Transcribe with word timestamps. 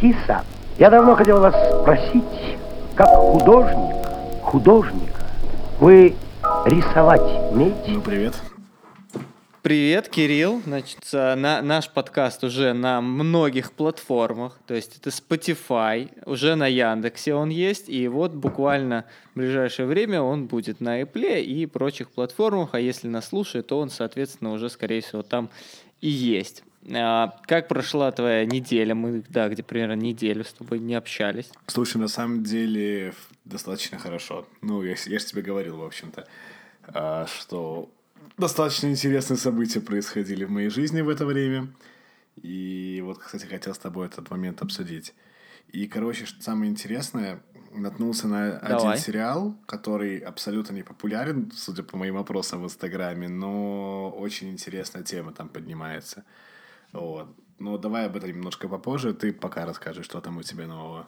Киса, 0.00 0.44
я 0.78 0.90
давно 0.90 1.14
хотел 1.16 1.40
вас 1.40 1.54
спросить, 1.80 2.58
как 2.94 3.08
художник, 3.08 3.96
художника, 4.42 5.26
вы 5.80 6.14
рисовать 6.66 7.22
умеете? 7.50 7.92
Ну, 7.92 8.00
привет. 8.02 8.34
Привет, 9.62 10.10
Кирилл. 10.10 10.60
Значит, 10.66 10.98
э, 11.14 11.36
на, 11.36 11.62
наш 11.62 11.88
подкаст 11.88 12.44
уже 12.44 12.74
на 12.74 13.00
многих 13.00 13.72
платформах. 13.72 14.58
То 14.66 14.74
есть 14.74 14.98
это 14.98 15.08
Spotify, 15.08 16.10
уже 16.26 16.54
на 16.54 16.66
Яндексе 16.66 17.32
он 17.32 17.48
есть. 17.48 17.88
И 17.88 18.06
вот 18.08 18.32
буквально 18.32 19.06
в 19.32 19.38
ближайшее 19.38 19.86
время 19.86 20.20
он 20.20 20.48
будет 20.48 20.80
на 20.82 21.00
Apple 21.00 21.40
и 21.40 21.64
прочих 21.64 22.10
платформах. 22.10 22.74
А 22.74 22.80
если 22.80 23.08
нас 23.08 23.28
слушает, 23.28 23.68
то 23.68 23.78
он, 23.78 23.88
соответственно, 23.88 24.52
уже, 24.52 24.68
скорее 24.68 25.00
всего, 25.00 25.22
там 25.22 25.48
и 26.02 26.10
есть. 26.10 26.62
А, 26.92 27.36
как 27.46 27.68
прошла 27.68 28.10
твоя 28.12 28.44
неделя? 28.44 28.94
Мы, 28.94 29.24
да, 29.28 29.48
где 29.48 29.62
примерно 29.62 29.94
неделю 29.94 30.44
с 30.44 30.52
тобой 30.52 30.78
не 30.78 30.94
общались. 30.94 31.50
Слушай, 31.66 31.98
на 31.98 32.08
самом 32.08 32.42
деле 32.42 33.14
достаточно 33.44 33.98
хорошо. 33.98 34.46
Ну, 34.60 34.82
я, 34.82 34.94
я 35.06 35.18
же 35.18 35.24
тебе 35.24 35.42
говорил, 35.42 35.78
в 35.78 35.84
общем-то, 35.84 36.26
а, 36.88 37.26
что 37.26 37.90
достаточно 38.36 38.88
интересные 38.88 39.36
события 39.36 39.80
происходили 39.80 40.44
в 40.44 40.50
моей 40.50 40.68
жизни 40.68 41.00
в 41.00 41.08
это 41.08 41.24
время. 41.24 41.68
И 42.42 43.00
вот, 43.04 43.18
кстати, 43.18 43.46
хотел 43.46 43.74
с 43.74 43.78
тобой 43.78 44.06
этот 44.06 44.30
момент 44.30 44.60
обсудить. 44.62 45.14
И, 45.72 45.86
короче, 45.86 46.26
что 46.26 46.42
самое 46.42 46.70
интересное, 46.70 47.40
наткнулся 47.72 48.28
на 48.28 48.60
Давай. 48.60 48.92
один 48.92 49.02
сериал, 49.02 49.56
который 49.66 50.18
абсолютно 50.18 50.74
не 50.74 50.82
популярен, 50.82 51.50
судя 51.54 51.82
по 51.82 51.96
моим 51.96 52.16
опросам 52.16 52.62
в 52.62 52.64
Инстаграме, 52.66 53.28
но 53.28 54.10
очень 54.10 54.50
интересная 54.50 55.02
тема 55.02 55.32
там 55.32 55.48
поднимается. 55.48 56.24
Вот. 56.94 57.28
Ну, 57.58 57.76
давай 57.76 58.06
об 58.06 58.16
этом 58.16 58.30
немножко 58.30 58.68
попозже. 58.68 59.12
Ты 59.12 59.32
пока 59.32 59.66
расскажешь, 59.66 60.06
что 60.06 60.20
там 60.20 60.38
у 60.38 60.42
тебя 60.42 60.66
нового. 60.66 61.06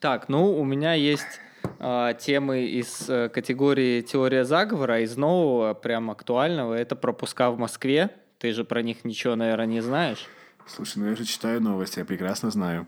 Так, 0.00 0.28
ну, 0.28 0.58
у 0.58 0.64
меня 0.64 0.92
есть 0.92 1.40
э, 1.78 2.14
темы 2.20 2.66
из 2.66 3.08
э, 3.08 3.30
категории 3.30 4.02
теория 4.02 4.44
заговора, 4.44 5.00
из 5.00 5.16
нового, 5.16 5.72
прям 5.72 6.10
актуального, 6.10 6.74
это 6.74 6.94
пропуска 6.94 7.50
в 7.50 7.58
Москве. 7.58 8.10
Ты 8.38 8.52
же 8.52 8.64
про 8.64 8.82
них 8.82 9.04
ничего, 9.04 9.34
наверное, 9.34 9.66
не 9.66 9.80
знаешь. 9.80 10.26
Слушай, 10.66 10.98
ну 10.98 11.08
я 11.08 11.16
же 11.16 11.24
читаю 11.24 11.62
новости, 11.62 12.00
я 12.00 12.04
прекрасно 12.04 12.50
знаю. 12.50 12.86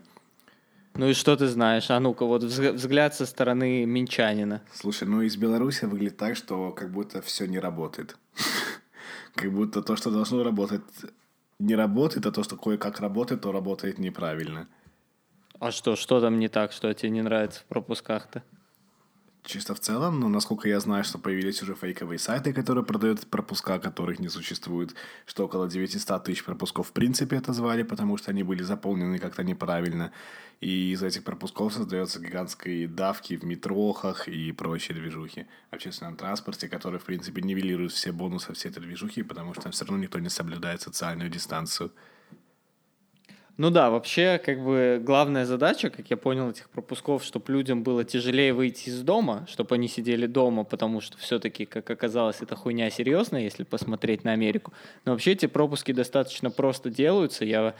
Ну 0.93 1.07
и 1.07 1.13
что 1.13 1.35
ты 1.35 1.47
знаешь? 1.47 1.89
А 1.89 1.99
ну-ка, 1.99 2.25
вот 2.25 2.43
взгляд 2.43 3.15
со 3.15 3.25
стороны 3.25 3.85
минчанина. 3.85 4.61
Слушай, 4.73 5.07
ну 5.07 5.21
из 5.21 5.37
Беларуси 5.37 5.85
выглядит 5.85 6.17
так, 6.17 6.35
что 6.35 6.71
как 6.71 6.91
будто 6.91 7.21
все 7.23 7.47
не 7.47 7.57
работает. 7.57 8.15
Как 9.37 9.53
будто 9.53 9.83
то, 9.83 9.95
что 9.95 10.09
должно 10.09 10.43
работать, 10.43 10.81
не 11.59 11.75
работает, 11.75 12.25
а 12.25 12.31
то, 12.31 12.43
что 12.43 12.57
кое-как 12.57 12.99
работает, 12.99 13.41
то 13.41 13.51
работает 13.51 13.99
неправильно. 13.99 14.67
А 15.59 15.71
что, 15.71 15.95
что 15.95 16.19
там 16.19 16.39
не 16.39 16.49
так, 16.49 16.71
что 16.71 16.93
тебе 16.93 17.11
не 17.11 17.21
нравится 17.21 17.61
в 17.61 17.65
пропусках-то? 17.65 18.43
Чисто 19.43 19.73
в 19.73 19.79
целом, 19.79 20.19
но 20.19 20.27
насколько 20.27 20.67
я 20.67 20.79
знаю, 20.79 21.05
что 21.05 21.17
появились 21.17 21.61
уже 21.63 21.73
фейковые 21.73 22.19
сайты, 22.19 22.51
которые 22.51 22.83
продают 22.83 23.25
пропуска, 23.27 23.79
которых 23.79 24.19
не 24.19 24.27
существует, 24.27 24.93
что 25.25 25.45
около 25.45 25.69
900 25.69 26.23
тысяч 26.23 26.43
пропусков 26.43 26.87
в 26.87 26.91
принципе 26.91 27.37
это 27.37 27.53
звали, 27.53 27.83
потому 27.83 28.17
что 28.17 28.31
они 28.31 28.43
были 28.43 28.63
заполнены 28.63 29.19
как-то 29.19 29.43
неправильно. 29.43 30.11
И 30.59 30.91
из 30.91 31.03
этих 31.03 31.23
пропусков 31.23 31.73
создается 31.73 32.19
гигантские 32.19 32.87
давки 32.87 33.37
в 33.37 33.43
метрохах 33.43 34.27
и 34.27 34.51
прочие 34.51 34.97
движухи 34.97 35.45
в 35.69 35.75
общественном 35.75 36.17
транспорте, 36.17 36.67
которые, 36.67 36.99
в 36.99 37.05
принципе, 37.05 37.41
нивелируют 37.41 37.93
все 37.93 38.11
бонусы 38.11 38.53
всей 38.53 38.69
этой 38.69 38.81
движухи, 38.81 39.21
потому 39.23 39.53
что 39.53 39.69
все 39.71 39.85
равно 39.85 40.03
никто 40.03 40.19
не 40.19 40.29
соблюдает 40.29 40.81
социальную 40.81 41.29
дистанцию. 41.29 41.91
Ну 43.57 43.71
да, 43.71 43.89
вообще, 43.89 44.39
как 44.43 44.63
бы 44.63 45.01
главная 45.03 45.45
задача, 45.45 45.89
как 45.89 46.11
я 46.11 46.17
понял, 46.17 46.51
этих 46.51 46.69
пропусков, 46.69 47.23
чтобы 47.23 47.51
людям 47.51 47.81
было 47.81 48.03
тяжелее 48.03 48.53
выйти 48.53 48.89
из 48.89 49.01
дома, 49.01 49.47
чтобы 49.49 49.73
они 49.73 49.87
сидели 49.87 50.27
дома, 50.27 50.63
потому 50.63 51.01
что 51.01 51.17
все-таки, 51.17 51.65
как 51.65 51.89
оказалось, 51.89 52.37
это 52.41 52.55
хуйня 52.55 52.91
серьезная, 52.91 53.41
если 53.41 53.63
посмотреть 53.63 54.23
на 54.23 54.33
Америку. 54.33 54.73
Но 55.05 55.13
вообще 55.13 55.31
эти 55.31 55.47
пропуски 55.47 55.91
достаточно 55.91 56.51
просто 56.51 56.91
делаются. 56.91 57.45
Я 57.45 57.73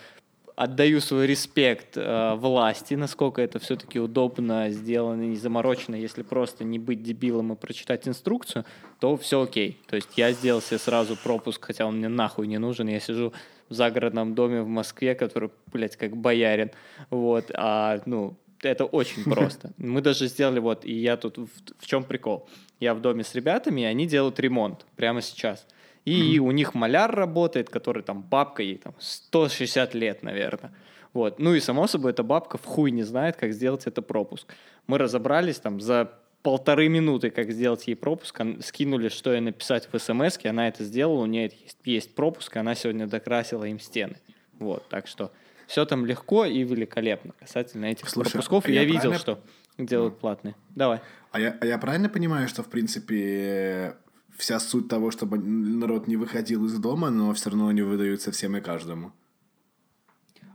отдаю 0.56 1.00
свой 1.00 1.28
респект 1.28 1.96
э, 1.96 2.34
власти, 2.34 2.96
насколько 2.96 3.44
это 3.44 3.60
все-таки 3.60 4.00
удобно 4.00 4.72
сделано, 4.72 5.22
не 5.22 5.38
заморочено. 5.38 5.94
Если 5.94 6.24
просто 6.24 6.64
не 6.64 6.80
быть 6.80 7.04
дебилом 7.04 7.54
и 7.54 7.56
прочитать 7.56 8.08
инструкцию, 8.08 8.66
то 9.00 9.16
все 9.16 9.44
окей. 9.44 9.80
То 9.88 9.96
есть 9.96 10.10
я 10.18 10.32
сделал 10.32 10.60
себе 10.60 10.80
сразу 10.80 11.16
пропуск, 11.16 11.64
хотя 11.64 11.86
он 11.86 11.98
мне 11.98 12.08
нахуй 12.08 12.48
не 12.48 12.58
нужен. 12.58 12.88
Я 12.88 13.00
сижу 13.00 13.32
в 13.70 13.74
загородном 13.74 14.36
доме 14.36 14.62
в 14.62 14.68
Москве, 14.68 15.16
который, 15.16 15.50
блядь, 15.68 15.96
как 15.96 16.16
боярин. 16.16 16.72
Вот, 17.10 17.52
а, 17.54 18.02
ну, 18.06 18.38
это 18.62 18.86
очень 18.86 19.24
просто. 19.32 19.72
Мы 19.78 20.02
даже 20.02 20.28
сделали 20.28 20.60
вот, 20.60 20.86
и 20.86 20.94
я 20.94 21.18
тут, 21.18 21.38
в, 21.38 21.50
в 21.80 21.86
чем 21.86 22.04
прикол? 22.04 22.48
Я 22.80 22.94
в 22.94 23.02
доме 23.02 23.24
с 23.24 23.36
ребятами, 23.36 23.82
и 23.82 23.86
они 23.86 24.06
делают 24.06 24.40
ремонт 24.40 24.86
прямо 24.96 25.22
сейчас. 25.22 25.66
И 26.06 26.38
mm-hmm. 26.38 26.40
у 26.40 26.52
них 26.52 26.74
маляр 26.74 27.14
работает, 27.14 27.70
который 27.70 28.04
там 28.04 28.22
бабка 28.22 28.64
ей 28.64 28.78
там 28.78 28.94
160 29.00 29.94
лет, 29.94 30.24
наверное. 30.24 30.72
Вот. 31.14 31.40
Ну 31.40 31.54
и 31.54 31.60
само 31.60 31.88
собой 31.88 32.12
эта 32.12 32.24
бабка 32.24 32.58
в 32.58 32.66
хуй 32.66 32.92
не 32.92 33.04
знает, 33.04 33.36
как 33.36 33.52
сделать 33.52 33.88
это 33.88 34.02
пропуск. 34.02 34.54
Мы 34.86 34.98
разобрались 34.98 35.58
там 35.58 35.82
за 35.82 36.14
полторы 36.48 36.88
минуты, 36.88 37.30
как 37.30 37.52
сделать 37.52 37.86
ей 37.88 37.96
пропуск, 37.96 38.40
скинули, 38.62 39.10
что 39.10 39.34
ей 39.34 39.42
написать 39.42 39.90
в 39.92 40.00
смс 40.00 40.40
она 40.46 40.70
это 40.70 40.86
сделала, 40.86 41.24
у 41.24 41.26
нее 41.26 41.52
есть, 41.62 41.78
есть 41.84 42.16
пропуск, 42.16 42.56
она 42.56 42.74
сегодня 42.74 43.06
докрасила 43.06 43.66
им 43.66 43.82
стены. 43.82 44.16
Вот, 44.58 44.88
так 44.88 45.08
что 45.08 45.34
все 45.68 45.84
там 45.84 46.06
легко 46.06 46.46
и 46.46 46.64
великолепно 46.64 47.34
касательно 47.38 47.88
этих 47.88 48.08
Слушай, 48.08 48.32
пропусков. 48.32 48.66
А 48.66 48.72
я, 48.72 48.80
я 48.80 48.86
видел, 48.86 49.02
правильно... 49.02 49.20
что 49.20 49.40
делают 49.78 50.14
ну. 50.14 50.20
платные. 50.22 50.56
Давай. 50.70 51.02
А 51.34 51.40
я, 51.42 51.58
а 51.60 51.66
я 51.66 51.78
правильно 51.78 52.08
понимаю, 52.08 52.48
что, 52.48 52.64
в 52.64 52.70
принципе, 52.70 53.98
вся 54.38 54.62
суть 54.62 54.88
того, 54.88 55.12
чтобы 55.12 55.38
народ 55.40 56.08
не 56.08 56.16
выходил 56.16 56.66
из 56.66 56.80
дома, 56.80 57.10
но 57.10 57.34
все 57.34 57.50
равно 57.50 57.68
они 57.68 57.82
выдаются 57.82 58.32
всем 58.32 58.56
и 58.56 58.62
каждому? 58.62 59.12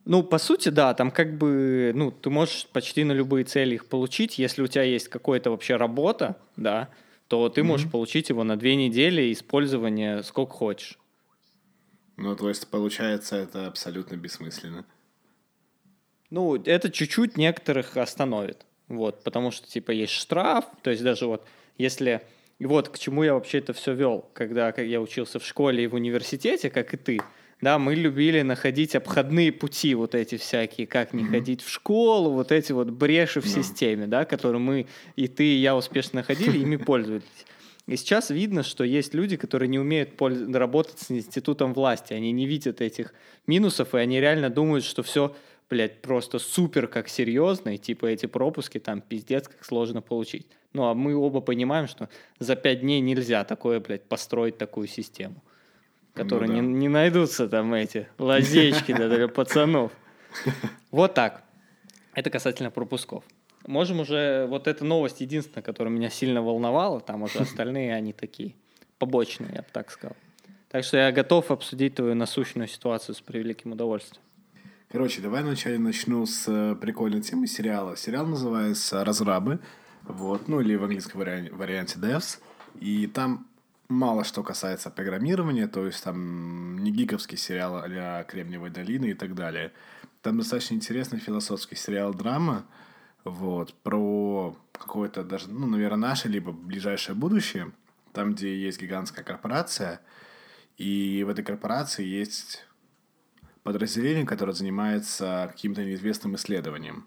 Ну, 0.05 0.23
по 0.25 0.39
сути, 0.39 0.69
да, 0.69 0.95
там 0.95 1.11
как 1.11 1.39
бы, 1.39 1.93
ну, 1.95 2.11
ты 2.11 2.29
можешь 2.29 2.67
почти 2.73 3.05
на 3.05 3.13
любые 3.13 3.45
цели 3.45 3.77
их 3.77 3.87
получить. 3.87 4.39
Если 4.39 4.63
у 4.63 4.67
тебя 4.67 4.83
есть 4.83 5.09
какая-то 5.09 5.51
вообще 5.51 5.77
работа, 5.77 6.37
да, 6.57 6.89
то 7.29 7.49
ты 7.49 7.61
mm-hmm. 7.61 7.65
можешь 7.65 7.91
получить 7.91 8.29
его 8.29 8.43
на 8.43 8.57
две 8.57 8.75
недели 8.75 9.33
использования 9.33 10.23
сколько 10.23 10.53
хочешь. 10.53 10.99
Ну, 12.17 12.35
то 12.37 12.49
есть, 12.49 12.69
получается, 12.69 13.37
это 13.37 13.67
абсолютно 13.67 14.17
бессмысленно. 14.17 14.85
Ну, 16.31 16.57
это 16.57 16.91
чуть-чуть 16.91 17.37
некоторых 17.37 17.97
остановит. 17.97 18.67
Вот, 18.89 19.23
потому 19.23 19.51
что, 19.51 19.69
типа, 19.69 19.93
есть 19.93 20.13
штраф, 20.13 20.65
то 20.83 20.91
есть 20.91 21.03
даже 21.03 21.27
вот, 21.27 21.47
если... 21.79 22.23
И 22.59 22.67
вот 22.67 22.91
к 22.91 22.99
чему 22.99 23.25
я 23.25 23.34
вообще 23.34 23.59
это 23.59 23.73
все 23.73 23.93
вел, 23.93 24.29
когда 24.34 24.73
я 24.77 25.01
учился 25.01 25.39
в 25.39 25.45
школе 25.45 25.84
и 25.84 25.87
в 25.89 25.95
университете, 25.95 26.71
как 26.71 26.95
и 26.95 26.97
ты, 26.97 27.21
да, 27.62 27.78
мы 27.78 27.95
любили 27.95 28.43
находить 28.43 28.97
обходные 28.97 29.53
пути 29.53 29.95
вот 29.95 30.17
эти 30.17 30.37
всякие, 30.37 30.89
как 30.89 31.15
не 31.15 31.23
mm-hmm. 31.23 31.28
ходить 31.28 31.62
в 31.62 31.71
школу, 31.71 32.31
вот 32.31 32.50
эти 32.50 32.73
вот 32.73 32.91
бреши 32.91 33.41
в 33.41 33.45
no. 33.45 33.62
системе, 33.62 34.09
да, 34.09 34.25
которые 34.25 34.61
мы 34.61 34.89
и 35.15 35.28
ты, 35.28 35.45
и 35.45 35.61
я 35.61 35.77
успешно 35.77 36.19
находили, 36.21 36.59
ими 36.59 36.75
пользовались. 36.84 37.22
И 37.87 37.97
сейчас 37.97 38.31
видно, 38.31 38.65
что 38.65 38.83
есть 38.83 39.15
люди, 39.15 39.37
которые 39.37 39.69
не 39.69 39.78
умеют 39.78 40.17
польз... 40.17 40.41
работать 40.53 40.99
с 40.99 41.12
институтом 41.12 41.72
власти, 41.72 42.12
они 42.12 42.33
не 42.33 42.47
видят 42.47 42.81
этих 42.81 43.15
минусов, 43.47 43.95
и 43.95 43.99
они 43.99 44.21
реально 44.21 44.51
думают, 44.51 44.84
что 44.84 45.05
все, 45.05 45.33
блядь, 45.71 46.03
просто 46.03 46.41
супер 46.41 46.89
как 46.89 47.09
серьезно, 47.09 47.77
и 47.77 47.78
типа 47.78 48.06
эти 48.06 48.27
пропуски 48.27 48.78
там 48.78 49.01
пиздец 49.01 49.47
как 49.47 49.65
сложно 49.65 50.03
получить. 50.03 50.49
Ну, 50.72 50.87
а 50.89 50.95
мы 50.95 51.15
оба 51.15 51.41
понимаем, 51.41 51.87
что 51.87 52.09
за 52.41 52.56
пять 52.56 52.81
дней 52.81 53.01
нельзя 53.01 53.45
такое, 53.45 53.78
блядь, 53.78 54.03
построить 54.03 54.59
такую 54.59 54.89
систему 54.89 55.45
которые 56.15 56.49
ну, 56.49 56.56
да. 56.56 56.61
не, 56.61 56.69
не 56.69 56.89
найдутся 56.89 57.49
там 57.49 57.73
эти 57.75 58.09
лазечки 58.19 58.92
для 58.92 59.28
пацанов. 59.28 59.92
Вот 60.91 61.15
так. 61.15 61.42
Это 62.15 62.28
касательно 62.31 62.71
пропусков. 62.71 63.25
Можем 63.66 64.01
уже... 64.01 64.47
Вот 64.48 64.66
эта 64.66 64.84
новость 64.84 65.21
единственная, 65.21 65.63
которая 65.63 65.92
меня 65.92 66.10
сильно 66.10 66.42
волновала. 66.42 67.01
Там 67.01 67.22
уже 67.22 67.39
остальные, 67.41 67.95
они 67.95 68.13
такие 68.13 68.54
побочные, 68.98 69.51
я 69.54 69.63
бы 69.63 69.69
так 69.72 69.91
сказал. 69.91 70.16
Так 70.71 70.84
что 70.84 70.97
я 70.97 71.13
готов 71.13 71.51
обсудить 71.51 71.95
твою 71.97 72.15
насущную 72.15 72.69
ситуацию 72.69 73.15
с 73.15 73.21
превеликим 73.21 73.72
удовольствием. 73.72 74.22
Короче, 74.91 75.22
давай 75.22 75.42
вначале 75.42 75.78
начну 75.78 76.27
с 76.27 76.45
э, 76.48 76.77
прикольной 76.77 77.22
темы 77.22 77.47
сериала. 77.47 77.97
Сериал 77.97 78.27
называется 78.27 79.04
«Разрабы», 79.04 79.60
вот, 80.03 80.48
ну 80.48 80.60
или 80.60 80.77
в 80.77 80.84
английском 80.84 81.21
варианте 81.21 81.98
«Devs». 81.98 82.41
И 82.81 83.07
там 83.07 83.47
мало 83.92 84.24
что 84.24 84.42
касается 84.42 84.91
программирования, 84.91 85.68
то 85.68 85.86
есть 85.86 86.03
там 86.03 86.78
не 86.78 86.91
гиковский 86.91 87.39
сериал 87.39 87.83
а 87.84 88.24
Кремниевой 88.24 88.71
долины 88.71 89.10
и 89.10 89.15
так 89.15 89.34
далее. 89.34 89.72
Там 90.22 90.39
достаточно 90.39 90.74
интересный 90.74 91.18
философский 91.18 91.77
сериал 91.77 92.15
«Драма», 92.15 92.65
вот, 93.24 93.74
про 93.83 94.56
какое-то 94.72 95.22
даже, 95.22 95.48
ну, 95.48 95.66
наверное, 95.66 96.09
наше, 96.09 96.28
либо 96.28 96.53
ближайшее 96.53 97.15
будущее, 97.15 97.72
там, 98.12 98.34
где 98.34 98.60
есть 98.60 98.80
гигантская 98.80 99.24
корпорация, 99.24 100.00
и 100.77 101.22
в 101.24 101.28
этой 101.28 101.45
корпорации 101.45 102.04
есть 102.04 102.66
подразделение, 103.62 104.27
которое 104.27 104.53
занимается 104.53 105.48
каким-то 105.53 105.84
неизвестным 105.84 106.34
исследованием. 106.34 107.06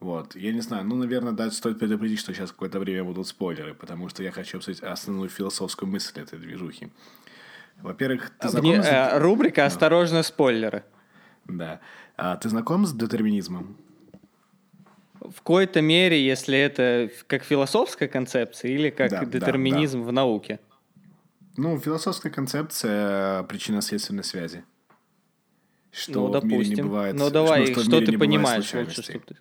Вот. 0.00 0.34
Я 0.34 0.52
не 0.52 0.60
знаю, 0.60 0.84
ну, 0.86 0.96
наверное, 0.96 1.32
да, 1.32 1.50
стоит 1.50 1.78
предупредить, 1.78 2.18
что 2.18 2.32
сейчас 2.32 2.50
какое-то 2.50 2.78
время 2.80 3.04
будут 3.04 3.28
спойлеры, 3.28 3.74
потому 3.74 4.08
что 4.08 4.22
я 4.22 4.32
хочу 4.32 4.56
обсудить 4.56 4.82
основную 4.82 5.28
философскую 5.28 5.90
мысль 5.90 6.18
этой 6.20 6.38
движухи. 6.38 6.90
Во-первых, 7.82 8.30
ты 8.38 8.48
знаком 8.48 8.70
Вне- 8.70 8.82
с... 8.82 8.86
э, 8.86 9.18
рубрика 9.18 9.66
«Осторожно, 9.66 10.22
спойлеры». 10.22 10.84
Да. 11.46 11.80
А 12.16 12.36
ты 12.36 12.48
знаком 12.48 12.86
с 12.86 12.92
детерминизмом? 12.92 13.76
В 15.20 15.36
какой-то 15.36 15.82
мере, 15.82 16.24
если 16.24 16.58
это 16.58 17.10
как 17.26 17.42
философская 17.42 18.08
концепция 18.08 18.70
или 18.70 18.88
как 18.88 19.10
Да, 19.10 19.20
да, 19.20 19.26
детерминизм 19.26 20.02
в 20.02 20.12
науке. 20.12 20.60
Ну, 21.56 21.78
философская 21.78 22.32
концепция 22.32 23.42
причинно-следственной 23.42 24.24
связи. 24.24 24.64
Что 25.92 26.28
ну, 26.28 26.40
в 26.40 26.44
мире 26.44 26.58
не 26.58 26.64
допустим. 26.64 26.88
бывает... 26.88 27.16
ну, 27.16 27.30
давай, 27.30 27.66
что, 27.66 27.80
в 27.80 27.82
что 27.82 27.96
мире 27.96 28.06
ты 28.06 28.18
понимаешь 28.18 28.72
лучше, 28.72 28.92
случайностей. 28.92 29.02
чтобы 29.02 29.24
ты... 29.26 29.36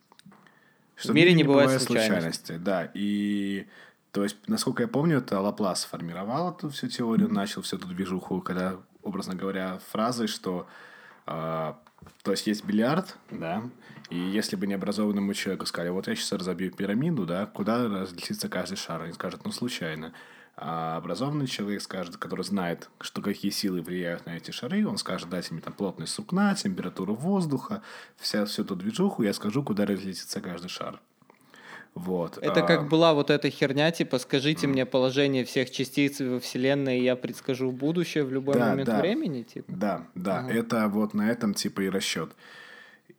Что 1.00 1.14
В 1.14 1.16
мире 1.16 1.34
не 1.34 1.44
бывает 1.44 1.82
случайностей. 1.82 2.58
Да, 2.58 2.92
и 2.94 3.68
то 4.12 4.24
есть, 4.24 4.38
насколько 4.48 4.84
я 4.84 4.88
помню, 4.88 5.20
это 5.20 5.40
Лаплас 5.40 5.82
сформировал 5.82 6.52
эту 6.52 6.70
всю 6.70 6.88
теорию, 6.88 7.32
начал 7.32 7.62
всю 7.62 7.78
эту 7.78 7.88
движуху, 7.88 8.42
когда, 8.42 8.78
образно 9.04 9.36
говоря, 9.36 9.80
фразой, 9.92 10.28
что 10.28 10.68
а, 11.26 11.80
то 12.24 12.32
есть 12.32 12.48
есть 12.48 12.66
бильярд, 12.66 13.16
да, 13.30 13.64
и 14.10 14.18
если 14.18 14.56
бы 14.56 14.66
необразованному 14.66 15.34
человеку 15.34 15.66
сказали, 15.68 15.90
вот 15.90 16.08
я 16.08 16.16
сейчас 16.16 16.32
разобью 16.32 16.72
пирамиду, 16.72 17.26
да, 17.26 17.46
куда 17.46 17.88
разлетится 17.88 18.50
каждый 18.50 18.78
шар, 18.78 19.04
они 19.04 19.14
скажут, 19.14 19.46
ну, 19.46 19.52
случайно. 19.52 20.14
А 20.62 20.98
образованный 20.98 21.48
человек 21.48 21.82
скажет, 21.82 22.18
который 22.18 22.44
знает, 22.44 22.90
что 23.00 23.22
какие 23.22 23.50
силы 23.50 23.82
влияют 23.82 24.26
на 24.26 24.36
эти 24.36 24.52
шары, 24.52 24.86
он 24.86 24.98
скажет, 24.98 25.30
дайте 25.30 25.54
мне 25.54 25.62
там 25.62 25.72
плотность 25.72 26.12
сукна, 26.12 26.54
температуру 26.54 27.16
воздуха, 27.16 27.82
вся, 28.18 28.44
всю 28.44 28.64
эту 28.64 28.76
движуху, 28.76 29.24
я 29.24 29.34
скажу, 29.34 29.64
куда 29.64 29.86
разлетится 29.86 30.42
каждый 30.42 30.68
шар. 30.68 31.00
Вот. 31.96 32.38
Это 32.40 32.64
а, 32.64 32.68
как 32.68 32.90
была 32.90 33.14
вот 33.14 33.30
эта 33.30 33.50
херня, 33.50 33.90
типа, 33.92 34.20
скажите 34.20 34.68
мне 34.68 34.86
положение 34.86 35.46
всех 35.46 35.72
частиц 35.72 36.20
во 36.20 36.42
Вселенной, 36.42 37.00
и 37.00 37.04
я 37.04 37.16
предскажу 37.16 37.72
будущее 37.72 38.26
в 38.26 38.32
любой 38.34 38.56
Да, 38.56 38.72
момент 38.72 38.90
да. 38.90 39.00
времени, 39.00 39.44
типа? 39.44 39.72
Да, 39.72 40.08
да, 40.14 40.46
это 40.50 40.90
вот 40.90 41.14
на 41.14 41.32
этом 41.32 41.54
типа 41.54 41.82
и 41.82 41.90
расчет. 41.90 42.32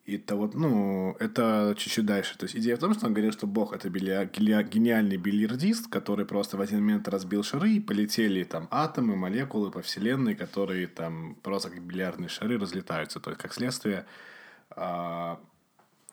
Это 0.07 0.35
вот, 0.35 0.55
ну, 0.55 1.15
это 1.21 1.75
чуть-чуть 1.77 2.07
дальше. 2.07 2.37
То 2.37 2.45
есть 2.45 2.57
идея 2.57 2.77
в 2.77 2.81
том, 2.81 2.95
что 2.95 3.07
он 3.07 3.13
говорил, 3.13 3.33
что 3.33 3.47
Бог 3.47 3.73
это 3.73 3.89
билья- 3.91 4.25
гениальный 4.25 5.17
бильярдист, 5.17 5.89
который 5.89 6.25
просто 6.25 6.57
в 6.57 6.61
один 6.61 6.81
момент 6.81 7.07
разбил 7.07 7.43
шары, 7.43 7.73
и 7.73 7.81
полетели 7.81 8.43
там 8.45 8.67
атомы, 8.71 9.15
молекулы 9.15 9.71
по 9.71 9.83
вселенной, 9.83 10.35
которые 10.35 10.87
там 10.87 11.37
просто 11.43 11.71
как 11.71 11.83
бильярдные 11.83 12.29
шары 12.29 12.59
разлетаются. 12.59 13.21
То 13.21 13.31
есть, 13.31 13.43
как 13.43 13.53
следствие, 13.53 14.07
а, 14.71 15.39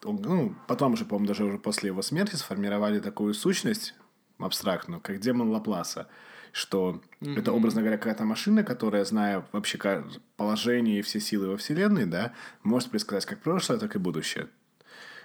он, 0.04 0.16
ну, 0.22 0.54
потом 0.66 0.96
же, 0.96 1.04
по-моему, 1.04 1.26
даже 1.26 1.44
уже 1.44 1.58
после 1.58 1.88
его 1.88 2.02
смерти 2.02 2.36
сформировали 2.36 3.00
такую 3.00 3.34
сущность 3.34 3.94
абстрактную, 4.38 5.00
как 5.00 5.18
демон 5.18 5.48
Лапласа, 5.50 6.08
что 6.52 7.00
это, 7.20 7.52
образно 7.52 7.80
говоря, 7.80 7.98
какая-то 7.98 8.24
машина, 8.24 8.64
которая, 8.64 9.04
зная 9.04 9.44
вообще 9.52 10.04
положение 10.36 10.98
и 10.98 11.02
все 11.02 11.20
силы 11.20 11.48
во 11.48 11.56
Вселенной, 11.56 12.06
да, 12.06 12.32
может 12.62 12.90
предсказать 12.90 13.26
как 13.26 13.40
прошлое, 13.40 13.78
так 13.78 13.96
и 13.96 13.98
будущее. 13.98 14.48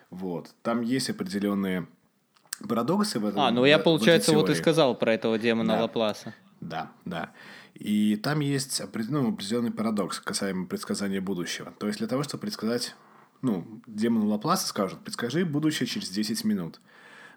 Вот. 0.10 0.54
Там 0.62 0.82
есть 0.82 1.10
определенные 1.10 1.88
парадоксы 2.68 3.20
в 3.20 3.26
этом. 3.26 3.42
А, 3.42 3.52
ну 3.52 3.66
я, 3.66 3.80
получается, 3.80 4.34
вот 4.34 4.50
и 4.50 4.56
сказал 4.56 4.96
про 4.96 5.14
этого 5.14 5.40
демона 5.40 5.76
Да. 5.76 5.82
Лапласа. 5.84 6.34
Да, 6.62 6.92
да. 7.06 7.32
И 7.74 8.16
там 8.18 8.40
есть 8.40 8.82
ну, 9.10 9.30
определенный 9.30 9.72
парадокс 9.72 10.20
касаемо 10.20 10.68
предсказания 10.68 11.20
будущего. 11.20 11.74
То 11.80 11.88
есть 11.88 12.00
для 12.00 12.08
того, 12.08 12.24
чтобы 12.24 12.42
предсказать, 12.42 12.96
ну, 13.42 13.82
демону 13.88 14.28
Лапласа 14.28 14.68
скажут, 14.68 15.00
предскажи 15.04 15.44
будущее 15.44 15.88
через 15.88 16.10
10 16.10 16.44
минут. 16.46 16.80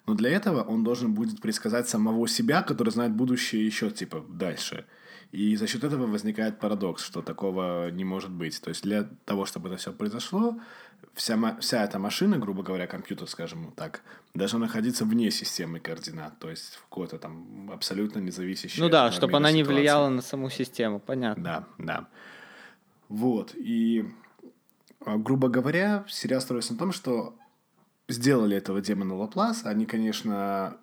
Но 0.06 0.14
для 0.14 0.31
этого 0.31 0.62
он 0.62 0.85
должен 0.85 1.14
будет 1.14 1.41
предсказать 1.41 1.88
самого 1.88 2.29
себя, 2.29 2.62
который 2.62 2.91
знает 2.91 3.12
будущее 3.12 3.67
еще, 3.67 3.91
типа, 3.91 4.25
дальше. 4.29 4.85
И 5.32 5.56
за 5.56 5.67
счет 5.67 5.82
этого 5.82 6.06
возникает 6.06 6.61
парадокс, 6.61 7.05
что 7.05 7.20
такого 7.20 7.91
не 7.91 8.05
может 8.05 8.31
быть. 8.31 8.61
То 8.61 8.70
есть 8.70 8.85
для 8.85 9.08
того, 9.25 9.44
чтобы 9.44 9.69
это 9.69 9.76
все 9.76 9.93
произошло, 9.93 10.58
вся, 11.14 11.56
вся 11.61 11.85
эта 11.85 11.99
машина, 11.99 12.38
грубо 12.38 12.62
говоря, 12.62 12.87
компьютер, 12.87 13.29
скажем 13.29 13.73
так, 13.73 14.03
должна 14.35 14.61
находиться 14.61 15.05
вне 15.05 15.31
системы 15.32 15.81
координат. 15.81 16.38
То 16.38 16.50
есть 16.50 16.76
в 16.76 16.82
какой-то 16.82 17.19
там 17.19 17.70
абсолютно 17.73 18.20
независящей 18.20 18.81
Ну 18.81 18.88
да, 18.88 19.11
чтобы 19.11 19.37
она 19.37 19.50
не 19.50 19.62
ситуации. 19.62 19.81
влияла 19.81 20.08
на 20.08 20.23
саму 20.23 20.49
систему, 20.49 21.00
понятно. 21.00 21.43
Да, 21.43 21.64
да. 21.79 22.08
Вот, 23.08 23.55
и, 23.55 24.05
а, 25.05 25.17
грубо 25.17 25.49
говоря, 25.49 26.05
сериал 26.08 26.41
строится 26.41 26.73
на 26.73 26.79
том, 26.79 26.93
что 26.93 27.37
сделали 28.08 28.56
этого 28.56 28.81
демона 28.81 29.14
Лапласа. 29.17 29.69
Они, 29.69 29.87
конечно, 29.87 30.76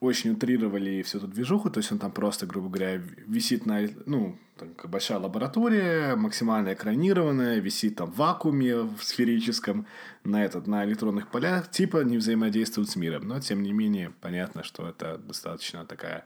очень 0.00 0.30
утрировали 0.30 1.02
всю 1.02 1.18
эту 1.18 1.28
движуху, 1.28 1.70
то 1.70 1.78
есть 1.78 1.92
он 1.92 1.98
там 1.98 2.10
просто, 2.10 2.46
грубо 2.46 2.68
говоря, 2.68 2.96
висит 3.26 3.66
на, 3.66 3.86
ну, 4.06 4.36
там, 4.56 4.70
большая 4.84 5.18
лаборатория, 5.18 6.16
максимально 6.16 6.72
экранированная, 6.72 7.58
висит 7.58 7.96
там 7.96 8.10
в 8.10 8.16
вакууме 8.16 8.76
в 8.76 9.02
сферическом, 9.02 9.86
на, 10.24 10.42
этот, 10.44 10.66
на 10.66 10.84
электронных 10.84 11.28
полях, 11.28 11.70
типа 11.70 12.02
не 12.04 12.16
взаимодействует 12.16 12.88
с 12.88 12.96
миром. 12.96 13.28
Но, 13.28 13.40
тем 13.40 13.62
не 13.62 13.72
менее, 13.72 14.12
понятно, 14.20 14.64
что 14.64 14.88
это 14.88 15.18
достаточно 15.18 15.84
такая 15.84 16.24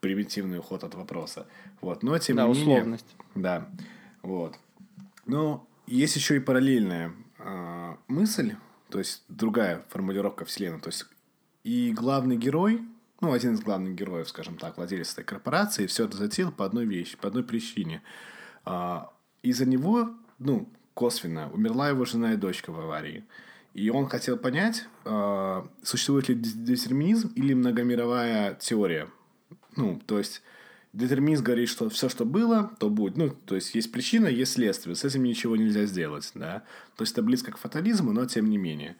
примитивный 0.00 0.58
уход 0.58 0.84
от 0.84 0.94
вопроса. 0.94 1.46
Вот. 1.80 2.02
Но, 2.02 2.16
тем 2.18 2.36
Да, 2.36 2.46
не 2.46 2.54
менее... 2.54 2.76
условность. 2.76 3.16
Да, 3.34 3.68
вот. 4.22 4.54
Но 5.26 5.66
есть 5.86 6.16
еще 6.16 6.36
и 6.36 6.40
параллельная 6.40 7.12
а, 7.38 7.98
мысль, 8.08 8.54
то 8.94 9.00
есть 9.00 9.24
другая 9.26 9.84
формулировка 9.88 10.44
Вселенной. 10.44 10.78
То 10.78 10.86
есть 10.86 11.04
и 11.64 11.92
главный 11.92 12.36
герой, 12.36 12.80
ну, 13.20 13.32
один 13.32 13.54
из 13.54 13.60
главных 13.60 13.96
героев, 13.96 14.28
скажем 14.28 14.56
так, 14.56 14.76
владелец 14.76 15.14
этой 15.14 15.24
корпорации, 15.24 15.88
все 15.88 16.04
это 16.04 16.16
затеял 16.16 16.52
по 16.52 16.64
одной 16.64 16.86
вещи, 16.86 17.16
по 17.16 17.26
одной 17.26 17.42
причине. 17.42 18.02
А, 18.64 19.12
из-за 19.42 19.66
него, 19.66 20.10
ну, 20.38 20.68
косвенно, 20.94 21.50
умерла 21.50 21.88
его 21.88 22.04
жена 22.04 22.34
и 22.34 22.36
дочка 22.36 22.70
в 22.70 22.78
аварии. 22.78 23.24
И 23.72 23.90
он 23.90 24.06
хотел 24.06 24.36
понять, 24.36 24.86
а, 25.04 25.66
существует 25.82 26.28
ли 26.28 26.36
детерминизм 26.36 27.32
или 27.34 27.52
многомировая 27.52 28.54
теория. 28.54 29.08
Ну, 29.74 30.00
то 30.06 30.18
есть 30.18 30.40
детерминизм 30.94 31.44
говорит, 31.44 31.68
что 31.68 31.90
все, 31.90 32.08
что 32.08 32.24
было, 32.24 32.70
то 32.78 32.88
будет. 32.88 33.16
Ну, 33.16 33.30
то 33.30 33.54
есть 33.56 33.74
есть 33.74 33.92
причина, 33.92 34.26
есть 34.26 34.52
следствие. 34.52 34.94
С 34.94 35.04
этим 35.04 35.24
ничего 35.24 35.56
нельзя 35.56 35.84
сделать, 35.86 36.30
да. 36.34 36.62
То 36.96 37.02
есть 37.02 37.12
это 37.12 37.22
близко 37.22 37.52
к 37.52 37.58
фатализму, 37.58 38.12
но 38.12 38.24
тем 38.26 38.48
не 38.48 38.56
менее. 38.56 38.96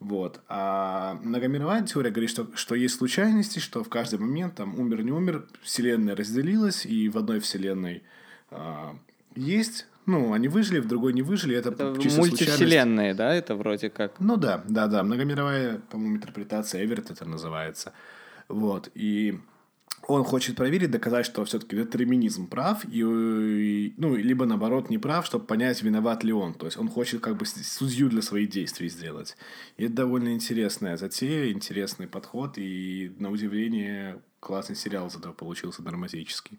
Вот. 0.00 0.40
А 0.48 1.18
многомировая 1.22 1.82
теория 1.82 2.10
говорит, 2.10 2.30
что, 2.30 2.48
что 2.54 2.74
есть 2.74 2.96
случайности, 2.96 3.58
что 3.58 3.82
в 3.82 3.88
каждый 3.88 4.18
момент 4.18 4.56
там 4.56 4.78
умер, 4.78 5.02
не 5.02 5.12
умер, 5.12 5.46
вселенная 5.62 6.14
разделилась, 6.14 6.84
и 6.86 7.08
в 7.08 7.16
одной 7.16 7.40
вселенной 7.40 8.02
а, 8.50 8.96
есть, 9.34 9.86
ну, 10.06 10.32
они 10.32 10.48
выжили, 10.48 10.78
в 10.78 10.86
другой 10.86 11.12
не 11.14 11.22
выжили, 11.22 11.56
это, 11.56 11.70
Это 11.70 11.96
чисто 12.00 12.20
мультивселенные, 12.20 13.14
да, 13.14 13.34
это 13.34 13.56
вроде 13.56 13.90
как. 13.90 14.20
Ну 14.20 14.36
да, 14.36 14.62
да, 14.68 14.86
да. 14.86 15.02
Многомировая, 15.02 15.80
по-моему, 15.90 16.16
интерпретация 16.16 16.84
Эверт 16.84 17.10
это 17.10 17.24
называется. 17.24 17.92
Вот. 18.48 18.90
И 18.94 19.40
он 20.06 20.24
хочет 20.24 20.56
проверить, 20.56 20.90
доказать, 20.90 21.26
что 21.26 21.44
все-таки 21.44 21.76
детерминизм 21.76 22.46
прав, 22.46 22.84
и, 22.84 23.00
и, 23.00 23.94
ну, 23.96 24.14
либо 24.16 24.46
наоборот 24.46 24.90
не 24.90 24.98
прав, 24.98 25.26
чтобы 25.26 25.44
понять, 25.44 25.82
виноват 25.82 26.24
ли 26.24 26.32
он. 26.32 26.54
То 26.54 26.66
есть 26.66 26.78
он 26.78 26.88
хочет 26.88 27.20
как 27.20 27.36
бы 27.36 27.46
судью 27.46 28.08
для 28.08 28.22
своих 28.22 28.50
действий 28.50 28.88
сделать. 28.88 29.36
И 29.76 29.84
это 29.84 29.94
довольно 29.94 30.32
интересная 30.32 30.96
затея, 30.96 31.52
интересный 31.52 32.06
подход, 32.06 32.58
и 32.58 33.12
на 33.18 33.30
удивление 33.30 34.20
классный 34.40 34.76
сериал 34.76 35.08
из 35.08 35.16
этого 35.16 35.32
получился 35.32 35.82
драматический. 35.82 36.58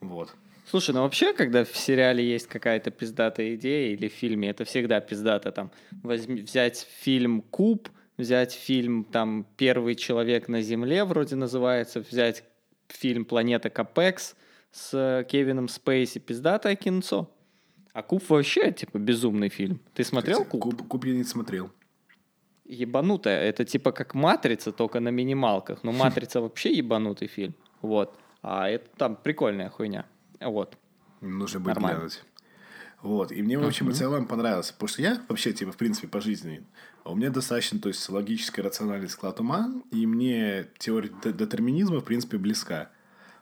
Вот. 0.00 0.34
Слушай, 0.70 0.94
ну 0.94 1.02
вообще, 1.02 1.34
когда 1.34 1.64
в 1.64 1.76
сериале 1.76 2.26
есть 2.26 2.46
какая-то 2.48 2.90
пиздатая 2.90 3.54
идея 3.54 3.94
или 3.94 4.08
в 4.08 4.12
фильме, 4.12 4.48
это 4.48 4.64
всегда 4.64 5.00
пиздато. 5.00 5.52
Там 5.52 5.70
возьми, 6.02 6.40
взять 6.40 6.86
фильм 7.00 7.42
«Куб», 7.42 7.88
взять 8.16 8.52
фильм 8.52 9.04
там 9.04 9.46
«Первый 9.56 9.94
человек 9.94 10.48
на 10.48 10.62
Земле» 10.62 11.04
вроде 11.04 11.36
называется, 11.36 12.00
взять 12.00 12.44
фильм 12.88 13.24
«Планета 13.24 13.70
Капекс» 13.70 14.36
с 14.70 14.94
э, 14.94 15.24
Кевином 15.24 15.68
Спейси, 15.68 16.18
пиздатое 16.18 16.76
кинцо. 16.76 17.30
А 17.92 18.02
«Куб» 18.02 18.28
вообще, 18.28 18.72
типа, 18.72 18.98
безумный 18.98 19.48
фильм. 19.48 19.80
Ты 19.94 20.04
смотрел 20.04 20.44
«Куб»? 20.44 20.62
Куб, 20.62 20.88
Куб 20.88 21.04
я 21.04 21.14
не 21.14 21.24
смотрел. 21.24 21.70
Ебанутая. 22.64 23.42
Это 23.42 23.64
типа 23.64 23.92
как 23.92 24.14
«Матрица», 24.14 24.72
только 24.72 25.00
на 25.00 25.10
минималках. 25.10 25.84
Но 25.84 25.92
«Матрица» 25.92 26.40
вообще 26.42 26.72
ебанутый 26.72 27.28
фильм. 27.28 27.54
Вот. 27.82 28.18
А 28.42 28.68
это 28.68 28.88
там 28.96 29.16
прикольная 29.16 29.70
хуйня. 29.70 30.06
Вот. 30.40 30.76
Нужно 31.20 31.60
будет 31.60 31.74
Нормально. 31.74 31.98
глянуть. 31.98 32.22
Вот. 33.04 33.32
И 33.32 33.42
мне, 33.42 33.58
в 33.58 33.66
общем 33.66 33.90
и 33.90 33.92
целом 33.92 34.26
понравилось. 34.26 34.72
Потому 34.72 34.88
что 34.88 35.02
я 35.02 35.20
вообще, 35.28 35.52
типа, 35.52 35.72
в 35.72 35.76
принципе, 35.76 36.08
по 36.08 36.22
жизни, 36.22 36.64
у 37.04 37.14
меня 37.14 37.28
достаточно, 37.28 37.78
то 37.78 37.88
есть, 37.88 38.08
логический, 38.08 38.62
рациональный 38.62 39.10
склад 39.10 39.40
ума, 39.40 39.70
и 39.90 40.06
мне 40.06 40.68
теория 40.78 41.10
де- 41.22 41.34
детерминизма, 41.34 42.00
в 42.00 42.04
принципе, 42.04 42.38
близка. 42.38 42.90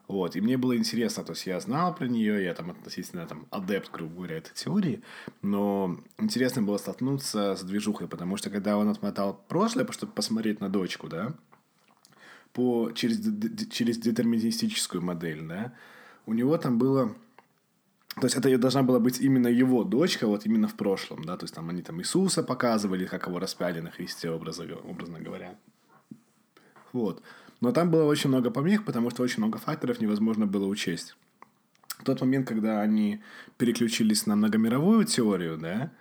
Вот, 0.09 0.35
и 0.35 0.41
мне 0.41 0.57
было 0.57 0.77
интересно, 0.77 1.23
то 1.23 1.31
есть 1.31 1.47
я 1.47 1.61
знал 1.61 1.95
про 1.95 2.09
нее, 2.09 2.43
я 2.43 2.55
там 2.55 2.73
относительно 2.73 3.25
там 3.25 3.47
адепт, 3.51 3.93
грубо 3.93 4.17
говоря, 4.17 4.39
этой 4.39 4.53
теории, 4.53 5.01
но 5.43 5.97
интересно 6.19 6.63
было 6.63 6.77
столкнуться 6.77 7.55
с 7.55 7.63
движухой, 7.63 8.09
потому 8.09 8.37
что 8.37 8.51
когда 8.51 8.77
он 8.77 8.89
отмотал 8.89 9.41
прошлое, 9.49 9.87
чтобы 9.93 10.13
посмотреть 10.13 10.61
на 10.61 10.69
дочку, 10.69 11.09
да, 11.09 11.35
по, 12.53 12.91
через, 12.91 13.21
через 13.71 13.97
детерминистическую 13.99 15.03
модель, 15.03 15.47
да, 15.47 15.73
у 16.27 16.35
него 16.35 16.59
там 16.59 16.79
было... 16.79 17.15
То 18.17 18.27
есть 18.27 18.37
это 18.37 18.59
должна 18.59 18.83
была 18.83 18.99
быть 18.99 19.21
именно 19.21 19.49
его 19.49 19.85
дочка, 19.85 20.27
вот 20.27 20.45
именно 20.45 20.69
в 20.69 20.75
прошлом, 20.75 21.25
да, 21.25 21.37
то 21.37 21.45
есть 21.45 21.55
там 21.55 21.71
они 21.71 21.83
там 21.83 22.01
Иисуса 22.01 22.43
показывали, 22.43 23.07
как 23.07 23.27
его 23.27 23.39
распяли 23.39 23.81
на 23.81 23.91
Христе, 23.91 24.31
образно, 24.31 24.67
образно 24.85 25.19
говоря. 25.19 25.57
Вот. 26.93 27.23
Но 27.61 27.73
там 27.73 27.91
было 27.91 28.05
очень 28.05 28.29
много 28.29 28.51
помех, 28.51 28.85
потому 28.85 29.11
что 29.11 29.23
очень 29.23 29.39
много 29.39 29.59
факторов 29.59 30.01
невозможно 30.01 30.47
было 30.47 30.67
учесть. 30.67 31.17
В 31.99 32.05
тот 32.05 32.21
момент, 32.21 32.49
когда 32.49 32.81
они 32.81 33.23
переключились 33.57 34.27
на 34.27 34.37
многомировую 34.37 35.05
теорию, 35.05 35.57
да, 35.57 35.93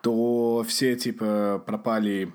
то 0.00 0.64
все, 0.66 0.96
типа, 0.96 1.62
пропали 1.66 2.32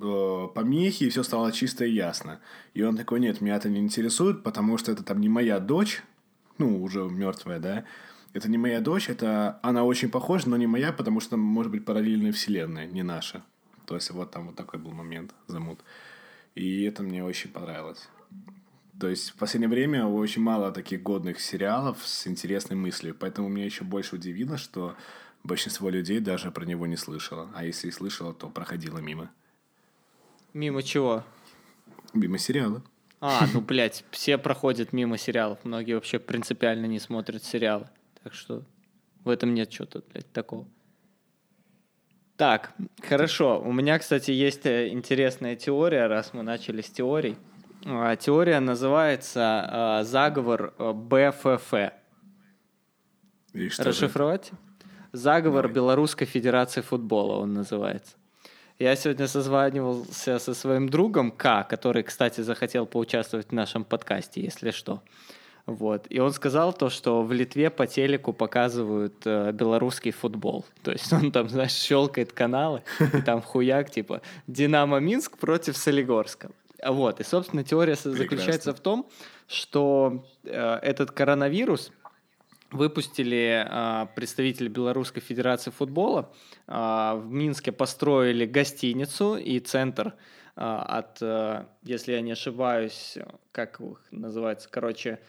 э, 0.00 0.48
помехи, 0.54 1.04
и 1.04 1.08
все 1.08 1.22
стало 1.22 1.52
чисто 1.52 1.84
и 1.84 1.92
ясно. 1.92 2.40
И 2.74 2.82
он 2.82 2.96
такой, 2.96 3.20
нет, 3.20 3.40
меня 3.40 3.56
это 3.56 3.68
не 3.68 3.78
интересует, 3.78 4.42
потому 4.42 4.78
что 4.78 4.92
это 4.92 5.02
там 5.04 5.20
не 5.20 5.28
моя 5.28 5.58
дочь, 5.58 6.02
ну, 6.58 6.82
уже 6.82 7.08
мертвая, 7.08 7.60
да, 7.60 7.84
это 8.32 8.50
не 8.50 8.58
моя 8.58 8.80
дочь, 8.80 9.08
это 9.08 9.58
она 9.62 9.84
очень 9.84 10.10
похожа, 10.10 10.48
но 10.48 10.56
не 10.56 10.66
моя, 10.66 10.92
потому 10.92 11.20
что, 11.20 11.36
может 11.36 11.70
быть, 11.70 11.84
параллельная 11.84 12.32
вселенная, 12.32 12.86
не 12.86 13.02
наша. 13.02 13.42
То 13.86 13.94
есть 13.94 14.10
вот 14.10 14.30
там 14.30 14.46
вот 14.46 14.56
такой 14.56 14.78
был 14.78 14.92
момент 14.92 15.34
замут. 15.46 15.80
И 16.54 16.84
это 16.84 17.02
мне 17.02 17.24
очень 17.24 17.50
понравилось. 17.50 18.08
То 18.98 19.08
есть 19.08 19.30
в 19.30 19.36
последнее 19.36 19.68
время 19.68 20.06
очень 20.06 20.42
мало 20.42 20.70
таких 20.70 21.02
годных 21.02 21.40
сериалов 21.40 21.98
с 22.06 22.26
интересной 22.26 22.76
мыслью, 22.76 23.16
поэтому 23.18 23.48
меня 23.48 23.64
еще 23.64 23.84
больше 23.84 24.16
удивило, 24.16 24.56
что 24.56 24.94
большинство 25.42 25.90
людей 25.90 26.20
даже 26.20 26.50
про 26.50 26.64
него 26.64 26.86
не 26.86 26.96
слышало, 26.96 27.50
а 27.54 27.64
если 27.64 27.88
и 27.88 27.90
слышало, 27.90 28.32
то 28.32 28.48
проходило 28.48 28.98
мимо. 28.98 29.30
Мимо 30.52 30.82
чего? 30.82 31.24
Мимо 32.12 32.38
сериала. 32.38 32.82
А, 33.20 33.46
ну, 33.52 33.60
блядь, 33.60 34.04
все 34.10 34.36
проходят 34.36 34.92
мимо 34.92 35.16
сериалов. 35.16 35.58
Многие 35.64 35.94
вообще 35.94 36.18
принципиально 36.18 36.86
не 36.86 36.98
смотрят 36.98 37.44
сериалы. 37.44 37.88
Так 38.22 38.34
что 38.34 38.62
в 39.24 39.28
этом 39.28 39.54
нет 39.54 39.70
чего-то, 39.70 40.02
блядь, 40.12 40.30
такого. 40.32 40.66
Так, 42.36 42.74
хорошо. 43.02 43.60
У 43.60 43.72
меня, 43.72 43.98
кстати, 43.98 44.30
есть 44.30 44.66
э, 44.66 44.88
интересная 44.88 45.54
теория, 45.54 46.06
раз 46.06 46.32
мы 46.32 46.42
начали 46.42 46.80
с 46.80 46.90
теорий. 46.90 47.36
А, 47.84 48.16
теория 48.16 48.60
называется 48.60 49.40
а, 49.40 50.04
«Заговор 50.04 50.74
э, 50.78 50.92
БФФ». 50.92 51.74
И 53.52 53.68
что 53.68 53.84
Расшифровать? 53.84 54.50
же? 54.50 54.56
«Заговор 55.12 55.64
Давай. 55.64 55.74
Белорусской 55.74 56.26
Федерации 56.26 56.80
футбола» 56.80 57.38
он 57.38 57.52
называется. 57.52 58.16
Я 58.78 58.96
сегодня 58.96 59.28
созванивался 59.28 60.38
со 60.38 60.54
своим 60.54 60.88
другом 60.88 61.30
К, 61.30 61.64
который, 61.64 62.02
кстати, 62.02 62.40
захотел 62.40 62.86
поучаствовать 62.86 63.48
в 63.48 63.52
нашем 63.52 63.84
подкасте, 63.84 64.40
если 64.40 64.70
что. 64.70 65.02
Вот. 65.66 66.06
И 66.10 66.18
он 66.18 66.32
сказал 66.32 66.72
то, 66.72 66.90
что 66.90 67.22
в 67.22 67.32
Литве 67.32 67.70
по 67.70 67.86
телеку 67.86 68.32
показывают 68.32 69.14
э, 69.24 69.52
белорусский 69.52 70.10
футбол. 70.10 70.64
То 70.82 70.90
есть 70.90 71.12
он 71.12 71.30
там, 71.30 71.48
знаешь, 71.48 71.72
щелкает 71.72 72.32
каналы, 72.32 72.82
и 72.98 73.22
там 73.22 73.40
хуяк, 73.40 73.90
типа, 73.90 74.22
Динамо 74.48 74.98
Минск 74.98 75.38
против 75.38 75.76
Солигорска. 75.76 76.50
Вот. 76.84 77.20
И, 77.20 77.24
собственно, 77.24 77.62
теория 77.62 77.94
Прекрасно. 77.94 78.16
заключается 78.16 78.74
в 78.74 78.80
том, 78.80 79.08
что 79.46 80.24
э, 80.42 80.78
этот 80.82 81.12
коронавирус 81.12 81.92
выпустили 82.72 83.64
э, 83.64 84.06
представители 84.16 84.68
Белорусской 84.68 85.22
Федерации 85.22 85.70
футбола. 85.70 86.32
Э, 86.66 87.14
в 87.14 87.30
Минске 87.30 87.70
построили 87.70 88.46
гостиницу 88.46 89.36
и 89.36 89.60
центр 89.60 90.14
э, 90.56 90.60
от, 90.60 91.18
э, 91.20 91.66
если 91.84 92.12
я 92.12 92.20
не 92.20 92.32
ошибаюсь, 92.32 93.16
как 93.52 93.80
называется, 94.10 94.68
короче, 94.68 95.20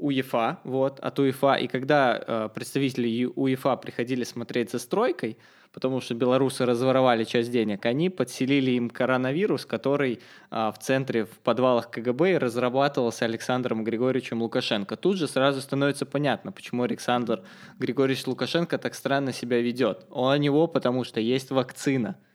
УЕФА, 0.00 0.58
вот, 0.64 1.00
от 1.00 1.18
УЕФА. 1.18 1.54
И 1.54 1.66
когда 1.66 2.20
э, 2.26 2.48
представители 2.54 3.26
УЕФА 3.34 3.76
приходили 3.76 4.24
смотреть 4.24 4.70
за 4.70 4.78
стройкой, 4.78 5.36
потому 5.72 6.00
что 6.00 6.14
белорусы 6.14 6.66
разворовали 6.66 7.24
часть 7.24 7.50
денег, 7.52 7.86
они 7.86 8.10
подселили 8.10 8.72
им 8.72 8.90
коронавирус, 8.90 9.66
который 9.66 10.20
э, 10.50 10.72
в 10.74 10.76
центре, 10.80 11.24
в 11.24 11.38
подвалах 11.38 11.90
КГБ 11.90 12.38
разрабатывался 12.38 13.24
Александром 13.24 13.84
Григорьевичем 13.84 14.42
Лукашенко. 14.42 14.96
Тут 14.96 15.16
же 15.16 15.28
сразу 15.28 15.60
становится 15.60 16.06
понятно, 16.06 16.52
почему 16.52 16.82
Александр 16.82 17.42
Григорьевич 17.78 18.26
Лукашенко 18.26 18.78
так 18.78 18.94
странно 18.94 19.32
себя 19.32 19.60
ведет. 19.60 20.06
У 20.10 20.34
него 20.34 20.66
потому 20.66 21.04
что 21.04 21.20
есть 21.20 21.50
вакцина– 21.50 22.16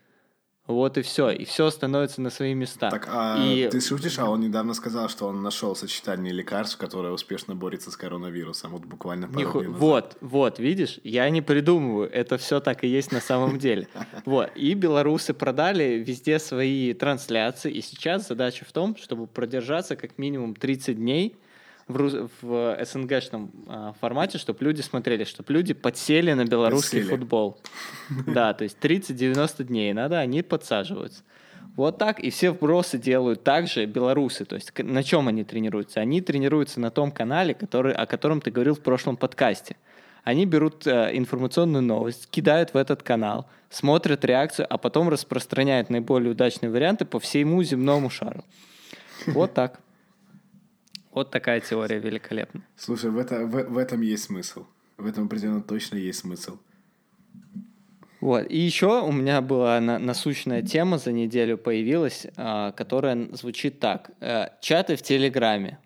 вот 0.67 0.97
и 0.97 1.03
все. 1.03 1.29
И 1.29 1.45
все 1.45 1.69
становится 1.69 2.21
на 2.21 2.31
свои 2.31 2.55
места. 2.55 2.89
Так, 2.89 3.07
а 3.11 3.37
и... 3.39 3.69
ты 3.69 3.79
шутишь, 3.79 4.17
а 4.17 4.29
он 4.29 4.41
недавно 4.41 4.73
сказал, 4.73 5.09
что 5.09 5.27
он 5.27 5.43
нашел 5.43 5.75
сочетание 5.75 6.33
лекарств, 6.33 6.77
которое 6.77 7.13
успешно 7.13 7.55
борется 7.55 7.91
с 7.91 7.97
коронавирусом. 7.97 8.71
Вот 8.71 8.83
буквально 8.83 9.27
пару 9.27 9.39
Ниху... 9.39 9.63
Вот, 9.71 10.17
вот, 10.21 10.57
видишь, 10.57 10.99
я 11.03 11.29
не 11.29 11.43
придумываю. 11.43 12.09
Это 12.11 12.37
все 12.39 12.59
так 12.59 12.83
и 12.83 12.87
есть 12.87 13.11
на 13.11 13.21
самом 13.21 13.59
деле. 13.59 13.87
Вот. 14.25 14.49
И 14.55 14.73
белорусы 14.73 15.33
продали 15.33 16.03
везде 16.05 16.39
свои 16.39 16.93
трансляции. 16.93 17.71
И 17.71 17.81
сейчас 17.81 18.27
задача 18.27 18.65
в 18.65 18.71
том, 18.71 18.95
чтобы 18.95 19.27
продержаться 19.27 19.95
как 19.95 20.17
минимум 20.17 20.55
30 20.55 20.97
дней 20.97 21.35
в, 21.87 22.29
в 22.41 22.77
СНГшном 22.83 23.51
э, 23.67 23.91
формате, 23.99 24.37
чтобы 24.37 24.63
люди 24.63 24.81
смотрели, 24.81 25.23
чтобы 25.23 25.53
люди 25.53 25.73
подсели 25.73 26.33
на 26.33 26.45
белорусский 26.45 27.01
подсели. 27.01 27.17
футбол. 27.17 27.59
Да, 28.25 28.53
то 28.53 28.63
есть 28.63 28.77
30-90 28.81 29.63
дней 29.65 29.93
надо, 29.93 30.19
они 30.19 30.41
подсаживаются. 30.41 31.23
Вот 31.75 31.97
так, 31.97 32.19
и 32.19 32.29
все 32.29 32.51
вбросы 32.51 32.97
делают 32.97 33.43
так 33.43 33.67
же 33.67 33.85
белорусы. 33.85 34.45
То 34.45 34.55
есть 34.55 34.71
на 34.77 35.03
чем 35.03 35.27
они 35.27 35.43
тренируются? 35.43 35.99
Они 35.99 36.21
тренируются 36.21 36.79
на 36.79 36.89
том 36.89 37.11
канале, 37.11 37.53
который, 37.53 37.93
о 37.93 38.05
котором 38.05 38.41
ты 38.41 38.49
говорил 38.49 38.75
в 38.75 38.79
прошлом 38.79 39.17
подкасте. 39.17 39.75
Они 40.23 40.45
берут 40.45 40.87
э, 40.87 41.11
информационную 41.13 41.83
новость, 41.83 42.27
кидают 42.31 42.73
в 42.73 42.77
этот 42.77 43.03
канал, 43.03 43.47
смотрят 43.69 44.25
реакцию, 44.25 44.65
а 44.69 44.77
потом 44.79 45.09
распространяют 45.09 45.91
наиболее 45.91 46.31
удачные 46.31 46.71
варианты 46.71 47.05
по 47.05 47.19
всему 47.19 47.61
земному 47.61 48.09
шару. 48.09 48.43
Вот 49.27 49.53
так. 49.53 49.79
Вот 51.15 51.31
такая 51.31 51.61
теория 51.61 51.97
великолепна. 51.97 52.61
Слушай, 52.75 53.09
в, 53.09 53.17
это, 53.17 53.45
в, 53.45 53.63
в 53.69 53.77
этом 53.77 54.01
есть 54.01 54.23
смысл. 54.23 54.65
В 54.97 55.07
этом 55.07 55.27
определенно 55.27 55.61
точно 55.61 55.95
есть 55.95 56.19
смысл. 56.19 56.57
Вот. 58.19 58.45
И 58.51 58.57
еще 58.57 59.01
у 59.01 59.13
меня 59.13 59.39
была 59.39 59.79
на, 59.79 59.97
насущная 59.97 60.61
тема 60.61 60.97
за 60.97 61.13
неделю 61.13 61.57
появилась, 61.57 62.27
э, 62.35 62.71
которая 62.75 63.29
звучит 63.31 63.79
так. 63.79 64.11
Э, 64.19 64.47
чаты 64.59 64.97
в 64.97 65.01
Телеграме. 65.03 65.79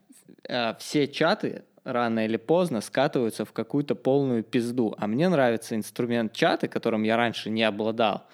Э, 0.47 0.73
все 0.79 1.07
чаты 1.07 1.63
рано 1.83 2.25
или 2.25 2.37
поздно 2.37 2.81
скатываются 2.81 3.45
в 3.45 3.51
какую-то 3.51 3.93
полную 3.93 4.43
пизду. 4.43 4.95
А 4.97 5.05
мне 5.05 5.29
нравится 5.29 5.75
инструмент 5.75 6.33
чаты, 6.33 6.67
которым 6.67 7.03
я 7.03 7.17
раньше 7.17 7.51
не 7.51 7.61
обладал 7.61 8.25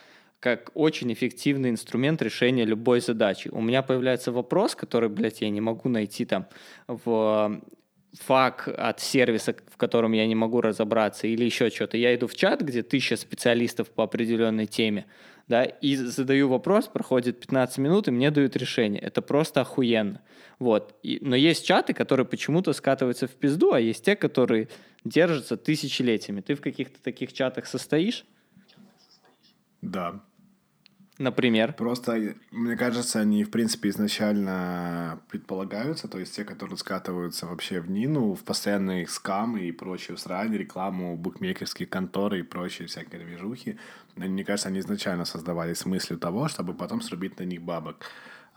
как 0.46 0.70
очень 0.75 1.12
эффективный 1.12 1.72
инструмент 1.72 2.22
решения 2.22 2.66
любой 2.66 3.02
задачи. 3.02 3.50
У 3.52 3.62
меня 3.62 3.82
появляется 3.82 4.32
вопрос, 4.32 4.75
который, 4.75 5.10
блядь, 5.10 5.42
я 5.42 5.50
не 5.50 5.60
могу 5.60 5.90
найти 5.90 6.24
там 6.24 6.46
в 6.88 7.60
фак 8.14 8.68
от 8.68 9.00
сервиса, 9.00 9.56
в 9.72 9.78
котором 9.78 10.12
я 10.12 10.28
не 10.28 10.36
могу 10.36 10.62
разобраться, 10.62 11.25
или 11.25 11.44
еще 11.46 11.72
что-то. 11.72 11.98
Я 11.98 12.14
иду 12.14 12.28
в 12.28 12.36
чат, 12.36 12.62
где 12.62 12.84
тысяча 12.84 13.18
специалистов 13.18 13.90
по 13.90 14.04
определенной 14.04 14.68
теме, 14.68 15.08
да, 15.48 15.64
и 15.64 15.96
задаю 15.96 16.48
вопрос, 16.48 16.90
проходит 16.90 17.40
15 17.40 17.80
минут, 17.80 18.08
и 18.08 18.12
мне 18.12 18.30
дают 18.30 18.56
решение. 18.56 19.02
Это 19.02 19.24
просто 19.24 19.62
охуенно. 19.62 20.22
Вот. 20.60 20.94
И, 21.02 21.18
но 21.22 21.36
есть 21.36 21.66
чаты, 21.66 21.96
которые 21.96 22.28
почему-то 22.28 22.72
скатываются 22.74 23.25
в 23.28 23.32
пизду, 23.32 23.74
а 23.74 23.80
есть 23.80 24.06
те, 24.06 24.16
которые 24.16 24.68
держатся 25.04 25.58
тысячелетиями. 25.58 26.42
Ты 26.42 26.54
в 26.54 26.62
каких-то 26.62 27.02
таких 27.02 27.34
чатах 27.34 27.66
состоишь? 27.66 28.25
Да. 29.82 30.22
Например? 31.17 31.72
Просто, 31.74 32.36
мне 32.51 32.75
кажется, 32.75 33.22
они, 33.22 33.45
в 33.45 33.51
принципе, 33.51 33.89
изначально 33.89 35.22
предполагаются, 35.29 36.10
то 36.10 36.19
есть 36.19 36.36
те, 36.36 36.43
которые 36.43 36.77
скатываются 36.77 37.45
вообще 37.45 37.79
в 37.79 37.89
Нину, 37.89 38.34
в 38.34 38.43
постоянные 38.43 39.07
скамы 39.07 39.62
и 39.62 39.72
прочие 39.72 40.17
срань, 40.17 40.53
рекламу 40.53 41.15
букмекерских 41.15 41.89
конторы 41.89 42.39
и 42.39 42.43
прочие 42.43 42.88
всякие 42.89 43.24
движухи. 43.24 43.77
Мне 44.17 44.43
кажется, 44.43 44.67
они 44.67 44.79
изначально 44.79 45.24
создавались 45.24 45.79
с 45.79 45.86
мыслью 45.86 46.19
того, 46.19 46.50
чтобы 46.50 46.74
потом 46.74 47.01
срубить 47.01 47.39
на 47.39 47.43
них 47.43 47.62
бабок. 47.62 48.05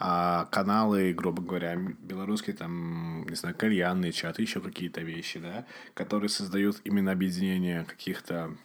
А 0.00 0.46
каналы, 0.52 1.12
грубо 1.12 1.42
говоря, 1.42 1.76
белорусские, 1.76 2.54
там, 2.54 3.24
не 3.28 3.34
знаю, 3.34 3.56
кальянные 3.56 4.12
чаты, 4.12 4.42
еще 4.42 4.60
какие-то 4.60 5.00
вещи, 5.00 5.40
да, 5.40 5.64
которые 5.94 6.28
создают 6.28 6.80
именно 6.84 7.10
объединение 7.10 7.84
каких-то 7.84 8.56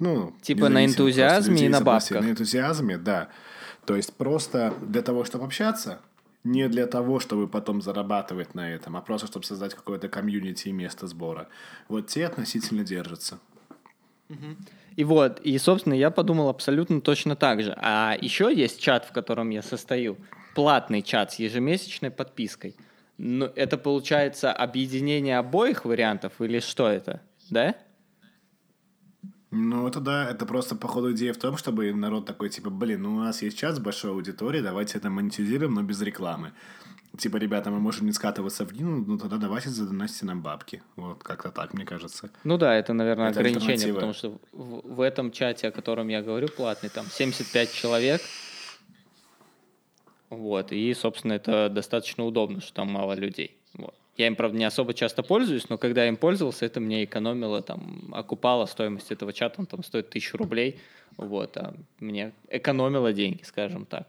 ну, 0.00 0.34
типа 0.42 0.68
на 0.68 0.84
энтузиазме 0.84 1.66
и 1.66 1.68
на 1.68 1.80
бабках. 1.80 2.22
На 2.22 2.30
энтузиазме, 2.30 2.98
да. 2.98 3.28
То 3.84 3.96
есть 3.96 4.14
просто 4.14 4.74
для 4.80 5.02
того, 5.02 5.24
чтобы 5.24 5.44
общаться, 5.44 6.00
не 6.44 6.68
для 6.68 6.86
того, 6.86 7.20
чтобы 7.20 7.48
потом 7.48 7.82
зарабатывать 7.82 8.54
на 8.54 8.72
этом, 8.72 8.96
а 8.96 9.02
просто 9.02 9.26
чтобы 9.26 9.44
создать 9.44 9.74
какое-то 9.74 10.08
комьюнити 10.08 10.68
и 10.68 10.72
место 10.72 11.06
сбора. 11.06 11.48
Вот 11.88 12.06
те 12.06 12.26
относительно 12.26 12.84
держатся. 12.84 13.38
И 14.96 15.04
вот, 15.04 15.40
и, 15.40 15.56
собственно, 15.58 15.94
я 15.94 16.10
подумал 16.10 16.48
абсолютно 16.48 17.00
точно 17.00 17.36
так 17.36 17.62
же. 17.62 17.74
А 17.76 18.16
еще 18.20 18.52
есть 18.54 18.80
чат, 18.80 19.04
в 19.04 19.12
котором 19.12 19.50
я 19.50 19.62
состою. 19.62 20.16
Платный 20.54 21.02
чат 21.02 21.32
с 21.32 21.36
ежемесячной 21.36 22.10
подпиской. 22.10 22.74
Ну, 23.18 23.46
это 23.54 23.76
получается 23.76 24.52
объединение 24.52 25.38
обоих 25.38 25.84
вариантов 25.84 26.32
или 26.40 26.60
что 26.60 26.88
это? 26.88 27.20
Да? 27.50 27.74
Ну, 29.70 29.86
это 29.86 30.00
да, 30.00 30.28
это 30.28 30.46
просто, 30.46 30.74
походу, 30.74 31.12
идея 31.12 31.32
в 31.32 31.36
том, 31.36 31.56
чтобы 31.56 31.92
народ 31.94 32.26
такой, 32.26 32.48
типа, 32.48 32.70
блин, 32.70 33.02
ну 33.02 33.14
у 33.14 33.20
нас 33.20 33.42
есть 33.42 33.56
чат 33.56 33.76
с 33.76 33.78
большой 33.78 34.10
аудиторией, 34.10 34.64
давайте 34.64 34.98
это 34.98 35.10
монетизируем, 35.10 35.74
но 35.74 35.82
без 35.82 36.02
рекламы. 36.02 36.50
Типа, 37.16 37.36
ребята, 37.36 37.70
мы 37.70 37.78
можем 37.78 38.06
не 38.06 38.12
скатываться 38.12 38.64
в 38.64 38.72
дну, 38.72 39.04
ну 39.06 39.16
тогда 39.16 39.36
давайте 39.36 39.70
задоносите 39.70 40.26
нам 40.26 40.42
бабки. 40.42 40.82
Вот, 40.96 41.22
как-то 41.22 41.50
так, 41.50 41.72
мне 41.72 41.84
кажется. 41.84 42.30
Ну 42.42 42.58
да, 42.58 42.74
это, 42.74 42.92
наверное, 42.92 43.30
Это 43.30 43.40
ограничение, 43.40 43.94
потому 43.94 44.12
что 44.12 44.38
в, 44.52 44.96
в 44.96 45.00
этом 45.00 45.30
чате, 45.30 45.68
о 45.68 45.70
котором 45.70 46.08
я 46.08 46.20
говорю, 46.20 46.48
платный, 46.48 46.88
там 46.88 47.06
75 47.06 47.72
человек. 47.72 48.20
Вот, 50.30 50.72
и, 50.72 50.94
собственно, 50.94 51.34
это 51.34 51.68
достаточно 51.68 52.24
удобно, 52.24 52.60
что 52.60 52.72
там 52.74 52.90
мало 52.90 53.12
людей. 53.12 53.56
Вот. 53.74 53.94
Я 54.16 54.26
им, 54.26 54.36
правда, 54.36 54.58
не 54.58 54.64
особо 54.64 54.92
часто 54.92 55.22
пользуюсь, 55.22 55.68
но 55.68 55.78
когда 55.78 56.02
я 56.02 56.08
им 56.08 56.16
пользовался, 56.16 56.66
это 56.66 56.80
мне 56.80 57.04
экономило, 57.04 57.62
там, 57.62 58.10
окупало 58.12 58.66
стоимость 58.66 59.10
этого 59.10 59.32
чата, 59.32 59.60
он 59.60 59.66
там 59.66 59.82
стоит 59.82 60.10
тысячу 60.10 60.36
рублей, 60.36 60.78
вот, 61.16 61.56
а 61.56 61.74
мне 62.00 62.32
экономило 62.48 63.12
деньги, 63.12 63.42
скажем 63.44 63.86
так. 63.86 64.08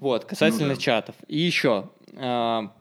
Вот, 0.00 0.24
касательно 0.24 0.68
Ну 0.68 0.74
да. 0.74 0.80
чатов. 0.80 1.14
И 1.28 1.38
еще, 1.38 1.90
а, 2.16 2.72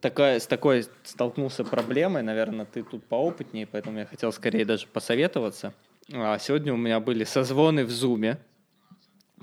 такая, 0.00 0.38
с 0.38 0.46
такой 0.46 0.84
столкнулся 1.04 1.64
проблемой, 1.64 2.22
наверное, 2.22 2.64
ты 2.64 2.82
тут 2.82 3.04
поопытнее, 3.04 3.66
поэтому 3.66 3.98
я 3.98 4.06
хотел 4.06 4.32
скорее 4.32 4.64
даже 4.64 4.86
посоветоваться. 4.86 5.74
А, 6.12 6.38
сегодня 6.38 6.72
у 6.72 6.76
меня 6.76 7.00
были 7.00 7.24
созвоны 7.24 7.84
в 7.84 7.90
Зуме 7.90 8.38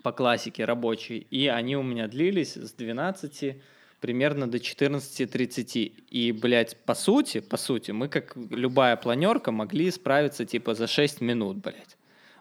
по 0.01 0.11
классике 0.11 0.65
рабочие, 0.65 1.19
и 1.19 1.47
они 1.47 1.77
у 1.77 1.83
меня 1.83 2.07
длились 2.07 2.55
с 2.55 2.73
12 2.73 3.57
примерно 4.03 4.51
до 4.51 4.57
14.30. 4.57 5.93
И, 6.09 6.31
блядь, 6.33 6.75
по 6.85 6.93
сути, 6.93 7.39
по 7.39 7.55
сути, 7.55 7.91
мы, 7.91 8.09
как 8.09 8.33
любая 8.49 8.97
планерка, 8.97 9.51
могли 9.51 9.89
справиться 9.91 10.45
типа 10.45 10.75
за 10.75 10.87
6 10.87 11.21
минут, 11.21 11.57
блядь. 11.57 11.95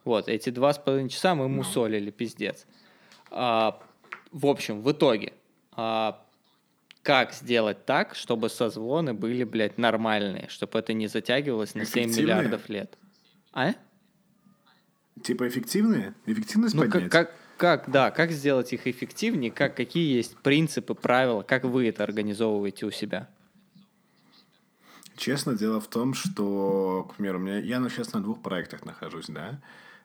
Вот, 0.05 0.29
эти 0.29 0.51
два 0.51 0.73
с 0.73 0.79
половиной 0.79 1.09
часа 1.09 1.37
мы 1.37 1.49
мусолили, 1.49 2.11
пиздец. 2.11 2.67
А, 3.31 3.81
в 4.33 4.47
общем, 4.47 4.83
в 4.83 4.91
итоге, 4.91 5.35
а, 5.71 6.21
как 7.05 7.33
сделать 7.33 7.87
так, 7.87 8.17
чтобы 8.17 8.49
созвоны 8.49 9.15
были, 9.15 9.45
блядь, 9.45 9.79
нормальные, 9.79 10.49
чтобы 10.49 10.81
это 10.81 10.93
не 10.95 11.07
затягивалось 11.07 11.77
на 11.77 11.85
7 11.85 11.93
Эффективные? 12.07 12.23
миллиардов 12.23 12.69
лет? 12.69 12.99
А? 13.53 13.75
Типа 15.23 15.47
эффективные? 15.47 16.15
Эффективность 16.27 16.75
Ну, 16.75 16.83
поднять? 16.83 17.09
как, 17.11 17.29
как, 17.29 17.37
да, 17.89 18.11
как 18.11 18.33
сделать 18.33 18.73
их 18.73 18.89
эффективнее, 18.89 19.53
как, 19.53 19.77
какие 19.77 20.17
есть 20.17 20.37
принципы, 20.39 20.95
правила, 20.95 21.43
как 21.43 21.63
вы 21.63 21.89
это 21.89 22.03
организовываете 22.03 22.87
у 22.87 22.91
себя? 22.91 23.29
Честно, 25.17 25.55
дело 25.55 25.81
в 25.81 25.87
том, 25.87 26.15
что, 26.15 27.09
к 27.09 27.15
примеру, 27.15 27.39
у 27.39 27.43
меня, 27.43 27.59
я 27.59 27.79
ну, 27.79 27.89
сейчас 27.89 28.13
на 28.13 28.21
двух 28.21 28.43
проектах 28.43 28.85
нахожусь, 28.85 29.27
да. 29.29 29.61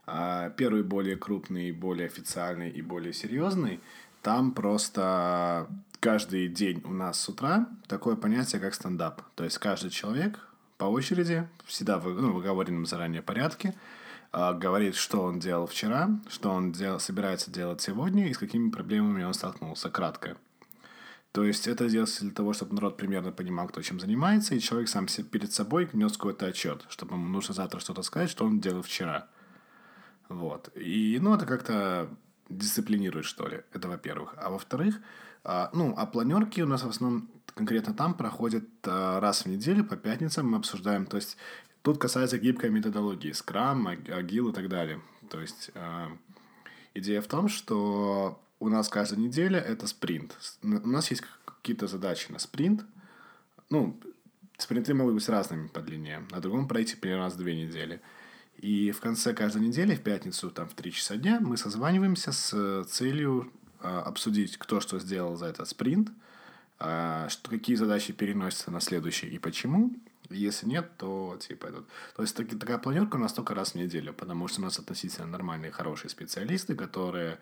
А 0.05 0.51
первый 0.51 0.83
более 0.83 1.15
крупный, 1.15 1.71
более 1.71 2.05
официальный 2.05 2.69
и 2.69 2.83
более 2.83 3.13
серьезный. 3.13 3.79
Там 4.21 4.51
просто 4.51 5.67
каждый 5.99 6.47
день 6.49 6.83
у 6.85 6.93
нас 6.93 7.19
с 7.19 7.27
утра 7.27 7.67
такое 7.87 8.15
понятие, 8.15 8.61
как 8.61 8.75
стендап. 8.75 9.23
То 9.35 9.43
есть 9.43 9.57
каждый 9.57 9.89
человек 9.89 10.47
по 10.77 10.85
очереди, 10.85 11.47
всегда 11.65 11.97
в 11.97 12.07
ну, 12.07 12.33
в 12.33 12.37
оговоренном 12.37 12.85
заранее 12.85 13.23
порядке, 13.23 13.73
говорит, 14.31 14.95
что 14.95 15.23
он 15.23 15.39
делал 15.39 15.67
вчера, 15.67 16.09
что 16.29 16.51
он 16.51 16.71
дел, 16.71 16.99
собирается 16.99 17.51
делать 17.51 17.81
сегодня 17.81 18.29
и 18.29 18.33
с 18.33 18.37
какими 18.37 18.69
проблемами 18.69 19.23
он 19.23 19.33
столкнулся, 19.33 19.89
кратко. 19.89 20.37
То 21.31 21.43
есть 21.43 21.67
это 21.67 21.87
делается 21.87 22.21
для 22.21 22.33
того, 22.33 22.53
чтобы 22.53 22.73
народ 22.73 22.97
примерно 22.97 23.31
понимал, 23.31 23.67
кто 23.67 23.81
чем 23.81 23.99
занимается, 23.99 24.55
и 24.55 24.59
человек 24.59 24.89
сам 24.89 25.05
перед 25.05 25.53
собой 25.53 25.87
нес 25.93 26.13
какой-то 26.13 26.47
отчет, 26.47 26.85
чтобы 26.89 27.15
ему 27.15 27.27
нужно 27.27 27.53
завтра 27.53 27.79
что-то 27.79 28.01
сказать, 28.01 28.29
что 28.29 28.45
он 28.45 28.59
делал 28.59 28.81
вчера. 28.81 29.27
Вот. 30.29 30.71
И, 30.75 31.19
ну, 31.21 31.35
это 31.35 31.45
как-то 31.45 32.09
дисциплинирует, 32.49 33.25
что 33.25 33.47
ли. 33.47 33.61
Это 33.71 33.87
во-первых. 33.87 34.33
А 34.37 34.49
во-вторых, 34.49 34.99
а, 35.43 35.69
ну, 35.73 35.93
а 35.95 36.05
планерки 36.05 36.61
у 36.61 36.67
нас 36.67 36.83
в 36.83 36.89
основном 36.89 37.29
конкретно 37.53 37.93
там 37.93 38.13
проходят 38.13 38.65
а, 38.85 39.19
раз 39.19 39.45
в 39.45 39.45
неделю 39.45 39.85
по 39.85 39.95
пятницам 39.95 40.49
мы 40.49 40.57
обсуждаем. 40.57 41.05
То 41.05 41.17
есть 41.17 41.37
тут 41.87 41.99
касается 41.99 42.37
гибкой 42.37 42.69
методологии, 42.69 43.31
скрам, 43.31 43.87
аг- 43.87 44.09
агил 44.09 44.49
и 44.49 44.53
так 44.53 44.67
далее. 44.67 45.01
То 45.29 45.39
есть 45.39 45.71
а, 45.73 46.11
идея 46.93 47.21
в 47.21 47.27
том, 47.27 47.47
что 47.47 48.41
у 48.59 48.67
нас 48.67 48.89
каждая 48.89 49.21
неделя 49.21 49.57
это 49.57 49.87
спринт. 49.87 50.37
У 50.63 50.67
нас 50.67 51.09
есть 51.11 51.23
какие-то 51.45 51.87
задачи 51.87 52.29
на 52.29 52.39
спринт. 52.39 52.85
Ну, 53.69 53.97
спринты 54.57 54.93
могут 54.93 55.13
быть 55.13 55.29
разными 55.29 55.67
по 55.67 55.79
длине. 55.79 56.23
На 56.29 56.41
другом 56.41 56.67
проекте 56.67 56.97
примерно 56.97 57.23
раз 57.23 57.35
в 57.35 57.37
две 57.37 57.55
недели. 57.55 58.01
И 58.57 58.91
в 58.91 58.99
конце 58.99 59.33
каждой 59.33 59.61
недели, 59.61 59.95
в 59.95 60.01
пятницу, 60.01 60.51
там, 60.51 60.67
в 60.67 60.73
3 60.73 60.91
часа 60.91 61.15
дня, 61.15 61.39
мы 61.39 61.55
созваниваемся 61.55 62.33
с 62.33 62.51
э, 62.53 62.83
целью 62.89 63.49
а, 63.79 64.01
обсудить, 64.01 64.57
кто 64.57 64.81
что 64.81 64.99
сделал 64.99 65.37
за 65.37 65.45
этот 65.45 65.69
спринт, 65.69 66.09
а, 66.79 67.29
что, 67.29 67.49
какие 67.49 67.77
задачи 67.77 68.11
переносятся 68.11 68.71
на 68.71 68.81
следующий 68.81 69.27
и 69.27 69.37
почему. 69.37 69.95
Если 70.29 70.67
нет, 70.67 70.91
то 70.97 71.37
типа 71.39 71.67
этот. 71.67 71.85
То 72.15 72.21
есть 72.21 72.35
таки- 72.35 72.55
такая 72.55 72.77
планерка 72.77 73.15
у 73.15 73.19
нас 73.19 73.33
только 73.33 73.55
раз 73.55 73.71
в 73.71 73.75
неделю, 73.75 74.13
потому 74.13 74.47
что 74.47 74.61
у 74.61 74.63
нас 74.63 74.79
относительно 74.79 75.27
нормальные, 75.27 75.71
хорошие 75.71 76.09
специалисты, 76.09 76.75
которые 76.75 77.39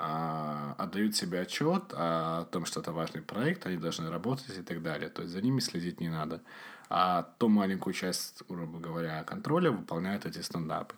а, 0.00 0.74
отдают 0.78 1.16
себе 1.16 1.40
отчет 1.40 1.92
о 1.92 2.44
том, 2.52 2.66
что 2.66 2.80
это 2.80 2.92
важный 2.92 3.20
проект, 3.20 3.66
они 3.66 3.76
должны 3.76 4.08
работать 4.10 4.56
и 4.56 4.62
так 4.62 4.80
далее. 4.82 5.08
То 5.10 5.22
есть 5.22 5.32
за 5.34 5.42
ними 5.42 5.60
следить 5.60 6.00
не 6.00 6.08
надо. 6.08 6.40
А 6.88 7.34
ту 7.38 7.48
маленькую 7.48 7.94
часть, 7.94 8.42
грубо 8.48 8.78
говоря, 8.78 9.24
контроля 9.24 9.70
выполняют 9.70 10.24
эти 10.24 10.38
стендапы. 10.38 10.94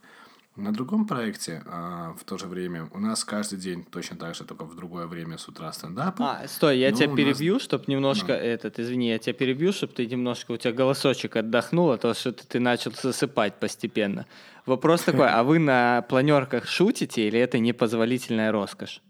На 0.57 0.73
другом 0.73 1.07
проекте 1.07 1.63
а, 1.67 2.13
в 2.19 2.25
то 2.25 2.37
же 2.37 2.47
время 2.47 2.89
у 2.93 2.99
нас 2.99 3.25
каждый 3.25 3.59
день 3.59 3.85
точно 3.85 4.17
так 4.17 4.35
же, 4.35 4.45
только 4.45 4.65
в 4.65 4.75
другое 4.75 5.07
время 5.07 5.39
с 5.39 5.49
утра 5.49 5.73
стендапы. 5.73 6.23
А, 6.25 6.47
стой, 6.49 6.79
я 6.79 6.91
Ну, 6.91 6.97
тебя 6.97 7.07
у 7.07 7.11
нас- 7.11 7.17
перебью, 7.17 7.61
чтобы 7.61 7.85
немножко 7.87 8.33
Ну. 8.33 8.35
этот, 8.35 8.79
извини, 8.81 9.09
я 9.11 9.19
тебя 9.19 9.33
перебью, 9.33 9.73
чтобы 9.73 9.93
ты 9.95 10.07
немножко, 10.07 10.53
у 10.53 10.57
тебя 10.57 10.73
голосочек 10.73 11.37
отдохнул, 11.37 11.93
а 11.93 11.99
то 11.99 12.13
что-то 12.15 12.47
ты 12.47 12.59
начал 12.61 12.93
засыпать 12.93 13.55
постепенно. 13.61 14.27
Вопрос 14.67 15.03
такой, 15.03 15.29
а 15.29 15.43
вы 15.45 15.59
на 15.61 16.03
планерках 16.03 16.67
шутите 16.67 17.27
или 17.29 17.39
это 17.39 17.59
непозволительная 17.59 18.53
роскошь? 18.53 19.01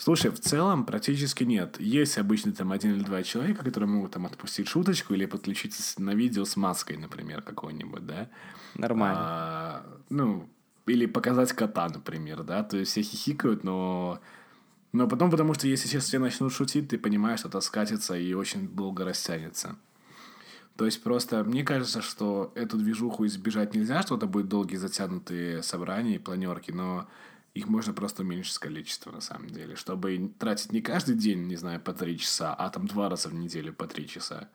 Слушай, 0.00 0.30
в 0.30 0.40
целом 0.40 0.86
практически 0.86 1.44
нет. 1.44 1.78
Есть 1.78 2.16
обычно 2.16 2.52
там 2.52 2.72
один 2.72 2.94
или 2.94 3.04
два 3.04 3.22
человека, 3.22 3.62
которые 3.62 3.90
могут 3.90 4.12
там 4.12 4.24
отпустить 4.24 4.66
шуточку 4.66 5.12
или 5.12 5.26
подключиться 5.26 6.00
на 6.00 6.14
видео 6.14 6.46
с 6.46 6.56
маской, 6.56 6.96
например, 6.96 7.42
какой-нибудь, 7.42 8.06
да? 8.06 8.30
Нормально. 8.76 9.20
А, 9.22 9.86
ну, 10.08 10.48
или 10.86 11.04
показать 11.04 11.52
кота, 11.52 11.86
например, 11.90 12.44
да? 12.44 12.62
То 12.62 12.78
есть 12.78 12.92
все 12.92 13.02
хихикают, 13.02 13.62
но... 13.62 14.20
Но 14.92 15.06
потом, 15.06 15.30
потому 15.30 15.52
что 15.52 15.68
если 15.68 15.86
сейчас 15.86 16.04
все 16.04 16.18
начнут 16.18 16.50
шутить, 16.50 16.88
ты 16.88 16.96
понимаешь, 16.96 17.40
что 17.40 17.50
это 17.50 17.60
скатится 17.60 18.16
и 18.16 18.32
очень 18.32 18.68
долго 18.68 19.04
растянется. 19.04 19.76
То 20.76 20.86
есть 20.86 21.02
просто 21.02 21.44
мне 21.44 21.62
кажется, 21.62 22.00
что 22.00 22.52
эту 22.54 22.78
движуху 22.78 23.26
избежать 23.26 23.74
нельзя, 23.74 24.00
что 24.00 24.16
это 24.16 24.26
будут 24.26 24.48
долгие 24.48 24.76
затянутые 24.76 25.62
собрания 25.62 26.14
и 26.14 26.18
планерки, 26.18 26.70
но 26.70 27.06
их 27.54 27.68
можно 27.68 27.92
просто 27.92 28.22
уменьшить 28.22 28.58
количество 28.58 29.10
на 29.10 29.20
самом 29.20 29.48
деле, 29.48 29.76
чтобы 29.76 30.32
тратить 30.38 30.72
не 30.72 30.80
каждый 30.80 31.16
день, 31.16 31.46
не 31.46 31.56
знаю, 31.56 31.80
по 31.80 31.92
три 31.92 32.18
часа, 32.18 32.54
а 32.54 32.70
там 32.70 32.86
два 32.86 33.08
раза 33.08 33.28
в 33.28 33.34
неделю 33.34 33.72
по 33.72 33.86
три 33.86 34.06
часа. 34.06 34.48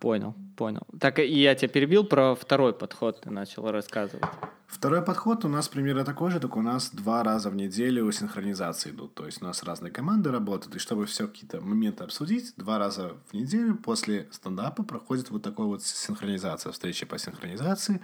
Понял, 0.00 0.34
понял. 0.56 0.82
Так 1.00 1.18
и 1.18 1.24
я 1.24 1.54
тебя 1.54 1.68
перебил 1.68 2.04
про 2.04 2.34
второй 2.34 2.74
подход, 2.74 3.22
ты 3.22 3.30
начал 3.30 3.70
рассказывать. 3.70 4.28
Второй 4.66 5.02
подход 5.02 5.44
у 5.44 5.48
нас 5.48 5.68
примерно 5.68 6.04
такой 6.04 6.30
же, 6.30 6.40
только 6.40 6.58
у 6.58 6.62
нас 6.62 6.90
два 6.90 7.22
раза 7.22 7.48
в 7.48 7.54
неделю 7.54 8.10
синхронизации 8.10 8.90
идут. 8.90 9.14
То 9.14 9.24
есть 9.24 9.40
у 9.40 9.44
нас 9.44 9.62
разные 9.62 9.92
команды 9.92 10.30
работают, 10.30 10.74
и 10.74 10.78
чтобы 10.78 11.06
все 11.06 11.28
какие-то 11.28 11.60
моменты 11.60 12.04
обсудить, 12.04 12.52
два 12.56 12.78
раза 12.78 13.14
в 13.30 13.34
неделю 13.34 13.76
после 13.76 14.28
стендапа 14.32 14.82
проходит 14.82 15.30
вот 15.30 15.42
такой 15.42 15.66
вот 15.66 15.82
синхронизация, 15.82 16.72
встреча 16.72 17.06
по 17.06 17.18
синхронизации. 17.18 18.00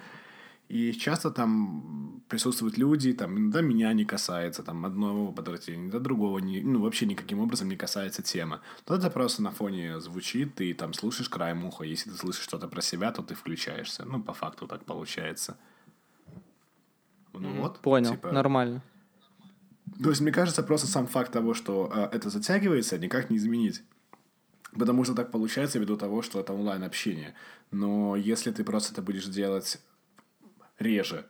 И 0.70 0.92
часто 0.92 1.32
там 1.32 2.22
присутствуют 2.28 2.78
люди, 2.78 3.12
там 3.12 3.36
иногда 3.36 3.60
меня 3.60 3.92
не 3.92 4.04
касается, 4.04 4.62
там 4.62 4.86
одного 4.86 5.32
подразделения, 5.32 5.82
иногда 5.82 5.98
другого, 5.98 6.38
не, 6.38 6.60
ну 6.60 6.80
вообще 6.80 7.06
никаким 7.06 7.40
образом 7.40 7.68
не 7.68 7.76
касается 7.76 8.22
тема. 8.22 8.60
То 8.84 8.94
это 8.94 9.10
просто 9.10 9.42
на 9.42 9.50
фоне 9.50 9.98
звучит, 9.98 10.54
ты 10.54 10.72
там 10.74 10.92
слушаешь 10.92 11.28
краем 11.28 11.64
уха, 11.64 11.82
если 11.82 12.10
ты 12.10 12.16
слышишь 12.16 12.44
что-то 12.44 12.68
про 12.68 12.82
себя, 12.82 13.10
то 13.10 13.22
ты 13.22 13.34
включаешься. 13.34 14.04
Ну, 14.04 14.22
по 14.22 14.32
факту 14.32 14.68
так 14.68 14.84
получается. 14.84 15.56
Ну 17.32 17.62
вот. 17.62 17.80
Понял, 17.80 18.12
типа, 18.12 18.30
нормально. 18.30 18.80
То 20.00 20.10
есть, 20.10 20.20
мне 20.20 20.30
кажется, 20.30 20.62
просто 20.62 20.86
сам 20.86 21.08
факт 21.08 21.32
того, 21.32 21.52
что 21.52 21.90
э, 21.92 22.16
это 22.16 22.30
затягивается, 22.30 22.96
никак 22.96 23.28
не 23.28 23.38
изменить. 23.38 23.82
Потому 24.78 25.02
что 25.02 25.14
так 25.14 25.32
получается 25.32 25.80
ввиду 25.80 25.96
того, 25.96 26.22
что 26.22 26.38
это 26.38 26.52
онлайн-общение. 26.52 27.34
Но 27.72 28.14
если 28.14 28.52
ты 28.52 28.62
просто 28.62 28.92
это 28.92 29.02
будешь 29.02 29.26
делать 29.26 29.80
реже, 30.80 31.26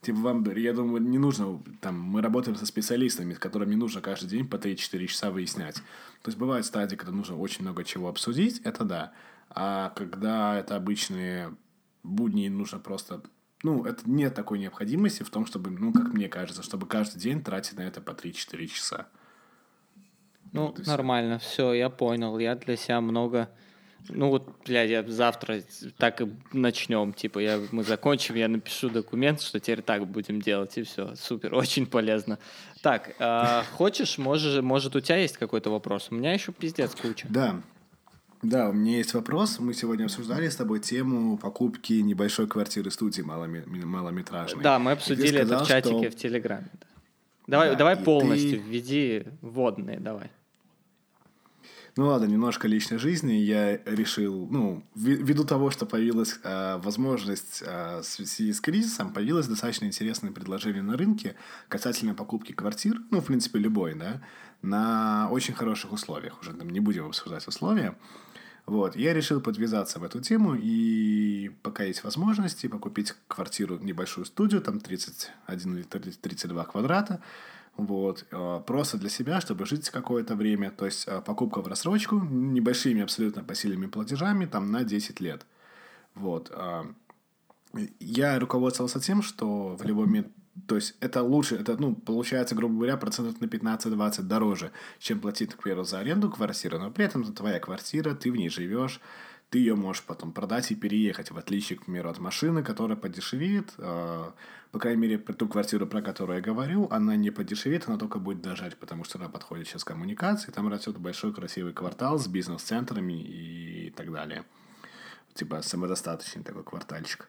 типа 0.00 0.18
вам, 0.18 0.44
я 0.56 0.72
думаю, 0.72 1.02
не 1.02 1.18
нужно, 1.18 1.62
там, 1.80 2.00
мы 2.00 2.22
работаем 2.22 2.56
со 2.56 2.66
специалистами, 2.66 3.34
с 3.34 3.38
которыми 3.38 3.70
не 3.70 3.76
нужно 3.76 4.00
каждый 4.00 4.28
день 4.28 4.48
по 4.48 4.56
3-4 4.56 5.06
часа 5.06 5.30
выяснять. 5.30 5.76
То 6.22 6.28
есть 6.28 6.38
бывают 6.38 6.64
стадии, 6.64 6.96
когда 6.96 7.12
нужно 7.12 7.36
очень 7.36 7.62
много 7.62 7.84
чего 7.84 8.08
обсудить, 8.08 8.60
это 8.64 8.84
да. 8.84 9.12
А 9.50 9.90
когда 9.90 10.58
это 10.58 10.76
обычные 10.76 11.54
будни, 12.02 12.48
нужно 12.48 12.78
просто 12.78 13.22
ну, 13.64 13.82
это 13.84 14.02
нет 14.04 14.34
такой 14.34 14.58
необходимости 14.58 15.22
в 15.22 15.30
том, 15.30 15.46
чтобы, 15.46 15.70
ну, 15.70 15.90
как 15.90 16.12
мне 16.12 16.28
кажется, 16.28 16.62
чтобы 16.62 16.86
каждый 16.86 17.18
день 17.18 17.42
тратить 17.42 17.78
на 17.78 17.80
это 17.80 18.02
по 18.02 18.10
3-4 18.10 18.66
часа. 18.66 19.06
Ну, 20.52 20.66
вот 20.66 20.86
нормально, 20.86 21.38
все, 21.38 21.72
я 21.72 21.88
понял. 21.88 22.38
Я 22.38 22.56
для 22.56 22.76
себя 22.76 23.00
много... 23.00 23.48
Ну 24.08 24.28
вот, 24.28 24.48
блядь, 24.66 24.90
я 24.90 25.02
завтра 25.02 25.62
так 25.96 26.20
и 26.20 26.28
начнем. 26.52 27.12
Типа, 27.12 27.38
я, 27.38 27.60
мы 27.70 27.84
закончим, 27.84 28.34
я 28.34 28.48
напишу 28.48 28.90
документ, 28.90 29.40
что 29.40 29.60
теперь 29.60 29.82
так 29.82 30.06
будем 30.06 30.40
делать, 30.40 30.76
и 30.76 30.82
все. 30.82 31.14
Супер, 31.16 31.54
очень 31.54 31.86
полезно. 31.86 32.38
Так, 32.82 33.14
э, 33.18 33.62
хочешь, 33.72 34.18
можешь, 34.18 34.62
может, 34.62 34.94
у 34.96 35.00
тебя 35.00 35.16
есть 35.16 35.38
какой-то 35.38 35.70
вопрос? 35.70 36.08
У 36.10 36.14
меня 36.14 36.32
еще 36.32 36.52
пиздец 36.52 36.94
куча. 36.94 37.26
Да, 37.30 37.62
да, 38.42 38.68
у 38.68 38.72
меня 38.72 38.98
есть 38.98 39.14
вопрос. 39.14 39.58
Мы 39.58 39.72
сегодня 39.72 40.04
обсуждали 40.04 40.48
с 40.48 40.56
тобой 40.56 40.80
тему 40.80 41.38
покупки 41.38 41.94
небольшой 41.94 42.46
квартиры 42.46 42.90
студии 42.90 43.22
малометражной. 43.22 44.62
Да, 44.62 44.78
мы 44.78 44.92
обсудили 44.92 45.38
сказал, 45.38 45.56
это 45.56 45.64
в 45.64 45.68
чатике 45.68 46.08
что... 46.08 46.10
в 46.10 46.20
Телеграме. 46.20 46.70
Давай, 47.46 47.70
да, 47.70 47.76
давай 47.76 47.96
полностью 47.96 48.50
ты... 48.50 48.56
введи 48.58 49.24
вводные, 49.40 49.98
давай. 49.98 50.30
Ну 51.96 52.08
ладно, 52.08 52.26
немножко 52.26 52.66
личной 52.66 52.98
жизни. 52.98 53.34
Я 53.34 53.76
решил, 53.84 54.48
ну, 54.50 54.84
ввиду 54.96 55.44
того, 55.44 55.70
что 55.70 55.86
появилась 55.86 56.40
э, 56.42 56.78
возможность 56.78 57.62
э, 57.64 58.00
в 58.00 58.04
связи 58.04 58.52
с 58.52 58.60
кризисом, 58.60 59.12
появилось 59.12 59.46
достаточно 59.46 59.84
интересное 59.84 60.32
предложение 60.32 60.82
на 60.82 60.96
рынке 60.96 61.36
касательно 61.68 62.14
покупки 62.14 62.50
квартир, 62.50 63.00
ну, 63.12 63.20
в 63.20 63.26
принципе, 63.26 63.60
любой, 63.60 63.94
да, 63.94 64.22
на 64.60 65.28
очень 65.30 65.54
хороших 65.54 65.92
условиях. 65.92 66.40
Уже 66.40 66.52
там 66.52 66.68
не 66.68 66.80
будем 66.80 67.06
обсуждать 67.06 67.46
условия. 67.46 67.96
Вот, 68.66 68.96
я 68.96 69.12
решил 69.12 69.40
подвязаться 69.40 70.00
в 70.00 70.04
эту 70.04 70.20
тему 70.20 70.56
и 70.58 71.52
пока 71.62 71.84
есть 71.84 72.02
возможности 72.02 72.66
покупить 72.66 73.14
квартиру, 73.28 73.78
небольшую 73.78 74.24
студию, 74.24 74.62
там 74.62 74.80
31 74.80 75.76
или 75.76 75.82
32 75.82 76.64
квадрата, 76.64 77.20
вот, 77.76 78.26
э, 78.30 78.60
просто 78.66 78.98
для 78.98 79.08
себя, 79.08 79.40
чтобы 79.40 79.66
жить 79.66 79.90
какое-то 79.90 80.36
время, 80.36 80.70
то 80.70 80.84
есть 80.84 81.04
э, 81.08 81.20
покупка 81.20 81.60
в 81.60 81.66
рассрочку, 81.66 82.20
небольшими 82.20 83.02
абсолютно 83.02 83.42
посильными 83.42 83.86
платежами, 83.86 84.46
там, 84.46 84.70
на 84.70 84.84
10 84.84 85.20
лет. 85.20 85.46
Вот. 86.14 86.52
Э, 86.54 86.84
я 87.98 88.38
руководствовался 88.38 89.00
тем, 89.00 89.22
что 89.22 89.76
в 89.76 89.84
любой 89.84 90.06
момент 90.06 90.28
то 90.68 90.76
есть 90.76 90.94
это 91.00 91.22
лучше, 91.22 91.56
это, 91.56 91.76
ну, 91.76 91.96
получается, 91.96 92.54
грубо 92.54 92.76
говоря, 92.76 92.96
процентов 92.96 93.40
на 93.40 93.46
15-20 93.46 94.22
дороже, 94.22 94.70
чем 95.00 95.20
платить, 95.20 95.52
к 95.52 95.62
примеру, 95.62 95.82
за 95.82 95.98
аренду 95.98 96.30
квартиры, 96.30 96.78
но 96.78 96.92
при 96.92 97.04
этом 97.04 97.22
это 97.22 97.32
твоя 97.32 97.58
квартира, 97.58 98.14
ты 98.14 98.30
в 98.30 98.36
ней 98.36 98.48
живешь, 98.48 99.00
ты 99.54 99.60
ее 99.60 99.76
можешь 99.76 100.02
потом 100.02 100.32
продать 100.32 100.72
и 100.72 100.74
переехать, 100.74 101.30
в 101.30 101.38
отличие, 101.38 101.78
к 101.78 101.84
примеру, 101.84 102.10
от 102.10 102.18
машины, 102.18 102.64
которая 102.64 102.96
подешевеет. 102.96 103.72
Э, 103.78 104.32
по 104.72 104.78
крайней 104.80 105.00
мере, 105.00 105.18
ту 105.18 105.46
квартиру, 105.46 105.86
про 105.86 106.02
которую 106.02 106.38
я 106.38 106.42
говорю, 106.42 106.88
она 106.90 107.14
не 107.14 107.30
подешевеет, 107.30 107.86
она 107.86 107.96
только 107.96 108.18
будет 108.18 108.42
дорожать, 108.42 108.76
потому 108.76 109.04
что 109.04 109.20
она 109.20 109.28
подходит 109.28 109.68
сейчас 109.68 109.84
к 109.84 109.86
коммуникации, 109.86 110.50
там 110.50 110.68
растет 110.68 110.98
большой 110.98 111.32
красивый 111.32 111.72
квартал 111.72 112.18
с 112.18 112.26
бизнес-центрами 112.26 113.12
и 113.12 113.90
так 113.96 114.10
далее. 114.10 114.44
Типа 115.34 115.62
самодостаточный 115.62 116.42
такой 116.42 116.64
квартальчик 116.64 117.28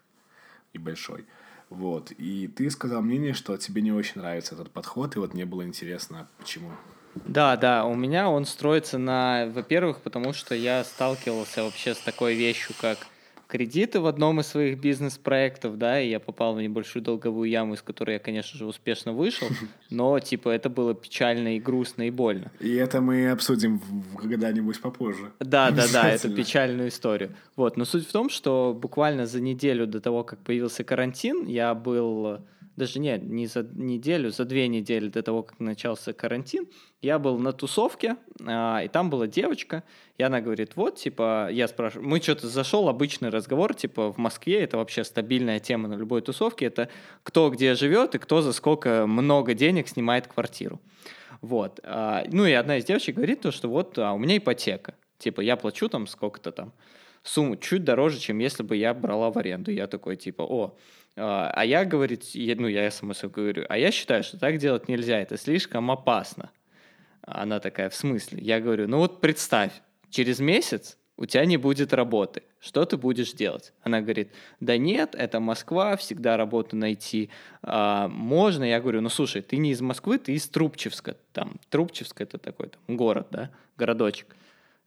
и 0.74 0.80
большой. 0.80 1.28
Вот. 1.70 2.10
И 2.10 2.48
ты 2.48 2.72
сказал 2.72 3.04
мнение, 3.04 3.34
что 3.34 3.56
тебе 3.58 3.84
не 3.84 3.92
очень 3.92 4.20
нравится 4.20 4.56
этот 4.56 4.72
подход, 4.72 5.16
и 5.16 5.20
вот 5.20 5.36
мне 5.36 5.46
было 5.46 5.64
интересно, 5.64 6.28
почему. 6.40 6.72
Да, 7.26 7.56
да, 7.56 7.86
у 7.86 7.96
меня 7.96 8.30
он 8.30 8.46
строится 8.46 8.98
на, 8.98 9.48
во-первых, 9.48 10.02
потому 10.02 10.34
что 10.34 10.56
я 10.56 10.84
сталкивался 10.84 11.64
вообще 11.64 11.94
с 11.94 12.00
такой 12.00 12.36
вещью, 12.36 12.76
как 12.80 12.98
кредиты 13.48 14.00
в 14.00 14.08
одном 14.08 14.40
из 14.40 14.48
своих 14.48 14.80
бизнес-проектов, 14.80 15.78
да, 15.78 16.00
и 16.00 16.10
я 16.10 16.20
попал 16.20 16.56
в 16.56 16.62
небольшую 16.62 17.04
долговую 17.04 17.50
яму, 17.50 17.76
из 17.76 17.82
которой 17.82 18.14
я, 18.14 18.20
конечно 18.20 18.58
же, 18.58 18.66
успешно 18.66 19.14
вышел, 19.14 19.48
но, 19.90 20.20
типа, 20.20 20.50
это 20.50 20.70
было 20.70 20.94
печально 20.94 21.56
и 21.56 21.60
грустно 21.60 22.08
и 22.08 22.12
больно. 22.12 22.52
И 22.60 22.74
это 22.74 23.02
мы 23.02 23.30
обсудим 23.30 23.82
когда-нибудь 24.20 24.82
попозже. 24.82 25.32
Да, 25.40 25.72
да, 25.72 25.86
да, 25.92 26.10
эту 26.10 26.34
печальную 26.34 26.90
историю. 26.90 27.32
Вот, 27.56 27.78
но 27.78 27.86
суть 27.86 28.08
в 28.08 28.12
том, 28.12 28.30
что 28.30 28.78
буквально 28.80 29.26
за 29.26 29.40
неделю 29.40 29.88
до 29.88 30.02
того, 30.02 30.24
как 30.24 30.40
появился 30.40 30.84
карантин, 30.84 31.46
я 31.46 31.74
был 31.74 32.40
даже 32.76 33.00
нет, 33.00 33.24
не 33.24 33.48
за 33.48 33.64
неделю, 33.64 34.32
за 34.32 34.46
две 34.46 34.68
недели 34.68 35.08
до 35.08 35.24
того, 35.24 35.44
как 35.44 35.60
начался 35.60 36.14
карантин, 36.14 36.68
я 37.02 37.20
был 37.20 37.38
на 37.38 37.54
тусовке, 37.54 38.18
а, 38.46 38.82
и 38.84 38.88
там 38.88 39.10
была 39.10 39.28
девочка, 39.28 39.84
и 40.18 40.24
она 40.24 40.42
говорит, 40.42 40.76
вот, 40.76 40.98
типа, 40.98 41.50
я 41.52 41.68
спрашиваю, 41.68 42.08
мы 42.08 42.22
что-то 42.22 42.48
зашел, 42.48 42.90
обычный 42.90 43.30
разговор, 43.30 43.74
типа, 43.74 44.12
в 44.12 44.18
Москве, 44.18 44.62
это 44.62 44.78
вообще 44.78 45.04
стабильная 45.04 45.60
тема 45.60 45.88
на 45.88 45.96
любой 45.96 46.22
тусовке, 46.22 46.66
это 46.66 46.90
кто 47.24 47.50
где 47.50 47.76
живет 47.76 48.16
и 48.16 48.20
кто 48.20 48.42
за 48.42 48.54
сколько 48.54 49.08
много 49.08 49.54
денег 49.54 49.88
снимает 49.88 50.28
квартиру. 50.28 50.82
Вот. 51.42 51.80
А, 51.84 52.24
ну 52.32 52.46
и 52.46 52.54
одна 52.54 52.78
из 52.78 52.86
девочек 52.86 53.16
говорит 53.16 53.42
то, 53.42 53.52
что 53.52 53.70
вот 53.70 53.98
а 54.00 54.14
у 54.14 54.18
меня 54.18 54.38
ипотека. 54.38 54.96
Типа 55.18 55.42
я 55.42 55.56
плачу 55.56 55.88
там 55.90 56.08
сколько-то 56.08 56.52
там 56.52 56.74
сумму 57.24 57.56
чуть 57.58 57.84
дороже, 57.84 58.20
чем 58.20 58.40
если 58.40 58.64
бы 58.64 58.76
я 58.76 58.94
брала 58.94 59.32
в 59.32 59.38
аренду. 59.38 59.72
Я 59.72 59.88
такой 59.88 60.16
типа, 60.16 60.44
о, 60.44 60.78
а, 61.18 61.52
а 61.54 61.66
я, 61.66 61.86
говорит, 61.86 62.24
ну, 62.34 62.68
я 62.68 62.92
собой 62.92 63.16
говорю, 63.24 63.66
а 63.70 63.78
я 63.78 63.92
считаю, 63.92 64.24
что 64.24 64.38
так 64.38 64.58
делать 64.58 64.88
нельзя, 64.88 65.20
это 65.20 65.38
слишком 65.38 65.90
опасно. 65.92 66.52
Она 67.22 67.60
такая, 67.60 67.90
в 67.90 67.96
смысле? 67.96 68.40
Я 68.42 68.60
говорю, 68.60 68.88
ну 68.88 69.00
вот 69.00 69.22
представь, 69.22 69.72
через 70.10 70.40
месяц 70.40 70.98
у 71.18 71.26
тебя 71.26 71.46
не 71.46 71.58
будет 71.58 71.94
работы. 71.94 72.44
Что 72.60 72.86
ты 72.86 72.98
будешь 72.98 73.32
делать? 73.32 73.74
Она 73.82 74.02
говорит, 74.02 74.32
да 74.60 74.78
нет, 74.78 75.16
это 75.16 75.40
Москва, 75.40 75.96
всегда 75.96 76.36
работу 76.36 76.76
найти 76.76 77.30
а, 77.62 78.08
можно. 78.10 78.64
Я 78.64 78.82
говорю, 78.82 79.02
ну 79.02 79.10
слушай, 79.10 79.42
ты 79.42 79.58
не 79.58 79.72
из 79.72 79.82
Москвы, 79.82 80.18
ты 80.18 80.34
из 80.34 80.48
Трубчевска. 80.50 81.16
Там, 81.32 81.60
Трубчевск 81.70 82.20
это 82.22 82.38
такой 82.38 82.70
там, 82.70 82.98
город, 82.98 83.28
да, 83.32 83.52
городочек. 83.78 84.36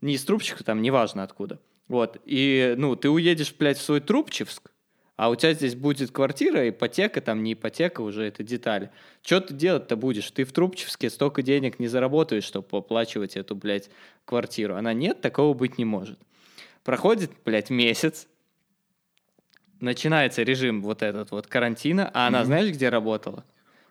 Не 0.01 0.15
из 0.15 0.25
Трубчевска, 0.25 0.65
там, 0.65 0.83
неважно 0.83 1.23
откуда. 1.23 1.59
Вот, 1.89 2.19
и, 2.27 2.75
ну, 2.77 2.95
ты 2.97 3.09
уедешь, 3.09 3.55
блядь, 3.59 3.79
в 3.79 3.83
свой 3.83 4.01
Трубчевск, 4.01 4.71
а 5.19 5.31
у 5.31 5.35
тебя 5.35 5.53
здесь 5.53 5.75
будет 5.75 6.13
квартира, 6.13 6.69
ипотека, 6.69 7.21
там 7.21 7.43
не 7.43 7.55
ипотека, 7.55 8.03
уже 8.03 8.23
это 8.23 8.45
детали. 8.45 8.91
Что 9.21 9.41
ты 9.41 9.53
делать-то 9.53 9.97
будешь? 9.97 10.31
Ты 10.31 10.45
в 10.45 10.53
Трубчевске 10.53 11.11
столько 11.11 11.43
денег 11.43 11.81
не 11.81 11.89
заработаешь, 11.89 12.45
чтобы 12.45 12.69
оплачивать 12.71 13.37
эту, 13.37 13.57
блядь, 13.57 13.91
квартиру. 14.25 14.77
Она 14.77 14.93
нет, 14.93 15.21
такого 15.21 15.55
быть 15.55 15.77
не 15.77 15.85
может. 15.85 16.21
Проходит, 16.85 17.33
блядь, 17.45 17.69
месяц, 17.69 18.29
начинается 19.81 20.45
режим 20.45 20.83
вот 20.83 21.03
этот 21.03 21.33
вот 21.33 21.49
карантина, 21.49 22.09
а 22.15 22.29
она, 22.29 22.43
mm-hmm. 22.43 22.45
знаешь, 22.45 22.71
где 22.71 22.89
работала? 22.89 23.45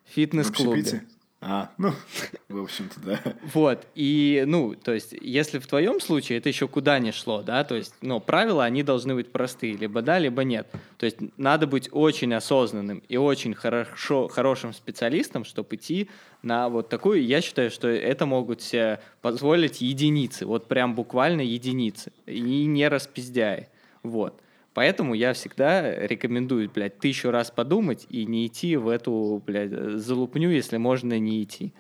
В 0.05 0.13
фитнес-клубе. 0.13 1.03
А, 1.39 1.69
ну, 1.78 1.93
в 2.50 2.63
общем-то, 2.63 3.00
да. 3.00 3.21
Вот, 3.54 3.86
и, 3.93 4.43
ну, 4.47 4.73
то 4.73 4.93
есть, 4.93 5.13
если 5.21 5.60
в 5.60 5.67
твоем 5.67 6.00
случае 6.00 6.39
это 6.39 6.50
еще 6.50 6.67
куда 6.67 6.97
не 6.97 7.12
шло, 7.12 7.43
да, 7.43 7.63
то 7.63 7.76
есть, 7.76 7.93
ну, 8.02 8.19
правила, 8.19 8.63
они 8.63 8.82
должны 8.82 9.13
быть 9.13 9.32
простые, 9.32 9.73
либо 9.73 10.02
да, 10.02 10.17
либо 10.17 10.43
нет. 10.43 10.67
То 10.97 11.06
есть, 11.06 11.17
надо 11.38 11.67
быть 11.67 11.89
очень 11.91 12.34
осознанным 12.34 13.04
и 13.08 13.17
очень 13.17 13.54
хорошо, 13.54 14.28
хорошим 14.28 14.73
специалистом, 14.73 15.45
чтобы 15.45 15.76
идти 15.76 16.10
на 16.41 16.69
вот 16.69 16.89
такую, 16.89 17.23
я 17.23 17.41
считаю, 17.41 17.69
что 17.69 17.88
это 17.88 18.26
могут 18.26 18.63
себе 18.63 19.00
позволить 19.21 19.82
единицы, 19.82 20.47
вот 20.47 20.67
прям 20.67 20.95
буквально 20.95 21.41
единицы, 21.41 22.12
и 22.26 22.65
не 22.65 22.88
распиздяй, 22.88 23.69
вот. 24.02 24.41
Поэтому 24.77 25.15
я 25.15 25.33
всегда 25.33 26.05
рекомендую, 26.05 26.69
блядь, 26.69 26.99
тысячу 26.99 27.31
раз 27.31 27.49
подумать 27.49 28.05
и 28.09 28.27
не 28.27 28.45
идти 28.45 28.75
в 28.75 28.89
эту, 28.89 29.41
блядь, 29.43 29.71
залупню, 29.71 30.51
если 30.51 30.77
можно 30.77 31.17
не 31.17 31.41
идти. 31.41 31.73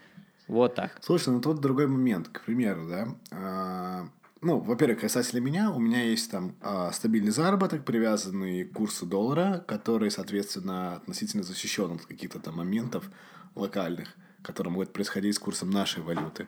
Вот 0.47 0.73
так. 0.73 0.97
Слушай, 1.01 1.29
ну 1.29 1.39
тут 1.39 1.61
другой 1.61 1.85
момент, 1.85 2.27
к 2.29 2.43
примеру, 2.43 2.89
да. 2.89 3.07
А, 3.29 4.07
ну, 4.41 4.57
во-первых, 4.57 5.01
касательно 5.01 5.41
меня, 5.41 5.69
у 5.69 5.77
меня 5.77 6.05
есть 6.05 6.31
там 6.31 6.55
а, 6.59 6.91
стабильный 6.91 7.29
заработок, 7.29 7.85
привязанный 7.85 8.63
к 8.63 8.73
курсу 8.73 9.05
доллара, 9.05 9.63
который, 9.67 10.09
соответственно, 10.09 10.95
относительно 10.95 11.43
защищен 11.43 11.91
от 11.91 12.05
каких-то 12.07 12.39
там 12.39 12.55
моментов 12.55 13.11
локальных, 13.53 14.15
которые 14.41 14.73
могут 14.73 14.91
происходить 14.91 15.35
с 15.35 15.39
курсом 15.39 15.69
нашей 15.69 16.01
валюты. 16.01 16.47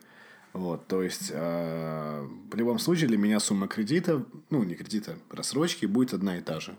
Вот, 0.53 0.87
то 0.87 1.03
есть, 1.03 1.31
э, 1.31 2.27
в 2.51 2.55
любом 2.55 2.79
случае 2.79 3.07
для 3.07 3.17
меня 3.17 3.39
сумма 3.39 3.67
кредита, 3.67 4.25
ну, 4.49 4.63
не 4.63 4.75
кредита, 4.75 5.17
рассрочки 5.29 5.85
будет 5.85 6.13
одна 6.13 6.37
и 6.37 6.41
та 6.41 6.59
же. 6.59 6.75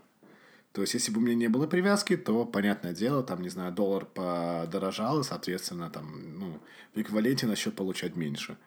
То 0.73 0.81
есть, 0.81 0.93
если 0.93 1.11
бы 1.11 1.19
у 1.19 1.21
меня 1.21 1.35
не 1.35 1.47
было 1.47 1.67
привязки, 1.67 2.17
то, 2.17 2.45
понятное 2.45 2.93
дело, 2.93 3.23
там, 3.23 3.41
не 3.41 3.49
знаю, 3.49 3.73
доллар 3.73 4.05
подорожал, 4.05 5.21
и, 5.21 5.23
соответственно, 5.23 5.89
там, 5.89 6.39
ну, 6.39 6.59
в 6.93 7.01
эквиваленте 7.01 7.47
начнет 7.47 7.75
получать 7.75 8.15
меньше. 8.15 8.57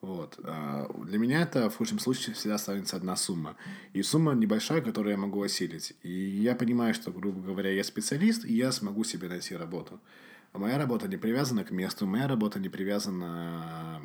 Вот. 0.00 0.38
А, 0.44 0.90
для 1.04 1.18
меня 1.18 1.42
это 1.42 1.68
в 1.68 1.76
худшем 1.76 1.98
случае 1.98 2.34
всегда 2.34 2.56
останется 2.56 2.96
одна 2.96 3.16
сумма. 3.16 3.56
И 3.92 4.02
сумма 4.02 4.34
небольшая, 4.34 4.80
которую 4.80 5.12
я 5.12 5.18
могу 5.18 5.42
осилить. 5.42 5.94
И 6.02 6.10
я 6.10 6.54
понимаю, 6.54 6.94
что, 6.94 7.10
грубо 7.10 7.40
говоря, 7.40 7.70
я 7.70 7.84
специалист, 7.84 8.44
и 8.44 8.54
я 8.54 8.72
смогу 8.72 9.04
себе 9.04 9.28
найти 9.28 9.56
работу. 9.56 10.00
А 10.56 10.58
моя 10.58 10.78
работа 10.78 11.06
не 11.06 11.18
привязана 11.18 11.64
к 11.64 11.70
месту, 11.70 12.06
моя 12.06 12.26
работа 12.26 12.58
не 12.58 12.70
привязана, 12.70 14.00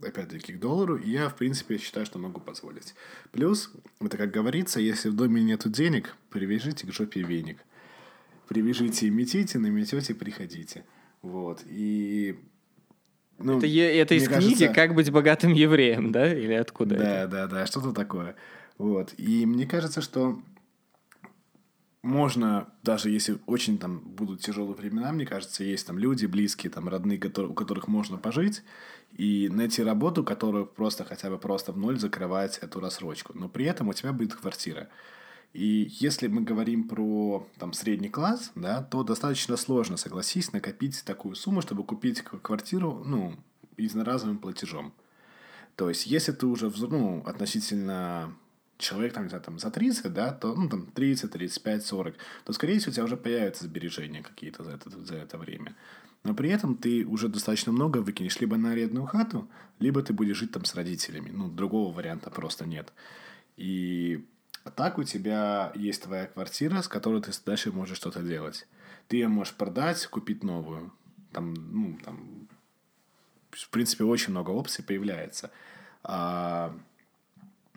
опять-таки, 0.00 0.52
к 0.52 0.60
доллару, 0.60 0.96
и 0.96 1.10
я, 1.10 1.28
в 1.28 1.34
принципе, 1.34 1.78
считаю, 1.78 2.06
что 2.06 2.20
могу 2.20 2.40
позволить. 2.40 2.94
Плюс, 3.32 3.72
это 3.98 4.16
как 4.16 4.30
говорится, 4.30 4.78
если 4.78 5.08
в 5.08 5.16
доме 5.16 5.42
нету 5.42 5.68
денег, 5.68 6.14
привяжите 6.30 6.86
к 6.86 6.92
жопе 6.92 7.22
веник. 7.22 7.58
Привяжите 8.46 9.08
и 9.08 9.10
метите, 9.10 9.58
наметете, 9.58 10.14
приходите. 10.14 10.84
Вот. 11.22 11.64
И 11.66 12.38
ну, 13.40 13.58
это, 13.58 13.66
это 13.66 14.14
из 14.14 14.28
книги 14.28 14.60
кажется... 14.60 14.68
«Как 14.68 14.94
быть 14.94 15.10
богатым 15.10 15.54
евреем», 15.54 16.12
да? 16.12 16.32
Или 16.32 16.52
откуда 16.52 16.98
да, 16.98 17.22
это? 17.22 17.30
Да, 17.32 17.46
да, 17.48 17.66
что-то 17.66 17.90
такое. 17.92 18.36
Вот. 18.78 19.12
И 19.16 19.44
мне 19.44 19.66
кажется, 19.66 20.00
что 20.00 20.40
можно, 22.06 22.68
даже 22.82 23.10
если 23.10 23.38
очень 23.46 23.78
там 23.78 23.98
будут 23.98 24.40
тяжелые 24.40 24.74
времена, 24.74 25.12
мне 25.12 25.26
кажется, 25.26 25.64
есть 25.64 25.86
там 25.86 25.98
люди 25.98 26.26
близкие, 26.26 26.70
там 26.70 26.88
родные, 26.88 27.18
которые, 27.18 27.50
у 27.50 27.54
которых 27.54 27.88
можно 27.88 28.16
пожить, 28.16 28.62
и 29.12 29.48
найти 29.50 29.82
работу, 29.82 30.24
которую 30.24 30.66
просто 30.66 31.04
хотя 31.04 31.30
бы 31.30 31.38
просто 31.38 31.72
в 31.72 31.78
ноль 31.78 31.98
закрывать 31.98 32.58
эту 32.58 32.80
рассрочку. 32.80 33.32
Но 33.34 33.48
при 33.48 33.66
этом 33.66 33.88
у 33.88 33.92
тебя 33.92 34.12
будет 34.12 34.34
квартира. 34.34 34.88
И 35.52 35.88
если 36.00 36.26
мы 36.26 36.42
говорим 36.42 36.86
про 36.86 37.46
там, 37.58 37.72
средний 37.72 38.10
класс, 38.10 38.52
да, 38.54 38.82
то 38.82 39.02
достаточно 39.02 39.56
сложно, 39.56 39.96
согласись, 39.96 40.52
накопить 40.52 41.02
такую 41.04 41.34
сумму, 41.34 41.62
чтобы 41.62 41.82
купить 41.82 42.22
квартиру 42.22 43.02
ну, 43.04 43.34
единоразовым 43.76 44.38
платежом. 44.38 44.92
То 45.76 45.88
есть, 45.88 46.06
если 46.06 46.32
ты 46.32 46.46
уже 46.46 46.70
ну, 46.70 47.22
относительно 47.26 48.34
человек 48.78 49.12
там, 49.12 49.24
не 49.24 49.40
там, 49.40 49.58
за 49.58 49.70
30, 49.70 50.12
да, 50.12 50.32
то, 50.32 50.54
ну, 50.54 50.68
там, 50.68 50.86
30, 50.86 51.30
35, 51.30 51.86
40, 51.86 52.14
то, 52.44 52.52
скорее 52.52 52.78
всего, 52.78 52.90
у 52.90 52.94
тебя 52.94 53.04
уже 53.04 53.16
появятся 53.16 53.64
сбережения 53.64 54.22
какие-то 54.22 54.64
за 54.64 54.72
это, 54.72 54.90
за 54.90 55.16
это 55.16 55.38
время. 55.38 55.74
Но 56.24 56.34
при 56.34 56.50
этом 56.50 56.76
ты 56.76 57.06
уже 57.06 57.28
достаточно 57.28 57.72
много 57.72 57.98
выкинешь 57.98 58.40
либо 58.40 58.56
на 58.56 58.72
арендную 58.72 59.06
хату, 59.06 59.48
либо 59.78 60.02
ты 60.02 60.12
будешь 60.12 60.36
жить 60.36 60.52
там 60.52 60.64
с 60.64 60.74
родителями. 60.74 61.30
Ну, 61.32 61.48
другого 61.48 61.94
варианта 61.94 62.30
просто 62.30 62.66
нет. 62.66 62.92
И 63.56 64.24
так 64.74 64.98
у 64.98 65.04
тебя 65.04 65.72
есть 65.74 66.02
твоя 66.02 66.26
квартира, 66.26 66.82
с 66.82 66.88
которой 66.88 67.22
ты 67.22 67.30
дальше 67.44 67.70
можешь 67.70 67.96
что-то 67.96 68.22
делать. 68.22 68.66
Ты 69.08 69.18
ее 69.18 69.28
можешь 69.28 69.54
продать, 69.54 70.04
купить 70.06 70.42
новую. 70.42 70.92
Там, 71.32 71.54
ну, 71.54 71.98
там, 72.04 72.48
в 73.50 73.70
принципе, 73.70 74.04
очень 74.04 74.32
много 74.32 74.50
опций 74.50 74.84
появляется. 74.84 75.50
А, 76.02 76.76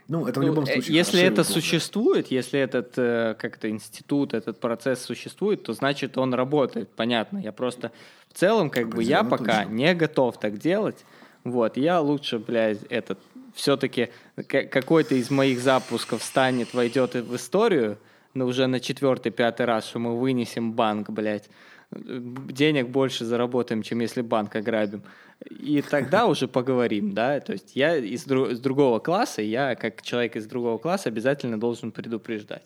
ну, 0.10 0.26
это 0.26 0.40
в 0.40 0.44
любом 0.44 0.64
ну, 0.64 0.72
случае. 0.72 0.96
Если 0.96 1.22
это 1.22 1.44
существует, 1.44 2.32
если 2.32 2.60
этот 2.60 2.94
э, 2.98 3.36
как-то 3.38 3.70
институт, 3.70 4.34
этот 4.34 4.60
процесс 4.60 5.02
существует, 5.02 5.62
то 5.62 5.74
значит 5.74 6.18
он 6.18 6.34
работает. 6.34 6.90
Понятно. 6.90 7.38
Я 7.38 7.52
просто 7.52 7.92
в 8.28 8.34
целом, 8.34 8.72
как 8.72 8.90
бы 8.90 9.04
я 9.04 9.24
пока 9.24 9.60
точно. 9.60 9.72
не 9.72 9.94
готов 9.94 10.40
так 10.40 10.58
делать. 10.58 11.06
Вот, 11.44 11.78
я 11.78 12.02
лучше, 12.02 12.40
блядь, 12.40 12.80
этот 12.90 13.20
все-таки 13.54 14.10
какой-то 14.48 15.14
из 15.14 15.30
моих 15.30 15.60
запусков 15.60 16.24
станет, 16.24 16.74
войдет 16.74 17.14
в 17.14 17.36
историю, 17.36 18.00
но 18.34 18.48
уже 18.48 18.66
на 18.66 18.80
четвертый, 18.80 19.32
пятый 19.32 19.68
раз, 19.68 19.88
что 19.88 20.00
мы 20.00 20.20
вынесем 20.20 20.74
банк, 20.74 21.12
блядь, 21.12 21.50
денег 21.92 22.90
больше 22.90 23.26
заработаем, 23.26 23.82
чем 23.82 24.00
если 24.00 24.22
банк 24.22 24.56
ограбим. 24.56 25.04
И 25.50 25.82
тогда 25.82 26.28
уже 26.28 26.48
поговорим, 26.48 27.14
да, 27.14 27.40
то 27.40 27.54
есть 27.54 27.76
я 27.76 27.96
из, 27.96 28.28
дру- 28.28 28.52
из 28.52 28.60
другого 28.60 29.00
класса, 29.00 29.42
я 29.42 29.76
как 29.76 30.02
человек 30.02 30.36
из 30.36 30.46
другого 30.46 30.78
класса 30.78 31.10
обязательно 31.10 31.60
должен 31.60 31.92
предупреждать, 31.92 32.64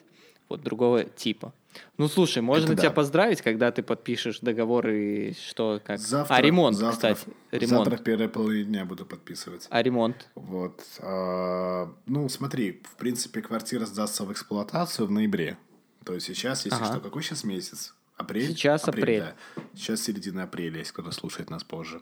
вот 0.49 0.62
другого 0.62 1.03
типа. 1.03 1.53
Ну, 1.97 2.07
слушай, 2.07 2.41
можно 2.41 2.65
Это 2.65 2.75
тебя 2.75 2.89
да. 2.89 2.95
поздравить, 2.95 3.41
когда 3.41 3.71
ты 3.71 3.83
подпишешь 3.83 4.39
договор 4.39 4.89
и 4.89 5.33
что, 5.33 5.81
как... 5.83 5.99
Завтра, 5.99 6.36
а, 6.36 6.41
ремонт, 6.41 6.75
завтра, 6.75 7.13
кстати. 7.13 7.36
Ремонт. 7.51 7.86
Завтра 7.86 8.03
первые 8.03 8.29
половине 8.29 8.65
дня 8.65 8.86
буду 8.86 9.05
подписывать. 9.05 9.67
А 9.69 9.81
ремонт? 9.81 10.29
Вот. 10.36 10.81
А, 10.99 11.91
ну, 12.05 12.29
смотри, 12.29 12.81
в 12.83 12.95
принципе, 12.97 13.41
квартира 13.41 13.86
сдастся 13.86 14.23
в 14.23 14.31
эксплуатацию 14.31 15.07
в 15.07 15.12
ноябре. 15.12 15.57
То 16.05 16.13
есть 16.13 16.27
сейчас, 16.27 16.65
если 16.65 16.77
ага. 16.77 16.91
что, 16.91 16.99
какой 16.99 17.23
сейчас 17.23 17.43
месяц? 17.43 17.93
Апрель? 18.15 18.47
Сейчас 18.47 18.88
апрель. 18.88 19.04
апрель. 19.04 19.19
Да. 19.56 19.63
Сейчас 19.76 20.02
середина 20.02 20.43
апреля, 20.43 20.80
если 20.80 20.93
кто-то 20.93 21.12
слушает 21.12 21.49
нас 21.49 21.63
позже. 21.63 22.02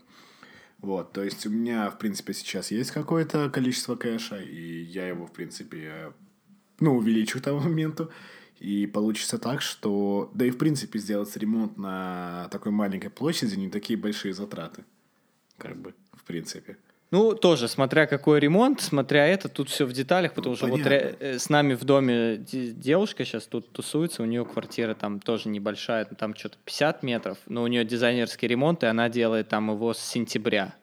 Вот, 0.79 1.13
то 1.13 1.23
есть 1.23 1.45
у 1.45 1.49
меня, 1.49 1.89
в 1.91 1.99
принципе, 1.99 2.33
сейчас 2.33 2.71
есть 2.71 2.91
какое-то 2.91 3.49
количество 3.51 3.95
кэша, 3.95 4.41
и 4.41 4.81
я 4.81 5.07
его, 5.07 5.27
в 5.27 5.31
принципе, 5.31 6.11
ну, 6.79 6.97
увеличу 6.97 7.39
к 7.39 7.43
тому 7.43 7.59
моменту. 7.59 8.11
И 8.59 8.87
получится 8.87 9.37
так, 9.37 9.61
что... 9.61 10.31
Да 10.33 10.45
и, 10.45 10.51
в 10.51 10.57
принципе, 10.57 10.99
сделать 10.99 11.35
ремонт 11.37 11.77
на 11.77 12.47
такой 12.51 12.71
маленькой 12.71 13.09
площади 13.09 13.55
не 13.55 13.69
такие 13.69 13.97
большие 13.97 14.33
затраты. 14.33 14.83
Как 15.57 15.77
бы, 15.77 15.95
в 16.13 16.23
принципе. 16.23 16.77
Ну, 17.11 17.35
тоже, 17.35 17.67
смотря 17.67 18.07
какой 18.07 18.39
ремонт, 18.39 18.81
смотря 18.81 19.27
это, 19.27 19.49
тут 19.49 19.69
все 19.69 19.85
в 19.85 19.91
деталях, 19.91 20.33
потому 20.33 20.53
ну, 20.53 20.57
что 20.57 20.67
понятно. 20.67 20.91
вот 20.91 21.17
э, 21.19 21.39
с 21.39 21.49
нами 21.49 21.73
в 21.73 21.83
доме 21.83 22.37
девушка 22.37 23.25
сейчас 23.25 23.45
тут 23.47 23.69
тусуется, 23.71 24.23
у 24.23 24.25
нее 24.25 24.45
квартира 24.45 24.93
там 24.93 25.19
тоже 25.19 25.49
небольшая, 25.49 26.05
там 26.05 26.35
что-то 26.35 26.57
50 26.63 27.03
метров, 27.03 27.37
но 27.47 27.63
у 27.63 27.67
нее 27.67 27.83
дизайнерский 27.83 28.47
ремонт, 28.47 28.83
и 28.83 28.85
она 28.85 29.09
делает 29.09 29.49
там 29.49 29.69
его 29.69 29.93
с 29.93 29.99
сентября. 29.99 30.73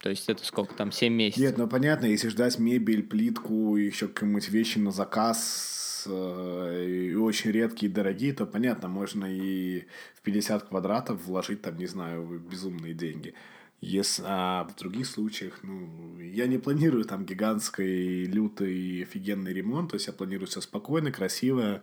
То 0.00 0.10
есть 0.10 0.28
это 0.28 0.44
сколько 0.44 0.74
там, 0.74 0.90
7 0.90 1.12
месяцев? 1.12 1.42
Нет, 1.42 1.58
ну 1.58 1.68
понятно, 1.68 2.06
если 2.06 2.28
ждать 2.28 2.58
мебель, 2.58 3.02
плитку, 3.02 3.76
еще 3.76 4.08
какие-нибудь 4.08 4.48
вещи 4.48 4.78
на 4.78 4.90
заказ, 4.90 5.74
Э, 6.06 6.86
и 6.86 7.14
очень 7.14 7.50
редкие 7.50 7.90
и 7.90 7.94
дорогие, 7.94 8.32
то 8.32 8.46
понятно, 8.46 8.88
можно 8.88 9.26
и 9.26 9.84
в 10.14 10.22
50 10.22 10.64
квадратов 10.64 11.24
вложить 11.24 11.62
там, 11.62 11.76
не 11.76 11.86
знаю, 11.86 12.40
безумные 12.50 12.94
деньги. 12.94 13.34
Если, 13.80 14.22
а 14.26 14.64
в 14.64 14.76
других 14.76 15.06
случаях, 15.06 15.60
ну, 15.62 16.18
я 16.18 16.46
не 16.46 16.58
планирую 16.58 17.04
там 17.04 17.26
гигантский, 17.26 18.24
лютый, 18.24 19.02
офигенный 19.02 19.52
ремонт, 19.52 19.90
то 19.90 19.96
есть 19.96 20.06
я 20.06 20.12
планирую 20.12 20.46
все 20.48 20.60
спокойно, 20.62 21.12
красиво 21.12 21.82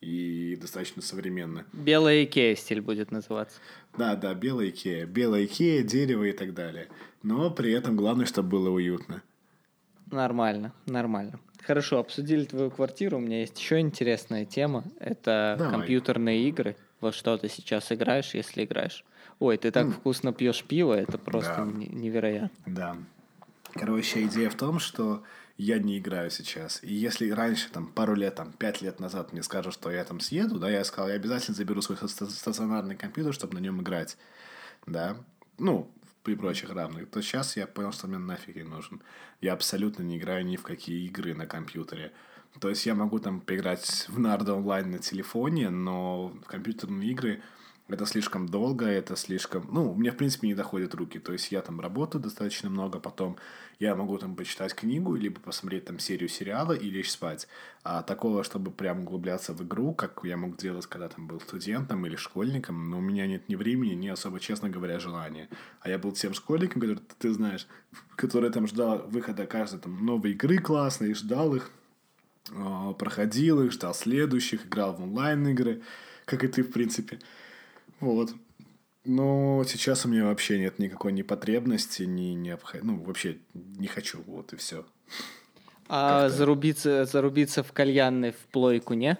и 0.00 0.56
достаточно 0.60 1.02
современно. 1.02 1.66
Белая 1.72 2.24
Икея 2.24 2.54
стиль 2.56 2.80
будет 2.80 3.10
называться. 3.10 3.58
Да, 3.96 4.16
да, 4.16 4.34
белая 4.34 4.70
Икея. 4.70 5.06
Белая 5.06 5.44
Икея, 5.44 5.82
дерево 5.82 6.24
и 6.24 6.32
так 6.32 6.54
далее. 6.54 6.88
Но 7.22 7.50
при 7.50 7.72
этом 7.72 7.96
главное, 7.96 8.26
чтобы 8.26 8.50
было 8.50 8.70
уютно. 8.70 9.22
Нормально, 10.10 10.72
нормально. 10.86 11.40
Хорошо, 11.62 11.98
обсудили 11.98 12.44
твою 12.44 12.70
квартиру. 12.70 13.16
У 13.16 13.20
меня 13.20 13.40
есть 13.40 13.58
еще 13.58 13.80
интересная 13.80 14.44
тема. 14.44 14.84
Это 15.00 15.56
Давай. 15.58 15.72
компьютерные 15.72 16.48
игры. 16.48 16.76
Во 17.00 17.10
что 17.10 17.36
ты 17.38 17.48
сейчас 17.48 17.90
играешь, 17.90 18.34
если 18.34 18.64
играешь. 18.64 19.04
Ой, 19.38 19.56
ты 19.56 19.70
так 19.70 19.86
mm. 19.86 19.92
вкусно 19.92 20.32
пьешь 20.32 20.64
пиво, 20.64 20.94
это 20.94 21.18
просто 21.18 21.56
да. 21.56 21.64
невероятно. 21.64 22.50
Да. 22.66 22.96
Короче, 23.72 24.24
идея 24.24 24.50
в 24.50 24.54
том, 24.54 24.78
что 24.78 25.22
я 25.56 25.78
не 25.78 25.98
играю 25.98 26.30
сейчас. 26.30 26.82
И 26.82 26.92
если 26.92 27.30
раньше, 27.30 27.70
там, 27.70 27.86
пару 27.86 28.14
лет, 28.14 28.34
там, 28.36 28.52
пять 28.52 28.82
лет 28.82 29.00
назад 29.00 29.32
мне 29.32 29.42
скажут, 29.42 29.74
что 29.74 29.90
я 29.90 30.04
там 30.04 30.20
съеду, 30.20 30.58
да, 30.58 30.70
я 30.70 30.84
сказал, 30.84 31.08
я 31.08 31.14
обязательно 31.14 31.56
заберу 31.56 31.82
свой 31.82 31.98
стационарный 32.08 32.96
компьютер, 32.96 33.32
чтобы 33.32 33.54
на 33.54 33.58
нем 33.58 33.80
играть, 33.80 34.16
да. 34.86 35.16
Ну, 35.58 35.90
при 36.24 36.34
прочих 36.34 36.70
равных, 36.70 37.10
то 37.10 37.20
сейчас 37.20 37.56
я 37.56 37.66
понял, 37.66 37.92
что 37.92 38.08
мне 38.08 38.18
нафиг 38.18 38.56
не 38.56 38.62
нужен. 38.62 39.02
Я 39.40 39.52
абсолютно 39.52 40.02
не 40.02 40.16
играю 40.16 40.44
ни 40.44 40.56
в 40.56 40.62
какие 40.62 41.04
игры 41.06 41.34
на 41.34 41.46
компьютере. 41.46 42.12
То 42.60 42.68
есть 42.68 42.86
я 42.86 42.94
могу 42.94 43.18
там 43.18 43.40
поиграть 43.40 44.06
в 44.08 44.18
нардо 44.18 44.54
онлайн 44.54 44.90
на 44.90 44.98
телефоне, 44.98 45.70
но 45.70 46.28
в 46.28 46.46
компьютерные 46.46 47.10
игры 47.10 47.42
это 47.86 48.06
слишком 48.06 48.48
долго, 48.48 48.86
это 48.86 49.14
слишком... 49.14 49.68
Ну, 49.70 49.92
мне, 49.94 50.10
в 50.10 50.16
принципе, 50.16 50.46
не 50.46 50.54
доходят 50.54 50.94
руки. 50.94 51.18
То 51.18 51.32
есть 51.32 51.52
я 51.52 51.60
там 51.60 51.80
работаю 51.80 52.22
достаточно 52.22 52.70
много, 52.70 52.98
потом 52.98 53.36
я 53.78 53.94
могу 53.94 54.16
там 54.16 54.36
почитать 54.36 54.74
книгу, 54.74 55.14
либо 55.14 55.38
посмотреть 55.38 55.84
там 55.84 55.98
серию 55.98 56.30
сериала 56.30 56.72
и 56.72 56.88
лечь 56.88 57.10
спать. 57.10 57.46
А 57.82 58.02
такого, 58.02 58.42
чтобы 58.42 58.70
прям 58.70 59.00
углубляться 59.00 59.52
в 59.52 59.62
игру, 59.62 59.92
как 59.92 60.20
я 60.24 60.38
мог 60.38 60.56
делать, 60.56 60.86
когда 60.86 61.08
там 61.08 61.26
был 61.26 61.40
студентом 61.40 62.06
или 62.06 62.16
школьником, 62.16 62.88
но 62.88 62.98
у 62.98 63.02
меня 63.02 63.26
нет 63.26 63.50
ни 63.50 63.54
времени, 63.54 63.92
ни 63.92 64.08
особо, 64.08 64.40
честно 64.40 64.70
говоря, 64.70 64.98
желания. 64.98 65.50
А 65.80 65.90
я 65.90 65.98
был 65.98 66.12
тем 66.12 66.32
школьником, 66.32 66.80
который, 66.80 67.00
ты 67.18 67.34
знаешь, 67.34 67.66
который 68.16 68.50
там 68.50 68.66
ждал 68.66 69.04
выхода 69.08 69.46
каждой 69.46 69.80
там 69.80 70.06
новой 70.06 70.30
игры 70.30 70.56
классной, 70.56 71.12
ждал 71.12 71.54
их, 71.54 71.70
а, 72.50 72.94
проходил 72.94 73.62
их, 73.62 73.72
ждал 73.72 73.92
следующих, 73.92 74.64
играл 74.64 74.94
в 74.94 75.02
онлайн-игры, 75.02 75.82
как 76.24 76.44
и 76.44 76.48
ты, 76.48 76.62
в 76.62 76.72
принципе. 76.72 77.18
Вот. 78.00 78.34
Но 79.04 79.64
сейчас 79.66 80.06
у 80.06 80.08
меня 80.08 80.24
вообще 80.24 80.58
нет 80.58 80.78
никакой 80.78 81.12
ни 81.12 81.22
потребности, 81.22 82.04
ни 82.04 82.34
необходимости. 82.34 82.98
Ну, 82.98 83.04
вообще 83.04 83.38
не 83.54 83.86
хочу, 83.86 84.22
вот 84.26 84.52
и 84.52 84.56
все. 84.56 84.86
А 85.88 86.30
зарубиться, 86.30 87.04
зарубиться 87.04 87.62
в 87.62 87.72
кальянной 87.72 88.32
в 88.32 88.46
плойку, 88.50 88.94
не? 88.94 89.18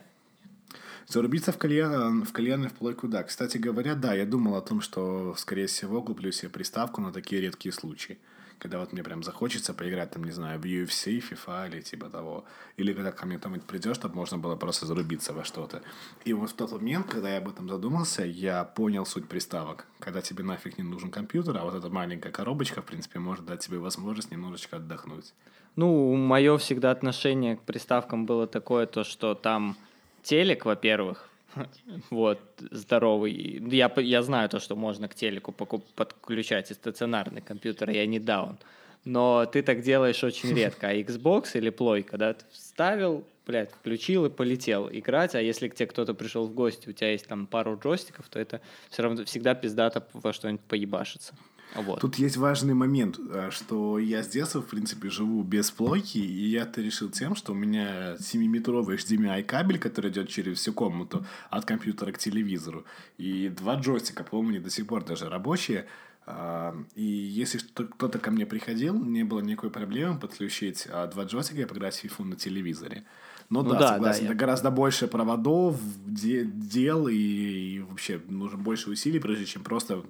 Зарубиться 1.07 1.53
в 1.53 1.59
кальян, 1.59 2.25
в 2.25 2.33
кальян 2.33 2.65
и 2.65 2.69
в 2.69 2.73
плойку, 2.73 3.09
да. 3.09 3.23
Кстати 3.23 3.59
говоря, 3.59 3.95
да, 3.95 4.15
я 4.15 4.25
думал 4.25 4.57
о 4.57 4.63
том, 4.63 4.81
что, 4.81 5.35
скорее 5.37 5.67
всего, 5.67 6.01
куплю 6.01 6.33
себе 6.33 6.49
приставку 6.49 7.03
на 7.03 7.13
такие 7.13 7.43
редкие 7.43 7.73
случаи. 7.73 8.19
Когда 8.59 8.79
вот 8.79 8.93
мне 8.93 9.03
прям 9.03 9.23
захочется 9.23 9.75
поиграть, 9.75 10.11
там, 10.11 10.25
не 10.25 10.33
знаю, 10.33 10.61
в 10.61 10.65
UFC, 10.65 11.21
FIFA 11.21 11.69
или 11.69 11.81
типа 11.81 12.09
того. 12.09 12.45
Или 12.77 12.93
когда 12.93 13.13
ко 13.13 13.27
мне 13.27 13.39
кто-нибудь 13.39 13.65
придет, 13.65 13.97
чтобы 13.97 14.15
можно 14.15 14.39
было 14.39 14.57
просто 14.57 14.87
зарубиться 14.87 15.33
во 15.33 15.45
что-то. 15.45 15.83
И 16.25 16.33
вот 16.33 16.51
в 16.51 16.55
тот 16.55 16.73
момент, 16.73 17.07
когда 17.07 17.31
я 17.31 17.39
об 17.39 17.49
этом 17.49 17.69
задумался, 17.69 18.25
я 18.25 18.65
понял 18.65 19.07
суть 19.07 19.29
приставок. 19.29 19.87
Когда 19.99 20.21
тебе 20.21 20.45
нафиг 20.45 20.79
не 20.79 20.85
нужен 20.85 21.11
компьютер, 21.11 21.57
а 21.59 21.65
вот 21.65 21.75
эта 21.75 21.89
маленькая 21.89 22.33
коробочка, 22.33 22.83
в 22.83 22.85
принципе, 22.85 23.19
может 23.19 23.45
дать 23.45 23.61
тебе 23.61 23.79
возможность 23.79 24.31
немножечко 24.31 24.77
отдохнуть. 24.77 25.33
Ну, 25.77 26.15
мое 26.15 26.57
всегда 26.59 26.91
отношение 26.91 27.57
к 27.57 27.63
приставкам 27.63 28.27
было 28.27 28.47
такое, 28.47 28.87
то, 28.87 29.03
что 29.03 29.35
там 29.35 29.77
телек, 30.23 30.65
во-первых, 30.65 31.29
вот, 32.11 32.41
здоровый. 32.71 33.33
Я, 33.71 33.93
я 33.97 34.23
знаю 34.23 34.49
то, 34.49 34.61
что 34.61 34.77
можно 34.77 35.09
к 35.09 35.15
телеку 35.15 35.53
подключать 35.53 36.71
и 36.71 36.75
стационарный 36.75 37.41
компьютер, 37.41 37.91
я 37.91 38.07
не 38.07 38.19
даун. 38.19 38.59
Но 39.05 39.45
ты 39.47 39.63
так 39.63 39.83
делаешь 39.83 40.23
очень 40.25 40.53
редко. 40.55 40.89
А 40.89 40.95
Xbox 40.95 41.51
или 41.55 41.71
плойка, 41.71 42.13
когда 42.13 42.35
ты 42.35 42.45
вставил, 42.51 43.25
блядь, 43.47 43.71
включил 43.73 44.27
и 44.27 44.31
полетел 44.31 44.89
играть, 44.91 45.35
а 45.35 45.41
если 45.41 45.69
к 45.69 45.75
тебе 45.75 45.87
кто-то 45.87 46.15
пришел 46.15 46.47
в 46.47 46.55
гости, 46.55 46.89
у 46.89 46.93
тебя 46.93 47.13
есть 47.13 47.27
там 47.27 47.47
пару 47.47 47.79
джойстиков, 47.79 48.29
то 48.29 48.39
это 48.39 48.61
все 48.89 49.03
равно 49.03 49.25
всегда 49.25 49.55
пиздато 49.55 50.07
во 50.13 50.33
что-нибудь 50.33 50.63
поебашится. 50.63 51.35
Вот. 51.75 52.01
Тут 52.01 52.17
есть 52.17 52.37
важный 52.37 52.75
момент, 52.75 53.19
э, 53.19 53.51
что 53.51 53.99
я 53.99 54.23
с 54.23 54.29
детства, 54.29 54.63
в 54.63 54.67
принципе, 54.67 55.11
живу 55.11 55.43
без 55.43 55.71
плойки, 55.71 56.19
и 56.19 56.49
я 56.49 56.63
это 56.63 56.81
решил 56.81 57.11
тем, 57.11 57.35
что 57.35 57.53
у 57.53 57.55
меня 57.55 58.15
7-метровый 58.15 58.97
HDMI 58.97 59.43
кабель, 59.43 59.79
который 59.79 60.11
идет 60.11 60.29
через 60.29 60.59
всю 60.59 60.73
комнату 60.73 61.27
от 61.51 61.65
компьютера 61.65 62.13
к 62.13 62.19
телевизору, 62.19 62.85
и 63.19 63.49
два 63.49 63.75
джойстика, 63.77 64.25
по-моему, 64.25 64.51
они 64.51 64.59
до 64.61 64.71
сих 64.71 64.87
пор 64.87 65.05
даже 65.05 65.29
рабочие, 65.29 65.87
а, 66.27 66.75
и 66.95 67.05
если 67.05 67.59
кто-то 67.59 68.19
ко 68.19 68.31
мне 68.31 68.47
приходил, 68.47 69.03
не 69.05 69.25
было 69.25 69.41
никакой 69.41 69.71
проблемы 69.71 70.19
подключить 70.19 70.87
а, 70.91 71.07
два 71.07 71.25
джойстика 71.25 71.61
и 71.61 71.65
поиграть 71.65 71.97
в 71.97 72.05
FIFA 72.05 72.25
на 72.25 72.37
телевизоре. 72.37 73.05
Но 73.51 73.63
ну, 73.63 73.71
да, 73.71 73.79
да, 73.79 73.89
согласен, 73.95 74.21
да, 74.21 74.27
это 74.27 74.35
я... 74.35 74.39
гораздо 74.39 74.71
больше 74.71 75.07
проводов, 75.07 75.79
дел 76.07 77.09
и, 77.09 77.15
и 77.15 77.81
вообще 77.81 78.21
нужно 78.29 78.59
больше 78.59 78.91
усилий, 78.91 79.21
прежде 79.21 79.45
чем 79.45 79.63
просто 79.63 80.03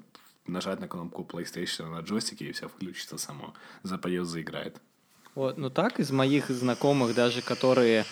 нажать 0.46 0.80
на 0.80 0.88
кнопку 0.88 1.22
PlayStation 1.22 1.90
на 1.90 2.00
джойстике, 2.00 2.46
и 2.46 2.52
все 2.52 2.68
включится 2.68 3.18
само. 3.18 3.54
Запоет, 3.82 4.26
заиграет. 4.26 4.80
Вот, 5.34 5.58
ну 5.58 5.68
так, 5.68 5.98
из 5.98 6.12
моих 6.12 6.48
знакомых, 6.48 7.14
даже 7.14 7.42
которые 7.42 8.04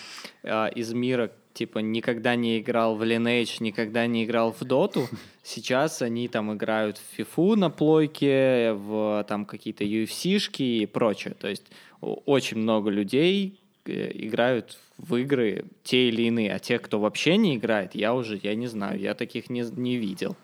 э, 0.43 0.73
из 0.73 0.93
мира, 0.93 1.31
типа, 1.53 1.79
никогда 1.79 2.35
не 2.35 2.59
играл 2.59 2.95
в 2.95 3.03
Lineage, 3.03 3.63
никогда 3.63 4.07
не 4.07 4.25
играл 4.25 4.51
в 4.51 4.63
Доту, 4.65 5.07
сейчас 5.43 6.01
они 6.01 6.27
там 6.27 6.53
играют 6.53 6.97
в 6.97 7.19
FIFA 7.19 7.55
на 7.55 7.69
плойке, 7.69 8.73
в 8.73 9.25
там 9.29 9.45
какие-то 9.45 9.85
UFC-шки 9.85 10.63
и 10.81 10.85
прочее. 10.85 11.33
То 11.39 11.47
есть 11.47 11.63
очень 12.01 12.57
много 12.57 12.89
людей 12.89 13.57
э, 13.85 14.11
играют 14.13 14.77
в 14.97 15.15
игры 15.15 15.65
те 15.83 16.09
или 16.09 16.23
иные, 16.23 16.53
а 16.53 16.59
те, 16.59 16.77
кто 16.77 16.99
вообще 16.99 17.37
не 17.37 17.55
играет, 17.55 17.95
я 17.95 18.13
уже, 18.13 18.37
я 18.43 18.53
не 18.55 18.67
знаю, 18.67 18.99
я 18.99 19.13
таких 19.13 19.49
не, 19.49 19.61
не 19.61 19.95
видел. 19.95 20.35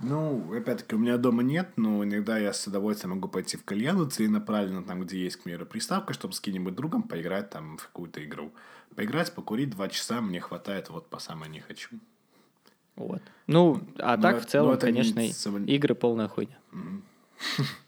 Ну, 0.00 0.54
опять-таки, 0.54 0.94
у 0.94 0.98
меня 0.98 1.16
дома 1.16 1.42
нет, 1.42 1.72
но 1.76 2.04
иногда 2.04 2.38
я 2.38 2.52
с 2.52 2.66
удовольствием 2.66 3.14
могу 3.14 3.28
пойти 3.28 3.56
в 3.56 3.64
кальяну 3.64 4.08
целенаправленно, 4.08 4.84
там, 4.84 5.00
где 5.02 5.18
есть, 5.22 5.36
к 5.36 5.42
примеру, 5.42 5.66
приставка, 5.66 6.12
чтобы 6.12 6.34
с 6.34 6.40
кем-нибудь 6.40 6.74
другом 6.74 7.02
поиграть 7.02 7.50
там 7.50 7.78
в 7.78 7.82
какую-то 7.82 8.24
игру. 8.24 8.52
Поиграть, 8.94 9.32
покурить 9.32 9.70
два 9.70 9.88
часа 9.88 10.20
мне 10.20 10.40
хватает, 10.40 10.88
вот 10.88 11.08
по 11.08 11.18
самой 11.18 11.48
не 11.48 11.60
хочу. 11.60 11.90
Вот. 12.94 13.22
Ну, 13.46 13.80
а 13.98 14.16
но, 14.16 14.22
так 14.22 14.42
в 14.42 14.46
целом, 14.46 14.78
конечно, 14.78 15.20
не... 15.20 15.32
игры 15.74 15.94
полная 15.94 16.28
хуйня. 16.28 16.58
Mm-hmm. 16.72 17.02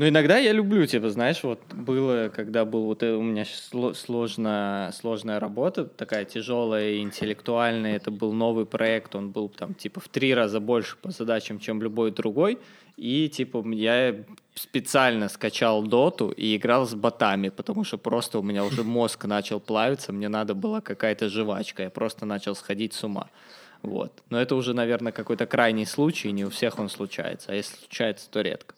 Ну, 0.00 0.08
иногда 0.08 0.38
я 0.38 0.52
люблю, 0.52 0.86
типа, 0.86 1.10
знаешь, 1.10 1.42
вот 1.42 1.60
было, 1.74 2.30
когда 2.34 2.64
был 2.64 2.84
вот 2.84 3.02
э, 3.02 3.12
у 3.12 3.22
меня 3.22 3.44
сложная, 3.44 4.92
сложная 4.92 5.38
работа, 5.38 5.84
такая 5.84 6.24
тяжелая 6.24 6.92
и 6.92 7.00
интеллектуальная, 7.00 7.96
это 7.96 8.10
был 8.10 8.32
новый 8.32 8.64
проект, 8.64 9.14
он 9.14 9.30
был 9.30 9.50
там, 9.50 9.74
типа, 9.74 10.00
в 10.00 10.08
три 10.08 10.32
раза 10.32 10.58
больше 10.58 10.96
по 10.96 11.10
задачам, 11.10 11.58
чем 11.58 11.82
любой 11.82 12.12
другой, 12.12 12.58
и, 12.96 13.28
типа, 13.28 13.62
я 13.74 14.24
специально 14.54 15.28
скачал 15.28 15.82
доту 15.82 16.30
и 16.30 16.56
играл 16.56 16.86
с 16.86 16.94
ботами, 16.94 17.50
потому 17.50 17.84
что 17.84 17.98
просто 17.98 18.38
у 18.38 18.42
меня 18.42 18.64
уже 18.64 18.82
мозг 18.82 19.26
начал 19.26 19.60
плавиться, 19.60 20.14
мне 20.14 20.30
надо 20.30 20.54
была 20.54 20.80
какая-то 20.80 21.28
жвачка, 21.28 21.82
я 21.82 21.90
просто 21.90 22.24
начал 22.24 22.54
сходить 22.54 22.94
с 22.94 23.04
ума. 23.04 23.28
Вот. 23.82 24.22
Но 24.30 24.40
это 24.40 24.56
уже, 24.56 24.72
наверное, 24.72 25.12
какой-то 25.12 25.44
крайний 25.44 25.84
случай, 25.84 26.32
не 26.32 26.46
у 26.46 26.48
всех 26.48 26.78
он 26.78 26.88
случается, 26.88 27.52
а 27.52 27.54
если 27.54 27.76
случается, 27.76 28.30
то 28.30 28.40
редко. 28.40 28.74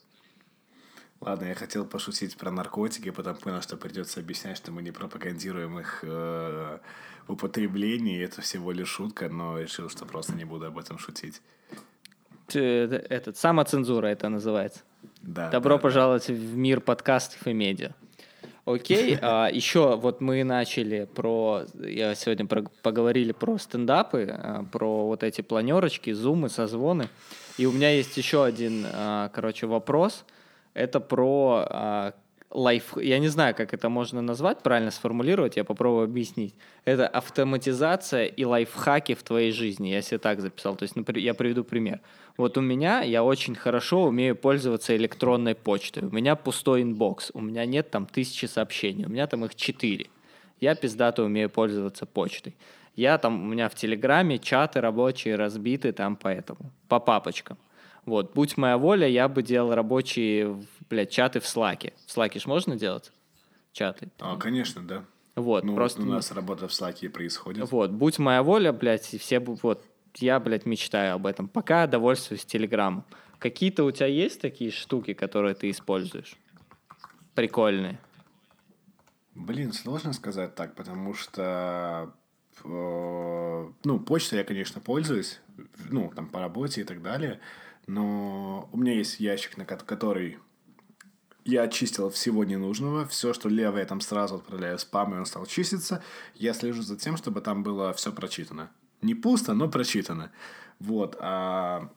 Ладно, 1.25 1.45
я 1.45 1.55
хотел 1.55 1.85
пошутить 1.85 2.37
про 2.37 2.51
наркотики, 2.51 3.11
потом 3.11 3.37
понял, 3.37 3.63
что 3.63 3.77
придется 3.77 4.19
объяснять, 4.19 4.57
что 4.57 4.73
мы 4.73 4.83
не 4.83 4.91
пропагандируем 4.91 5.79
их 5.79 6.01
э, 6.03 6.79
употребление, 7.29 8.25
это 8.25 8.41
всего 8.41 8.73
лишь 8.73 8.89
шутка, 8.89 9.29
но 9.29 9.61
решил, 9.61 9.89
что 9.89 10.05
просто 10.05 10.35
не 10.35 10.45
буду 10.45 10.67
об 10.67 10.79
этом 10.79 10.99
шутить. 10.99 11.41
Этот, 12.53 13.37
самоцензура 13.37 14.09
это 14.09 14.29
называется. 14.29 14.81
Да. 15.21 15.49
Добро 15.49 15.77
да, 15.77 15.83
пожаловать 15.83 16.27
да. 16.27 16.35
в 16.35 16.57
мир 16.57 16.81
подкастов 16.81 17.47
и 17.47 17.53
медиа. 17.53 17.93
Окей, 18.65 19.17
а, 19.23 19.47
еще 19.47 19.95
вот 19.97 20.21
мы 20.21 20.43
начали 20.43 21.05
про, 21.15 21.63
я 21.75 22.17
сегодня 22.17 22.47
про, 22.47 22.65
поговорили 22.83 23.31
про 23.31 23.59
стендапы, 23.59 24.27
а, 24.29 24.65
про 24.65 25.07
вот 25.07 25.23
эти 25.23 25.41
планерочки, 25.41 26.11
зумы, 26.11 26.49
созвоны. 26.49 27.09
И 27.59 27.67
у 27.67 27.71
меня 27.71 27.91
есть 27.91 28.17
еще 28.17 28.45
один, 28.45 28.87
а, 28.93 29.29
короче, 29.29 29.69
вопрос– 29.69 30.25
это 30.75 31.01
про 31.01 31.67
а, 31.69 32.15
лайф... 32.51 32.97
Я 32.97 33.19
не 33.19 33.29
знаю, 33.29 33.55
как 33.55 33.75
это 33.75 33.89
можно 33.89 34.23
назвать, 34.23 34.63
правильно 34.63 34.91
сформулировать, 34.91 35.57
я 35.57 35.65
попробую 35.65 36.05
объяснить. 36.05 36.55
Это 36.85 37.07
автоматизация 37.07 38.27
и 38.27 38.45
лайфхаки 38.45 39.15
в 39.15 39.23
твоей 39.23 39.53
жизни. 39.53 39.89
Я 39.89 40.03
себе 40.03 40.19
так 40.19 40.41
записал. 40.41 40.77
То 40.77 40.85
есть, 40.85 40.97
например, 40.97 41.25
я 41.25 41.35
приведу 41.35 41.65
пример. 41.65 42.01
Вот 42.37 42.57
у 42.57 42.61
меня, 42.61 43.03
я 43.03 43.25
очень 43.25 43.55
хорошо 43.55 44.05
умею 44.05 44.37
пользоваться 44.37 44.97
электронной 44.97 45.55
почтой. 45.55 46.05
У 46.05 46.11
меня 46.11 46.37
пустой 46.37 46.83
inbox. 46.83 47.31
У 47.35 47.41
меня 47.41 47.67
нет 47.67 47.91
там 47.91 48.07
тысячи 48.07 48.47
сообщений. 48.47 49.05
У 49.05 49.11
меня 49.11 49.27
там 49.27 49.45
их 49.45 49.55
четыре. 49.55 50.07
Я 50.61 50.75
пиздато 50.75 51.25
умею 51.25 51.51
пользоваться 51.51 52.07
почтой. 52.07 52.55
Я 52.95 53.19
там, 53.19 53.43
у 53.43 53.47
меня 53.47 53.69
в 53.69 53.75
Телеграме 53.75 54.39
чаты 54.39 54.81
рабочие 54.81 55.37
разбиты 55.37 55.93
там 55.93 56.15
поэтому, 56.15 56.71
по 56.89 57.01
папочкам. 57.01 57.59
Вот, 58.05 58.35
будь 58.35 58.57
моя 58.57 58.79
воля, 58.79 59.07
я 59.07 59.29
бы 59.29 59.43
делал 59.43 59.75
рабочие, 59.75 60.65
блядь, 60.91 61.11
чаты 61.11 61.41
в 61.41 61.47
Слаке. 61.47 61.93
В 62.07 62.13
Слаке 62.13 62.41
ж 62.41 62.47
можно 62.47 62.77
делать 62.77 63.13
чаты? 63.73 64.11
А, 64.19 64.37
конечно, 64.37 64.83
да. 64.83 65.05
Вот, 65.37 65.65
ну, 65.65 65.75
просто... 65.75 66.03
У 66.03 66.05
нас 66.05 66.33
работа 66.33 66.69
в 66.69 66.75
Слаке 66.75 67.09
происходит. 67.09 67.71
Вот, 67.71 67.91
будь 67.91 68.19
моя 68.19 68.43
воля, 68.43 68.73
блядь, 68.73 69.15
и 69.15 69.19
все, 69.19 69.39
вот, 69.41 69.85
я, 70.17 70.41
блядь, 70.41 70.67
мечтаю 70.67 71.15
об 71.15 71.27
этом. 71.27 71.49
Пока 71.49 71.87
довольствуюсь 71.87 72.45
Телеграмом. 72.45 73.05
Какие-то 73.39 73.85
у 73.85 73.91
тебя 73.91 74.07
есть 74.07 74.41
такие 74.41 74.71
штуки, 74.71 75.15
которые 75.15 75.55
ты 75.55 75.71
используешь? 75.71 76.37
Прикольные. 77.35 77.99
Блин, 79.35 79.73
сложно 79.73 80.13
сказать 80.13 80.55
так, 80.55 80.75
потому 80.75 81.15
что 81.15 82.13
э, 82.63 83.71
ну, 83.85 84.01
почтой 84.01 84.41
я, 84.41 84.45
конечно, 84.45 84.81
пользуюсь, 84.81 85.41
ну, 85.91 86.13
там, 86.15 86.29
по 86.29 86.41
работе 86.41 86.83
и 86.83 86.85
так 86.85 87.01
далее, 87.01 87.41
но 87.87 88.69
у 88.73 88.77
меня 88.77 88.95
есть 88.95 89.21
ящик, 89.21 89.57
на 89.57 89.65
который 89.65 90.39
я 91.45 91.63
очистил 91.63 92.11
всего 92.11 92.45
ненужного. 92.45 93.07
Все, 93.07 93.33
что 93.33 93.49
левое, 93.49 93.81
я 93.81 93.87
там 93.87 94.01
сразу 94.01 94.37
отправляю 94.37 94.79
спам, 94.79 95.15
и 95.15 95.19
он 95.19 95.27
стал 95.27 95.47
чиститься. 95.47 96.03
Я 96.35 96.55
слежу 96.55 96.83
за 96.83 96.97
тем, 96.97 97.17
чтобы 97.17 97.41
там 97.41 97.63
было 97.63 97.93
все 97.93 98.13
прочитано. 98.13 98.71
Не 99.01 99.15
пусто, 99.15 99.55
но 99.55 99.69
прочитано. 99.69 100.31
Вот. 100.79 101.17
А 101.21 101.91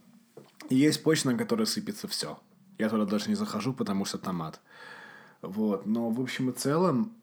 есть 0.70 1.04
почта, 1.04 1.32
на 1.32 1.38
которой 1.38 1.68
сыпется 1.68 2.08
все. 2.08 2.40
Я 2.78 2.90
туда 2.90 3.06
даже 3.06 3.30
не 3.30 3.36
захожу, 3.36 3.74
потому 3.74 4.06
что 4.06 4.18
там 4.18 4.42
ад. 4.42 4.60
Вот. 5.42 5.86
Но 5.86 6.10
в 6.10 6.20
общем 6.20 6.50
и 6.50 6.54
целом, 6.54 7.14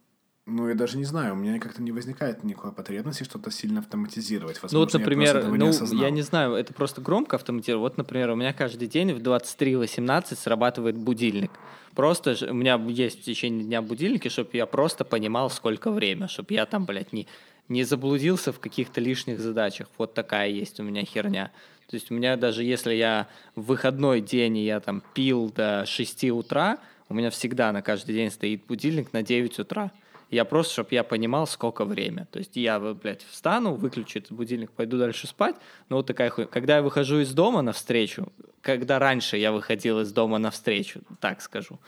ну, 0.45 0.69
я 0.69 0.75
даже 0.75 0.99
не 0.99 1.05
знаю, 1.05 1.35
у 1.35 1.37
меня 1.37 1.61
как-то 1.61 1.81
не 1.83 1.93
возникает 1.93 2.43
никакой 2.43 2.73
потребности 2.73 3.23
что-то 3.23 3.53
сильно 3.53 3.79
автоматизировать. 3.79 4.61
Возможно, 4.61 4.79
ну, 4.79 4.85
вот, 4.85 4.93
например, 4.93 5.37
я 5.37 5.45
ну, 5.45 5.71
не 5.71 6.01
я 6.01 6.11
не 6.11 6.23
знаю, 6.23 6.55
это 6.55 6.75
просто 6.75 7.01
громко 7.01 7.37
автоматизировать. 7.37 7.93
Вот, 7.93 7.97
например, 7.97 8.31
у 8.31 8.35
меня 8.35 8.53
каждый 8.53 8.89
день 8.89 9.13
в 9.13 9.19
23.18 9.19 10.35
срабатывает 10.35 10.97
будильник. 10.97 11.53
Просто 11.95 12.37
у 12.51 12.55
меня 12.55 12.75
есть 12.89 13.21
в 13.21 13.25
течение 13.25 13.65
дня 13.65 13.83
будильники, 13.83 14.29
чтобы 14.29 14.51
я 14.55 14.67
просто 14.67 15.05
понимал, 15.05 15.49
сколько 15.49 15.93
время, 15.93 16.27
чтобы 16.27 16.55
я 16.55 16.67
там, 16.67 16.87
блядь, 16.87 17.13
не, 17.13 17.29
не 17.69 17.85
заблудился 17.85 18.53
в 18.53 18.59
каких-то 18.59 19.01
лишних 19.01 19.39
задачах. 19.39 19.89
Вот 19.97 20.15
такая 20.15 20.49
есть 20.49 20.81
у 20.81 20.83
меня 20.83 21.05
херня. 21.05 21.53
То 21.89 21.95
есть 21.95 22.11
у 22.11 22.15
меня 22.15 22.37
даже 22.37 22.65
если 22.65 22.95
я 22.95 23.29
в 23.55 23.63
выходной 23.63 24.21
день, 24.21 24.57
и 24.59 24.65
я 24.65 24.81
там 24.81 25.05
пил 25.15 25.53
до 25.55 25.85
6 25.87 26.25
утра, 26.31 26.79
у 27.09 27.15
меня 27.15 27.31
всегда 27.31 27.71
на 27.71 27.81
каждый 27.81 28.15
день 28.15 28.31
стоит 28.31 28.67
будильник 28.67 29.13
на 29.13 29.23
9 29.23 29.61
утра. 29.61 29.93
Я 30.33 30.47
просто, 30.47 30.73
чтобы 30.73 30.89
я 30.93 31.05
понимал, 31.05 31.47
сколько 31.47 31.85
время. 31.85 32.27
То 32.33 32.39
есть 32.39 32.57
я, 32.57 32.81
блядь, 32.81 33.23
встану, 33.23 33.75
выключу 33.75 34.19
этот 34.19 34.33
будильник, 34.33 34.71
пойду 34.71 34.97
дальше 34.97 35.27
спать. 35.27 35.57
Но 35.91 35.97
вот 35.97 36.07
такая 36.07 36.31
хуйня. 36.31 36.49
Когда 36.51 36.77
я 36.77 36.83
выхожу 36.83 37.21
из 37.21 37.35
дома 37.35 37.61
навстречу, 37.61 38.33
когда 38.63 38.99
раньше 38.99 39.37
я 39.37 39.53
выходил 39.53 40.01
из 40.01 40.11
дома 40.11 40.39
навстречу, 40.39 41.03
так 41.21 41.43
скажу, 41.43 41.79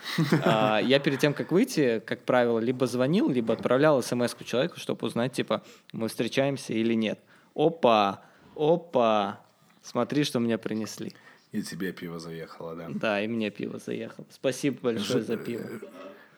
а, 0.45 0.79
я 0.79 0.99
перед 0.99 1.21
тем, 1.21 1.33
как 1.33 1.53
выйти, 1.53 2.03
как 2.05 2.27
правило, 2.27 2.59
либо 2.59 2.87
звонил, 2.87 3.31
либо 3.31 3.55
отправлял 3.55 4.03
смс 4.03 4.37
человеку, 4.45 4.79
чтобы 4.79 5.07
узнать, 5.07 5.33
типа, 5.33 5.63
мы 5.93 6.09
встречаемся 6.09 6.75
или 6.75 6.93
нет. 6.93 7.21
Опа, 7.55 8.21
опа, 8.57 9.41
смотри, 9.83 10.23
что 10.25 10.39
мне 10.39 10.59
принесли. 10.59 11.15
И 11.53 11.63
тебе 11.63 11.93
пиво 11.93 12.19
заехало, 12.19 12.77
да? 12.77 12.89
Да, 12.91 13.23
и 13.23 13.27
мне 13.27 13.49
пиво 13.49 13.79
заехало. 13.79 14.27
Спасибо 14.31 14.77
большое 14.83 15.23
Ж- 15.23 15.27
за 15.27 15.37
пиво. 15.39 15.65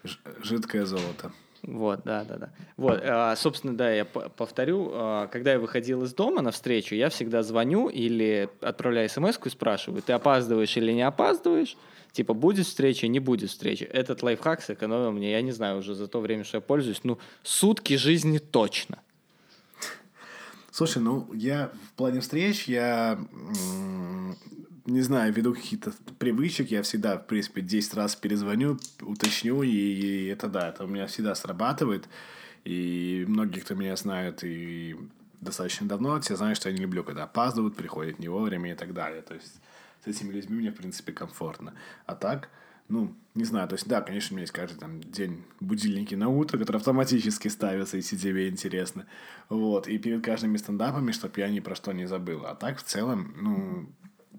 Ж- 0.05 0.19
Жидкое 0.45 0.85
золото. 0.87 1.33
Вот, 1.67 2.03
да, 2.05 2.25
да, 2.25 2.37
да. 2.37 2.51
Вот, 2.77 3.01
а, 3.03 3.35
собственно, 3.35 3.77
да, 3.77 3.91
я 3.91 4.05
повторю, 4.05 4.91
а, 4.93 5.27
когда 5.27 5.53
я 5.53 5.59
выходил 5.59 6.05
из 6.05 6.15
дома 6.15 6.41
на 6.41 6.53
встречу, 6.53 6.95
я 6.95 7.09
всегда 7.09 7.43
звоню 7.43 7.89
или 7.89 8.49
отправляю 8.61 9.09
смс 9.09 9.39
и 9.45 9.49
спрашиваю, 9.49 10.01
ты 10.01 10.13
опаздываешь 10.13 10.77
или 10.77 10.93
не 10.93 11.03
опаздываешь? 11.03 11.77
Типа, 12.13 12.35
будет 12.35 12.67
встреча, 12.67 13.09
не 13.09 13.19
будет 13.19 13.51
встречи. 13.51 13.83
Этот 13.83 14.23
лайфхак 14.23 14.63
сэкономил 14.63 15.11
мне, 15.11 15.33
я 15.33 15.43
не 15.43 15.53
знаю, 15.53 15.79
уже 15.79 15.95
за 15.95 16.07
то 16.07 16.21
время, 16.21 16.45
что 16.45 16.59
я 16.59 16.61
пользуюсь, 16.61 17.01
ну, 17.03 17.19
сутки 17.43 17.97
жизни 17.97 18.39
точно. 18.39 18.99
Слушай, 20.71 21.03
ну 21.03 21.29
я 21.35 21.71
в 21.91 21.97
плане 21.97 22.21
встреч, 22.21 22.69
я 22.69 23.19
не 24.87 25.03
знаю, 25.03 25.33
веду 25.33 25.55
какие-то 25.55 25.93
привычек, 26.19 26.71
я 26.71 26.83
всегда, 26.83 27.19
в 27.19 27.27
принципе, 27.27 27.61
10 27.61 27.95
раз 27.95 28.17
перезвоню, 28.17 28.79
уточню, 29.01 29.63
и, 29.63 29.71
и 29.71 30.27
это 30.27 30.49
да, 30.49 30.69
это 30.69 30.85
у 30.85 30.87
меня 30.87 31.07
всегда 31.07 31.35
срабатывает. 31.35 32.09
И 32.65 33.25
многие, 33.29 33.61
кто 33.61 33.75
меня 33.75 33.97
знают 33.97 34.43
и 34.43 34.97
достаточно 35.41 35.89
давно, 35.89 36.21
все 36.21 36.37
знают, 36.37 36.57
что 36.57 36.69
я 36.69 36.75
не 36.75 36.83
люблю, 36.83 37.05
когда 37.05 37.25
опаздывают, 37.25 37.77
приходят 37.77 38.19
не 38.19 38.29
вовремя 38.29 38.73
и 38.73 38.75
так 38.75 38.95
далее. 38.95 39.23
То 39.23 39.35
есть 39.35 39.61
с 40.05 40.07
этими 40.07 40.33
людьми 40.33 40.57
мне, 40.57 40.71
в 40.71 40.77
принципе, 40.77 41.13
комфортно. 41.13 41.75
А 42.07 42.15
так, 42.15 42.49
ну, 42.89 43.15
не 43.35 43.45
знаю, 43.45 43.69
то 43.69 43.75
есть, 43.75 43.89
да, 43.89 44.01
конечно, 44.01 44.35
у 44.35 44.37
меня 44.37 44.43
есть 44.43 44.53
каждый 44.53 44.79
там 44.79 45.01
день 45.01 45.45
будильники 45.61 46.15
на 46.15 46.29
утро, 46.29 46.59
которые 46.59 46.79
автоматически 46.79 47.49
ставятся, 47.49 47.97
если 47.97 48.17
тебе 48.17 48.49
интересно. 48.49 49.07
Вот, 49.49 49.89
и 49.89 49.99
перед 49.99 50.25
каждыми 50.25 50.57
стендапами, 50.57 51.13
чтобы 51.13 51.41
я 51.41 51.49
ни 51.49 51.61
про 51.61 51.75
что 51.75 51.93
не 51.93 52.07
забыл. 52.07 52.47
А 52.47 52.55
так, 52.55 52.79
в 52.79 52.85
целом, 52.85 53.35
ну, 53.37 53.89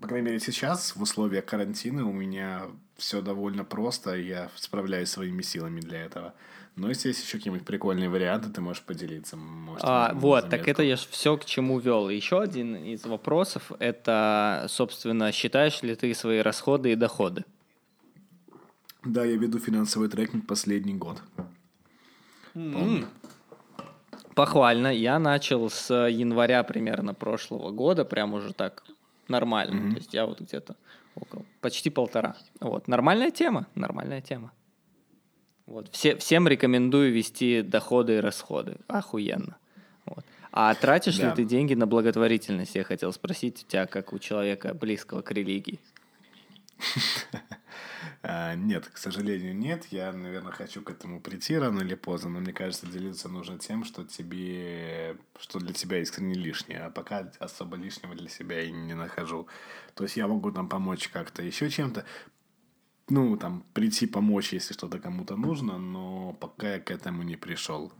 по 0.02 0.08
крайней 0.08 0.28
мере, 0.28 0.40
сейчас, 0.40 0.96
в 0.96 1.02
условиях 1.02 1.46
карантина, 1.46 2.08
у 2.08 2.12
меня 2.14 2.64
все 2.98 3.22
довольно 3.22 3.64
просто, 3.64 4.16
я 4.16 4.50
справляюсь 4.56 5.10
своими 5.10 5.42
силами 5.42 5.80
для 5.82 6.04
этого. 6.04 6.34
Но 6.76 6.90
если 6.90 7.08
есть 7.10 7.24
еще 7.24 7.38
какие-нибудь 7.38 7.66
прикольные 7.66 8.08
варианты, 8.08 8.50
ты 8.50 8.62
можешь 8.62 8.84
поделиться. 8.84 9.36
Может, 9.36 9.82
А, 9.84 10.14
вот, 10.14 10.42
так 10.44 10.52
заметку. 10.52 10.70
это 10.72 10.84
я 10.84 10.96
все 10.96 11.36
к 11.38 11.46
чему 11.46 11.80
вел. 11.80 12.10
Еще 12.10 12.40
один 12.40 12.76
из 12.76 13.04
вопросов– 13.06 13.72
это, 13.80 14.68
собственно, 14.70 15.32
считаешь 15.32 15.82
ли 15.82 15.96
ты 15.96 16.14
свои 16.14 16.40
расходы 16.40 16.92
и 16.92 16.96
доходы? 16.96 17.46
Да, 19.04 19.26
я 19.26 19.38
веду 19.38 19.58
финансовый 19.58 20.10
трекинг 20.10 20.46
последний 20.46 20.94
год. 20.94 21.22
Похвально. 24.36 24.94
Я 24.94 25.18
начал 25.18 25.70
с 25.72 25.92
января 25.92 26.62
примерно 26.64 27.16
прошлого 27.16 27.72
года, 27.72 28.06
прям 28.06 28.36
уже 28.36 28.54
так 28.54 28.84
нормально. 29.28 29.92
То 29.92 29.98
есть 29.98 30.14
я 30.14 30.26
вот 30.26 30.42
где-то 30.42 30.76
около, 31.16 31.46
почти 31.62 31.90
полтора. 31.90 32.36
Вот. 32.60 32.88
Нормальная 32.88 33.32
тема, 33.32 33.68
нормальная 33.76 34.22
тема. 34.22 34.52
Вот. 35.66 35.90
Все, 35.92 36.16
всем 36.16 36.48
рекомендую 36.48 37.12
вести 37.12 37.62
доходы 37.62 38.18
и 38.18 38.20
расходы. 38.20 38.78
Охуенно. 38.88 39.58
Вот. 40.06 40.24
А 40.52 40.74
тратишь 40.74 41.18
ли 41.18 41.24
Да. 41.24 41.36
ты 41.36 41.44
деньги 41.44 41.74
на 41.74 41.86
благотворительность? 41.88 42.76
Я 42.76 42.84
хотел 42.84 43.12
спросить 43.12 43.64
у 43.64 43.68
тебя, 43.70 43.86
как 43.86 44.14
у 44.14 44.20
человека 44.20 44.74
близкого 44.74 45.22
к 45.22 45.32
религии. 45.32 45.80
А, 48.24 48.56
нет, 48.56 48.88
к 48.88 48.98
сожалению, 48.98 49.56
нет. 49.56 49.86
Я, 49.92 50.12
наверное, 50.12 50.52
хочу 50.52 50.82
к 50.82 50.90
этому 50.90 51.22
прийти 51.22 51.58
рано 51.58 51.82
или 51.82 51.96
поздно, 51.96 52.30
но 52.30 52.40
мне 52.40 52.52
кажется, 52.52 52.88
делиться 52.88 53.30
нужно 53.30 53.58
тем, 53.58 53.84
что 53.86 54.04
тебе, 54.04 55.18
что 55.40 55.60
для 55.60 55.74
тебя 55.74 56.00
искренне 56.02 56.34
лишнее, 56.34 56.80
а 56.82 56.90
пока 56.90 57.32
особо 57.40 57.78
лишнего 57.78 58.16
для 58.16 58.28
себя 58.28 58.62
и 58.62 58.72
не 58.72 58.96
нахожу. 58.96 59.48
То 59.94 60.04
есть 60.04 60.18
я 60.18 60.28
могу 60.28 60.52
там 60.52 60.68
помочь 60.68 61.08
как-то 61.10 61.44
еще 61.44 61.70
чем-то, 61.70 62.06
ну, 63.10 63.38
там, 63.38 63.64
прийти 63.74 64.08
помочь, 64.08 64.52
если 64.52 64.74
что-то 64.74 65.00
кому-то 65.00 65.38
нужно, 65.38 65.78
но 65.78 66.34
пока 66.34 66.74
я 66.74 66.80
к 66.80 66.92
этому 66.92 67.24
не 67.24 67.38
пришел. 67.38 67.94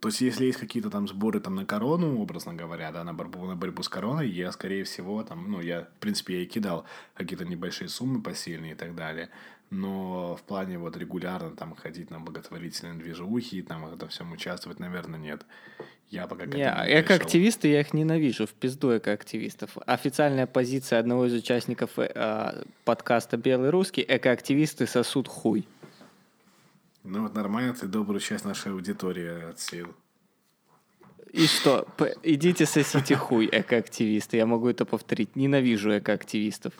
То 0.00 0.08
есть, 0.08 0.20
если 0.20 0.46
есть 0.46 0.58
какие-то 0.58 0.90
там 0.90 1.08
сборы 1.08 1.40
там 1.40 1.54
на 1.54 1.64
корону, 1.64 2.20
образно 2.20 2.54
говоря, 2.54 2.92
да, 2.92 3.04
на 3.04 3.14
борьбу, 3.14 3.44
на 3.46 3.56
борьбу 3.56 3.82
с 3.82 3.88
короной, 3.88 4.28
я, 4.28 4.52
скорее 4.52 4.84
всего, 4.84 5.22
там, 5.22 5.50
ну, 5.50 5.60
я, 5.60 5.82
в 5.82 6.00
принципе, 6.00 6.34
я 6.36 6.42
и 6.42 6.46
кидал 6.46 6.84
какие-то 7.14 7.44
небольшие 7.44 7.88
суммы 7.88 8.22
посильные 8.22 8.72
и 8.72 8.74
так 8.74 8.94
далее. 8.94 9.30
Но 9.70 10.36
в 10.36 10.42
плане 10.42 10.78
вот 10.78 10.98
регулярно 10.98 11.56
там 11.56 11.74
ходить 11.74 12.10
на 12.10 12.20
благотворительные 12.20 12.94
движухи 12.94 13.58
и 13.58 13.62
там 13.62 13.88
в 13.88 13.94
этом 13.94 14.10
всем 14.10 14.30
участвовать, 14.32 14.78
наверное, 14.78 15.18
нет. 15.18 15.46
Я 16.10 16.26
пока 16.26 16.44
к 16.44 16.48
Не, 16.48 16.70
пришел. 16.70 17.00
экоактивисты, 17.00 17.68
я 17.68 17.80
их 17.80 17.94
ненавижу, 17.94 18.46
в 18.46 18.50
пизду 18.50 18.94
экоактивистов. 18.94 19.78
Официальная 19.86 20.46
позиция 20.46 20.98
одного 20.98 21.24
из 21.24 21.32
участников 21.32 21.98
э, 21.98 22.12
а, 22.14 22.64
подкаста 22.84 23.38
«Белый 23.38 23.70
русский»– 23.70 24.04
экоактивисты 24.08 24.86
сосут 24.86 25.26
хуй. 25.26 25.66
Ну 27.04 27.22
вот 27.22 27.34
нормально, 27.34 27.74
ты 27.74 27.86
добрую 27.86 28.20
часть 28.20 28.44
нашей 28.44 28.72
аудитории 28.72 29.50
отсеял. 29.50 29.88
И 31.32 31.46
что? 31.46 31.86
Идите 32.22 32.66
сосите 32.66 33.16
хуй, 33.16 33.48
экоактивисты. 33.50 34.36
Я 34.36 34.46
могу 34.46 34.68
это 34.68 34.84
повторить. 34.84 35.34
Ненавижу 35.34 35.96
экоактивистов. 35.98 36.74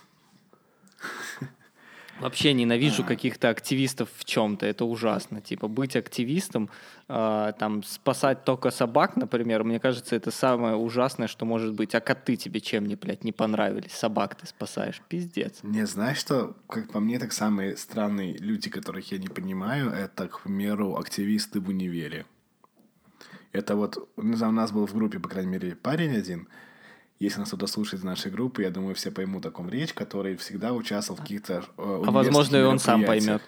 Вообще 2.22 2.52
ненавижу 2.52 3.04
каких-то 3.04 3.48
активистов 3.48 4.08
в 4.16 4.24
чем-то. 4.24 4.64
Это 4.64 4.84
ужасно. 4.84 5.40
Типа 5.40 5.66
быть 5.66 5.96
активистом, 5.96 6.70
э, 7.08 7.52
там 7.58 7.82
спасать 7.82 8.44
только 8.44 8.70
собак, 8.70 9.16
например, 9.16 9.64
мне 9.64 9.80
кажется, 9.80 10.14
это 10.14 10.30
самое 10.30 10.76
ужасное, 10.76 11.26
что 11.26 11.44
может 11.44 11.74
быть. 11.74 11.96
А 11.96 12.00
коты 12.00 12.36
тебе 12.36 12.60
чем 12.60 12.86
не, 12.86 12.94
блядь, 12.94 13.24
не 13.24 13.32
понравились? 13.32 13.92
Собак 13.92 14.36
ты 14.36 14.46
спасаешь. 14.46 15.02
Пиздец. 15.08 15.58
Не, 15.64 15.84
знаешь 15.84 16.18
что, 16.18 16.54
как 16.68 16.92
по 16.92 17.00
мне, 17.00 17.18
так 17.18 17.32
самые 17.32 17.76
странные 17.76 18.36
люди, 18.38 18.70
которых 18.70 19.10
я 19.10 19.18
не 19.18 19.28
понимаю, 19.28 19.90
это, 19.90 20.28
к 20.28 20.42
примеру, 20.42 20.96
активисты 20.96 21.60
в 21.60 21.68
универе. 21.68 22.24
Это 23.50 23.74
вот, 23.74 24.08
у 24.16 24.22
нас 24.22 24.70
был 24.70 24.86
в 24.86 24.94
группе, 24.94 25.18
по 25.18 25.28
крайней 25.28 25.50
мере, 25.50 25.74
парень 25.74 26.16
один. 26.16 26.48
Если 27.22 27.38
нас 27.38 27.50
кто-то 27.50 27.68
слушает 27.68 28.00
из 28.00 28.04
нашей 28.04 28.32
группы, 28.32 28.62
я 28.62 28.70
думаю, 28.70 28.96
все 28.96 29.12
поймут 29.12 29.46
о 29.46 29.52
ком 29.52 29.70
речь, 29.70 29.94
который 29.94 30.34
всегда 30.34 30.72
участвовал 30.72 31.18
в 31.18 31.22
каких-то 31.22 31.64
э, 31.78 32.02
А 32.04 32.10
возможно, 32.10 32.56
и 32.56 32.62
он 32.62 32.80
сам 32.80 33.04
поймет. 33.04 33.40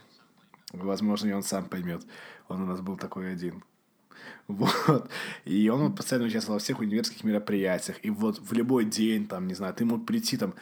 Возможно, 0.72 1.26
и 1.30 1.32
он 1.32 1.42
сам 1.42 1.64
поймет. 1.64 2.02
Он 2.46 2.62
у 2.62 2.66
нас 2.66 2.80
был 2.80 2.96
такой 2.96 3.32
один. 3.32 3.64
Вот. 4.46 5.10
И 5.44 5.68
он 5.68 5.88
вот 5.88 5.96
постоянно 5.96 6.28
участвовал 6.28 6.58
во 6.58 6.60
всех 6.60 6.78
универских 6.78 7.24
мероприятиях. 7.24 7.96
И 8.04 8.10
вот 8.10 8.38
в 8.38 8.52
любой 8.52 8.84
день, 8.84 9.26
там, 9.26 9.48
не 9.48 9.54
знаю, 9.54 9.74
ты 9.74 9.84
мог 9.84 10.06
прийти 10.06 10.36
там 10.36 10.54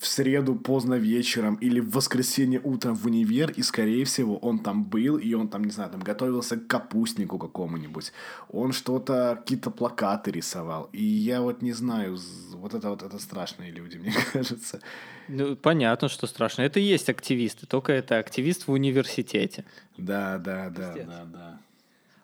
в 0.00 0.06
среду 0.06 0.54
поздно 0.54 0.94
вечером 0.94 1.56
или 1.56 1.78
в 1.80 1.90
воскресенье 1.90 2.58
утром 2.64 2.94
в 2.94 3.04
универ, 3.04 3.50
и, 3.50 3.62
скорее 3.62 4.04
всего, 4.04 4.38
он 4.38 4.58
там 4.58 4.84
был, 4.84 5.18
и 5.18 5.34
он 5.34 5.48
там, 5.48 5.62
не 5.62 5.70
знаю, 5.70 5.90
там 5.90 6.00
готовился 6.00 6.56
к 6.56 6.66
капустнику 6.66 7.38
какому-нибудь. 7.38 8.12
Он 8.48 8.72
что-то, 8.72 9.36
какие-то 9.38 9.70
плакаты 9.70 10.30
рисовал. 10.30 10.88
И 10.92 11.04
я 11.04 11.42
вот 11.42 11.60
не 11.60 11.72
знаю, 11.72 12.18
вот 12.54 12.72
это 12.72 12.88
вот 12.88 13.02
это 13.02 13.18
страшные 13.18 13.72
люди, 13.72 13.96
мне 14.02 14.14
кажется. 14.32 14.80
Ну, 15.28 15.54
понятно, 15.54 16.08
что 16.08 16.26
страшно. 16.26 16.62
Это 16.62 16.80
и 16.80 16.82
есть 16.82 17.10
активисты, 17.10 17.66
только 17.66 17.92
это 17.92 18.18
активист 18.18 18.68
в 18.68 18.72
университете. 18.72 19.66
Да, 19.98 20.38
да, 20.38 20.70
да, 20.70 20.94
да, 20.94 21.24
да. 21.26 21.60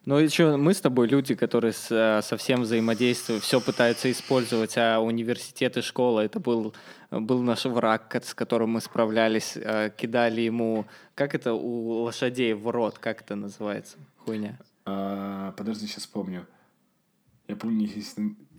Но 0.07 0.21
еще 0.21 0.57
мы 0.57 0.73
с 0.73 0.81
тобой 0.81 1.09
люди, 1.09 1.35
которые 1.35 1.73
с, 1.73 1.91
э, 1.91 2.23
со 2.23 2.37
всем 2.37 2.63
взаимодействуют, 2.63 3.43
все 3.43 3.61
пытаются 3.61 4.09
использовать, 4.11 4.79
а 4.79 5.01
университет 5.01 5.77
и 5.77 5.83
школа 5.83 6.21
это 6.21 6.39
был, 6.39 6.75
был 7.11 7.43
наш 7.43 7.65
враг, 7.65 8.15
с 8.15 8.33
которым 8.33 8.71
мы 8.71 8.81
справлялись, 8.81 9.55
э, 9.57 9.91
кидали 9.97 10.43
ему, 10.43 10.87
как 11.17 11.35
это 11.35 11.55
у 11.55 12.03
лошадей 12.05 12.55
в 12.55 12.69
рот, 12.71 12.99
как 12.99 13.23
это 13.23 13.35
называется, 13.35 13.97
хуйня. 14.25 14.57
А, 14.85 15.53
подожди, 15.57 15.89
сейчас 15.89 16.07
помню. 16.07 16.47
Я 17.49 17.57
помню, 17.57 17.87
есть... 17.87 18.17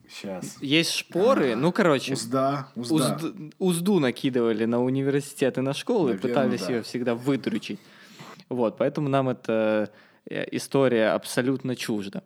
Сейчас. 0.09 0.57
Есть 0.61 0.91
шпоры, 0.91 1.55
ну, 1.57 1.73
короче, 1.73 2.13
Узда, 2.13 2.69
узда. 2.75 3.17
узд- 3.21 3.53
узду 3.59 3.99
накидывали 3.99 4.63
на 4.63 4.81
университет 4.81 5.57
и 5.57 5.61
на 5.61 5.73
школу 5.73 6.07
и 6.07 6.13
Наверно, 6.13 6.27
пытались 6.29 6.61
да. 6.61 6.73
ее 6.73 6.81
всегда 6.83 7.13
выдручить. 7.13 7.77
Вот, 8.47 8.77
поэтому 8.77 9.09
нам 9.09 9.27
эта 9.27 9.89
э, 9.91 9.97
история 10.29 11.09
абсолютно 11.09 11.75
чужда. 11.75 12.23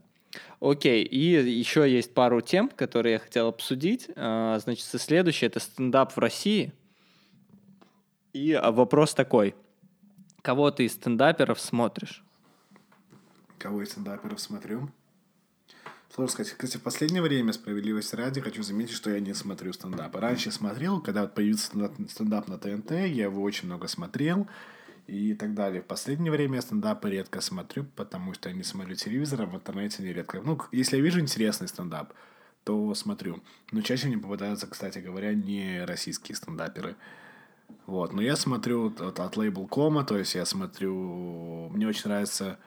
Окей, 0.59 1.03
и 1.03 1.17
еще 1.17 1.91
есть 1.91 2.13
пару 2.13 2.41
тем, 2.41 2.69
которые 2.69 3.13
я 3.13 3.19
хотел 3.19 3.47
обсудить. 3.47 4.09
А, 4.15 4.59
Значит, 4.59 4.85
следующее 4.85 5.47
это 5.47 5.59
стендап 5.59 6.15
в 6.15 6.17
России. 6.19 6.73
И 8.33 8.53
а, 8.53 8.71
вопрос 8.71 9.13
такой: 9.13 9.55
кого 10.41 10.71
ты 10.71 10.85
из 10.85 10.93
стендаперов 10.93 11.59
смотришь? 11.59 12.23
Кого 13.57 13.81
из 13.81 13.91
стендаперов 13.91 14.39
смотрю? 14.39 14.89
Сложно 16.13 16.33
сказать. 16.33 16.53
Кстати, 16.53 16.77
в 16.77 16.81
последнее 16.81 17.21
время, 17.21 17.53
справедливости 17.53 18.15
ради, 18.15 18.41
хочу 18.41 18.63
заметить, 18.63 18.93
что 18.93 19.09
я 19.09 19.19
не 19.19 19.33
смотрю 19.33 19.71
стендапы. 19.71 20.19
Раньше 20.19 20.51
смотрел, 20.51 21.01
когда 21.01 21.25
появился 21.25 21.71
стендап 22.09 22.47
на 22.47 22.57
ТНТ, 22.57 22.91
я 22.91 23.25
его 23.25 23.41
очень 23.41 23.67
много 23.67 23.87
смотрел 23.87 24.47
и 25.11 25.33
так 25.33 25.53
далее. 25.53 25.81
В 25.81 25.85
последнее 25.85 26.31
время 26.31 26.55
я 26.55 26.61
стендапы 26.61 27.09
редко 27.09 27.41
смотрю, 27.41 27.83
потому 27.97 28.33
что 28.33 28.47
я 28.47 28.55
не 28.55 28.63
смотрю 28.63 28.95
телевизор, 28.95 29.41
а 29.41 29.45
в 29.45 29.55
интернете 29.55 30.03
нередко. 30.03 30.41
Ну, 30.41 30.57
если 30.71 30.95
я 30.95 31.03
вижу 31.03 31.19
интересный 31.19 31.67
стендап, 31.67 32.13
то 32.63 32.93
смотрю. 32.95 33.41
Но 33.73 33.81
чаще 33.81 34.07
мне 34.07 34.17
попадаются, 34.17 34.67
кстати 34.67 34.99
говоря, 34.99 35.33
не 35.33 35.83
российские 35.83 36.37
стендаперы. 36.37 36.95
Вот. 37.87 38.13
Но 38.13 38.21
я 38.21 38.37
смотрю 38.37 38.87
от, 38.87 39.19
от 39.19 39.35
лейбл 39.35 39.67
Кома, 39.67 40.05
то 40.05 40.17
есть 40.17 40.35
я 40.35 40.45
смотрю... 40.45 41.69
Мне 41.73 41.87
очень 41.87 42.09
нравится 42.09 42.57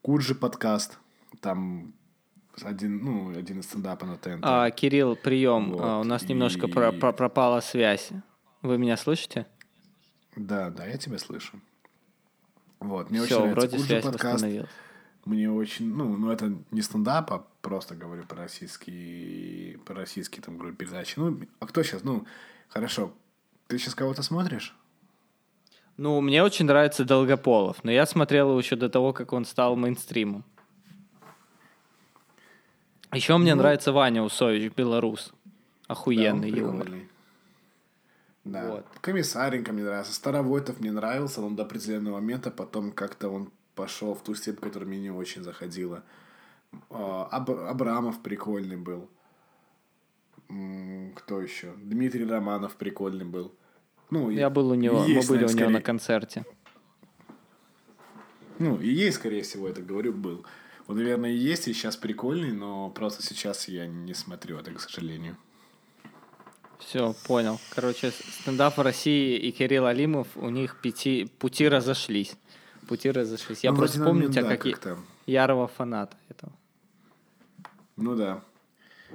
Куджи 0.00 0.34
подкаст. 0.34 0.98
Там 1.42 1.92
один, 2.62 3.04
ну, 3.04 3.38
один 3.38 3.60
из 3.60 3.66
стендапа 3.66 4.06
на 4.06 4.16
ТНТ. 4.16 4.40
А, 4.42 4.70
Кирилл, 4.70 5.14
прием. 5.14 5.72
Вот, 5.72 5.82
а, 5.82 6.00
у 6.00 6.04
нас 6.04 6.22
и... 6.22 6.28
немножко 6.28 6.68
про 6.68 6.92
про 6.92 7.12
пропала 7.12 7.60
связь. 7.60 8.12
Вы 8.62 8.78
меня 8.78 8.96
слышите? 8.96 9.46
Да, 10.36 10.70
да, 10.70 10.86
я 10.86 10.98
тебя 10.98 11.18
слышу. 11.18 11.60
Вот, 12.78 13.10
мне 13.10 13.24
Всё, 13.24 13.40
очень 13.40 13.50
нравится 13.50 13.76
вроде 13.78 14.02
подкаст. 14.02 14.46
Мне 15.24 15.50
очень, 15.50 15.92
ну, 15.92 16.16
ну 16.16 16.30
это 16.30 16.52
не 16.70 16.82
стендап, 16.82 17.32
а 17.32 17.44
просто 17.60 17.96
говорю 17.96 18.24
про 18.24 18.42
российские, 18.42 19.78
про 19.78 19.96
российские 19.96 20.42
там, 20.42 20.56
говорю, 20.56 20.76
передачи. 20.76 21.14
Ну, 21.16 21.40
а 21.58 21.66
кто 21.66 21.82
сейчас, 21.82 22.04
ну, 22.04 22.26
хорошо, 22.68 23.12
ты 23.66 23.78
сейчас 23.78 23.96
кого-то 23.96 24.22
смотришь? 24.22 24.76
Ну, 25.96 26.20
мне 26.20 26.44
очень 26.44 26.66
нравится 26.66 27.04
Долгополов, 27.04 27.82
но 27.82 27.90
я 27.90 28.06
смотрел 28.06 28.50
его 28.50 28.60
еще 28.60 28.76
до 28.76 28.88
того, 28.88 29.12
как 29.12 29.32
он 29.32 29.44
стал 29.44 29.74
мейнстримом. 29.74 30.44
Еще 33.12 33.36
мне 33.38 33.54
ну, 33.54 33.62
нравится 33.62 33.92
Ваня 33.92 34.22
Усович, 34.22 34.72
белорус. 34.74 35.32
Охуенный 35.88 36.52
да, 36.52 36.58
юмор. 36.58 36.88
Да. 38.46 38.70
Вот. 38.70 38.86
Комиссаренко 39.00 39.72
мне 39.72 39.82
нравится. 39.82 40.12
Старовойтов 40.12 40.78
мне 40.80 40.92
нравился, 40.92 41.40
но 41.40 41.50
до 41.50 41.64
определенного 41.64 42.14
момента 42.14 42.50
потом 42.50 42.92
как-то 42.92 43.28
он 43.28 43.50
пошел 43.74 44.14
в 44.14 44.22
ту 44.22 44.34
степь, 44.34 44.60
которая 44.60 44.88
мне 44.88 45.00
не 45.00 45.10
очень 45.10 45.42
заходила. 45.42 46.04
А, 46.90 47.28
Аб- 47.30 47.50
Абрамов 47.50 48.22
прикольный 48.22 48.76
был. 48.76 49.10
Кто 51.16 51.40
еще? 51.40 51.72
Дмитрий 51.76 52.24
Романов 52.24 52.76
прикольный 52.76 53.24
был. 53.24 53.52
Ну, 54.10 54.30
Я 54.30 54.48
был 54.48 54.70
у 54.70 54.74
него, 54.74 55.00
мы 55.00 55.20
были 55.26 55.44
у 55.44 55.48
него 55.48 55.70
на 55.70 55.82
концерте. 55.82 56.44
Ну, 58.60 58.78
и 58.80 58.88
ей, 58.88 59.10
скорее 59.10 59.42
всего, 59.42 59.68
это 59.68 59.82
говорю, 59.82 60.12
был. 60.12 60.46
Он, 60.86 60.96
наверное, 60.96 61.30
и 61.30 61.36
есть, 61.36 61.66
и 61.66 61.72
сейчас 61.72 61.96
прикольный, 61.96 62.52
но 62.52 62.90
просто 62.90 63.24
сейчас 63.24 63.66
я 63.66 63.88
не 63.88 64.14
смотрю 64.14 64.56
это, 64.56 64.70
к 64.72 64.80
сожалению. 64.80 65.36
Все, 66.78 67.14
понял. 67.26 67.58
Короче, 67.74 68.10
стендап 68.10 68.76
в 68.76 68.82
России 68.82 69.36
и 69.36 69.50
Кирилл 69.50 69.86
Алимов, 69.86 70.28
у 70.36 70.50
них 70.50 70.80
пяти, 70.80 71.30
пути 71.38 71.68
разошлись. 71.68 72.36
Пути 72.88 73.10
разошлись. 73.10 73.64
Я 73.64 73.72
ну, 73.72 73.78
просто 73.78 74.02
помню 74.02 74.30
тебя 74.30 74.42
да, 74.42 74.56
как, 74.56 74.80
как 74.80 74.98
ярого 75.26 75.66
фаната 75.66 76.16
этого. 76.28 76.52
Ну 77.96 78.14
да. 78.14 78.42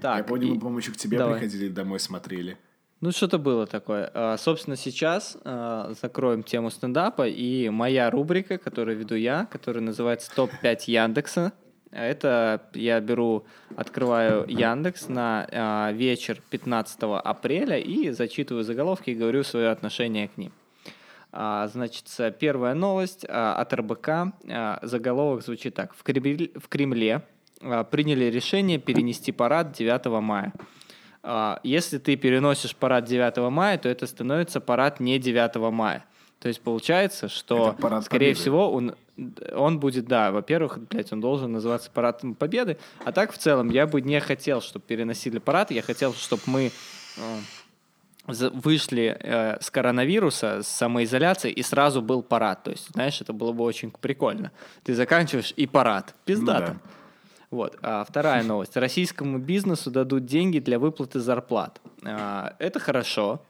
Так, 0.02 0.18
Я 0.18 0.24
помню, 0.24 0.48
и... 0.48 0.52
мы, 0.52 0.60
помощью 0.60 0.94
к 0.94 0.98
тебе 0.98 1.18
Давай. 1.18 1.40
приходили 1.40 1.70
домой, 1.70 2.00
смотрели. 2.00 2.58
Ну, 3.02 3.12
что-то 3.12 3.40
было 3.40 3.66
такое. 3.66 4.10
А, 4.14 4.38
собственно, 4.38 4.76
сейчас 4.76 5.38
а, 5.44 5.94
закроем 6.00 6.44
тему 6.44 6.70
стендапа, 6.70 7.28
и 7.28 7.70
моя 7.70 8.10
рубрика, 8.10 8.58
которую 8.58 8.98
веду 8.98 9.16
я, 9.16 9.46
которая 9.46 9.84
называется 9.84 10.32
«Топ-5 10.36 10.84
Яндекса». 10.86 11.54
Это 11.92 12.62
я 12.74 13.00
беру, 13.02 13.46
открываю 13.76 14.46
Яндекс 14.48 15.10
на 15.10 15.48
а, 15.52 15.92
вечер 15.92 16.42
15 16.50 17.00
апреля 17.24 17.78
и 17.78 18.12
зачитываю 18.12 18.64
заголовки 18.64 19.10
и 19.10 19.16
говорю 19.16 19.44
свое 19.44 19.70
отношение 19.70 20.30
к 20.30 20.38
ним. 20.38 20.52
Значит, 21.34 22.06
первая 22.40 22.74
новость 22.74 23.24
от 23.24 23.74
РБК. 23.74 24.10
Заголовок 24.82 25.42
звучит 25.44 25.74
так. 25.74 25.94
В 25.96 26.04
Кремле, 26.04 26.50
в 26.56 26.68
Кремле 26.68 27.22
приняли 27.90 28.26
решение 28.26 28.80
перенести 28.80 29.32
парад 29.32 29.72
9 29.72 30.06
мая. 30.22 30.52
Если 31.64 32.00
ты 32.00 32.18
переносишь 32.18 32.76
парад 32.76 33.06
9 33.06 33.50
мая, 33.50 33.78
то 33.78 33.88
это 33.88 34.08
становится 34.08 34.60
парад 34.60 35.00
не 35.00 35.20
9 35.20 35.72
мая. 35.72 36.04
То 36.42 36.48
есть 36.48 36.60
получается, 36.62 37.30
что, 37.30 37.76
скорее 37.78 38.32
победы. 38.32 38.34
всего, 38.34 38.72
он, 38.74 38.96
он 39.54 39.80
будет, 39.80 40.06
да, 40.06 40.32
во-первых, 40.32 40.80
блядь, 40.90 41.14
он 41.14 41.22
должен 41.22 41.52
называться 41.52 41.92
парадом 41.92 42.34
победы, 42.34 42.78
а 43.06 43.12
так 43.12 43.32
в 43.32 43.38
целом 43.38 43.70
я 43.70 43.86
бы 43.86 44.02
не 44.02 44.20
хотел, 44.20 44.60
чтобы 44.60 44.84
переносили 44.86 45.38
парад, 45.38 45.70
я 45.70 45.84
хотел, 45.84 46.16
чтобы 46.16 46.42
мы 46.48 46.72
э, 47.18 47.40
вышли 48.28 49.16
э, 49.20 49.62
с 49.62 49.70
коронавируса, 49.70 50.64
с 50.64 50.68
самоизоляции, 50.68 51.52
и 51.52 51.62
сразу 51.62 52.02
был 52.02 52.24
парад. 52.24 52.64
То 52.64 52.72
есть, 52.72 52.90
знаешь, 52.94 53.22
это 53.22 53.34
было 53.34 53.52
бы 53.52 53.64
очень 53.64 53.92
прикольно. 53.92 54.52
Ты 54.84 54.96
заканчиваешь 54.96 55.54
и 55.56 55.68
парад. 55.68 56.16
Пиздато. 56.26 56.74
Ну, 56.74 56.74
да. 56.74 56.92
Вот. 57.52 57.78
А 57.82 58.04
вторая 58.04 58.44
новость. 58.44 58.78
Российскому 58.78 59.38
бизнесу 59.38 59.92
дадут 59.92 60.26
деньги 60.26 60.60
для 60.60 60.80
выплаты 60.80 61.20
зарплат. 61.20 61.82
А, 62.04 62.56
это 62.60 62.80
хорошо. 62.80 63.42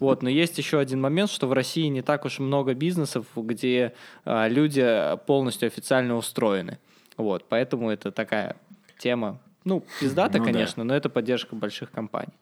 Вот, 0.00 0.22
но 0.22 0.28
есть 0.28 0.58
еще 0.58 0.78
один 0.78 1.00
момент, 1.00 1.30
что 1.30 1.46
в 1.46 1.52
России 1.52 1.86
не 1.86 2.02
так 2.02 2.24
уж 2.24 2.38
много 2.38 2.74
бизнесов, 2.74 3.26
где 3.36 3.94
а, 4.24 4.48
люди 4.48 5.16
полностью 5.26 5.66
официально 5.66 6.16
устроены. 6.16 6.78
Вот, 7.16 7.44
поэтому 7.48 7.90
это 7.90 8.10
такая 8.10 8.56
тема, 8.98 9.38
ну, 9.64 9.82
пиздата, 10.00 10.38
ну, 10.38 10.44
конечно, 10.44 10.84
да. 10.84 10.88
но 10.88 10.94
это 10.94 11.08
поддержка 11.08 11.56
больших 11.56 11.90
компаний. 11.90 12.32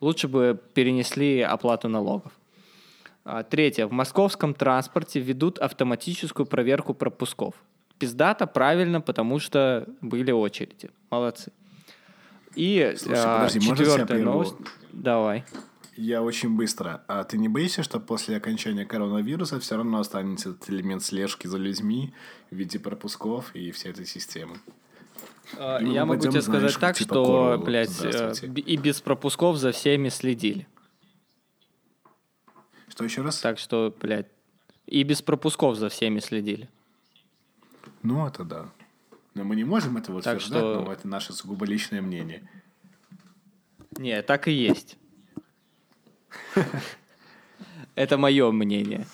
Лучше 0.00 0.28
бы 0.28 0.60
перенесли 0.74 1.40
оплату 1.40 1.88
налогов. 1.88 2.32
А, 3.24 3.42
третье. 3.42 3.86
В 3.86 3.92
московском 3.92 4.54
транспорте 4.54 5.20
ведут 5.20 5.58
автоматическую 5.58 6.46
проверку 6.46 6.94
пропусков. 6.94 7.54
Пиздата 7.98 8.46
правильно, 8.46 9.00
потому 9.00 9.38
что 9.38 9.88
были 10.00 10.30
очереди. 10.30 10.90
Молодцы. 11.10 11.50
И 12.54 12.94
Слушай, 12.96 13.22
а, 13.24 13.38
подожди, 13.38 13.60
четвертая 13.60 14.22
новость. 14.22 14.54
Давай. 14.92 15.44
Я 15.96 16.22
очень 16.22 16.54
быстро. 16.54 17.02
А 17.08 17.24
ты 17.24 17.38
не 17.38 17.48
боишься, 17.48 17.82
что 17.82 17.98
после 18.00 18.36
окончания 18.36 18.84
коронавируса 18.84 19.58
все 19.60 19.76
равно 19.76 19.98
останется 19.98 20.50
этот 20.50 20.68
элемент 20.68 21.02
слежки 21.02 21.46
за 21.46 21.56
людьми 21.56 22.12
в 22.50 22.56
виде 22.56 22.78
пропусков 22.78 23.54
и 23.54 23.70
всей 23.70 23.92
этой 23.92 24.04
системы? 24.04 24.58
А, 25.56 25.80
я 25.80 26.04
могу 26.04 26.20
тебе 26.20 26.42
сказать 26.42 26.60
знаешь, 26.60 26.76
так, 26.76 26.96
типа 26.96 27.14
что, 27.14 27.24
кору, 27.24 27.64
блядь, 27.64 28.04
э, 28.04 28.34
и 28.44 28.76
без 28.76 29.00
пропусков 29.00 29.56
за 29.56 29.72
всеми 29.72 30.10
следили. 30.10 30.66
Что 32.88 33.04
еще 33.04 33.22
раз? 33.22 33.38
Так 33.40 33.58
что, 33.58 33.94
блядь, 34.00 34.28
и 34.86 35.02
без 35.02 35.22
пропусков 35.22 35.76
за 35.76 35.88
всеми 35.88 36.20
следили. 36.20 36.68
Ну, 38.02 38.26
это 38.26 38.44
да. 38.44 38.68
Но 39.34 39.44
мы 39.44 39.56
не 39.56 39.64
можем 39.64 39.96
этого 39.96 40.18
утверждать, 40.18 40.58
что... 40.58 40.80
но 40.82 40.92
это 40.92 41.08
наше 41.08 41.32
сугубо 41.32 41.64
личное 41.64 42.02
мнение. 42.02 42.48
Не, 43.92 44.22
так 44.22 44.48
и 44.48 44.52
есть. 44.52 44.98
Это 47.94 48.18
мое 48.18 48.50
мнение. 48.50 49.06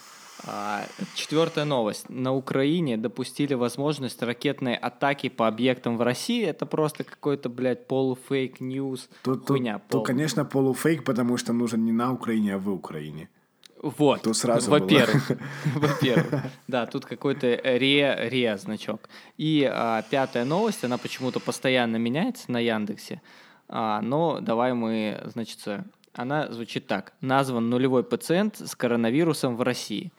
А, 0.44 0.84
четвертая 1.14 1.64
новость. 1.64 2.08
На 2.08 2.34
Украине 2.34 2.96
допустили 2.96 3.54
возможность 3.54 4.22
ракетной 4.22 4.74
атаки 4.74 5.28
по 5.28 5.46
объектам 5.46 5.96
в 5.96 6.02
России. 6.02 6.44
Это 6.44 6.66
просто 6.66 7.04
какой-то, 7.04 7.48
блядь, 7.48 7.86
полуфейк 7.86 8.60
ньюс. 8.60 9.08
Тут, 9.22 9.46
хуйня. 9.46 9.78
Тут, 9.78 9.88
тут, 9.88 10.06
конечно, 10.06 10.44
полуфейк, 10.44 11.04
потому 11.04 11.36
что 11.36 11.52
нужен 11.52 11.84
не 11.84 11.92
на 11.92 12.12
Украине, 12.12 12.56
а 12.56 12.58
в 12.58 12.68
Украине. 12.68 13.28
Вот. 13.82 14.22
Тут 14.22 14.36
сразу 14.36 14.70
Во-первых. 14.70 15.30
Во-первых. 15.76 16.42
Да, 16.66 16.86
тут 16.86 17.04
какой-то 17.04 17.46
ре, 17.46 18.28
ре 18.30 18.56
значок. 18.56 19.08
И 19.36 19.68
а, 19.70 20.02
пятая 20.02 20.44
новость, 20.44 20.84
она 20.84 20.98
почему-то 20.98 21.38
постоянно 21.38 21.96
меняется 21.96 22.50
на 22.50 22.58
Яндексе. 22.58 23.22
А, 23.68 24.00
но 24.00 24.40
давай 24.40 24.74
мы, 24.74 25.20
значит, 25.26 25.60
она 26.14 26.50
звучит 26.50 26.86
так. 26.86 27.12
Назван 27.20 27.70
нулевой 27.70 28.04
пациент 28.04 28.56
с 28.58 28.74
коронавирусом 28.74 29.56
в 29.56 29.62
России. 29.62 30.12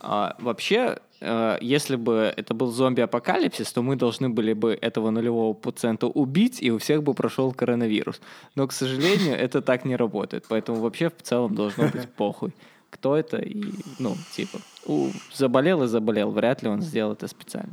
А, 0.00 0.36
вообще, 0.38 0.98
а, 1.20 1.58
если 1.60 1.96
бы 1.96 2.32
это 2.36 2.54
был 2.54 2.70
зомби-апокалипсис, 2.70 3.72
то 3.72 3.82
мы 3.82 3.96
должны 3.96 4.28
были 4.28 4.52
бы 4.52 4.78
этого 4.80 5.10
нулевого 5.10 5.54
пациента 5.54 6.06
убить, 6.06 6.62
и 6.62 6.70
у 6.70 6.78
всех 6.78 7.02
бы 7.02 7.14
прошел 7.14 7.52
коронавирус. 7.52 8.20
Но, 8.54 8.66
к 8.66 8.72
сожалению, 8.72 9.34
это 9.36 9.62
так 9.62 9.84
не 9.84 9.96
работает. 9.96 10.44
Поэтому 10.48 10.80
вообще 10.80 11.10
в 11.10 11.22
целом 11.22 11.54
должно 11.54 11.88
быть 11.88 12.08
похуй, 12.16 12.52
кто 12.90 13.16
это. 13.16 13.38
И, 13.38 13.64
ну, 13.98 14.14
типа, 14.32 14.58
у, 14.86 15.08
заболел 15.32 15.82
и 15.82 15.86
заболел. 15.86 16.30
Вряд 16.30 16.62
ли 16.62 16.68
он 16.68 16.80
сделал 16.82 17.12
это 17.12 17.26
специально. 17.26 17.72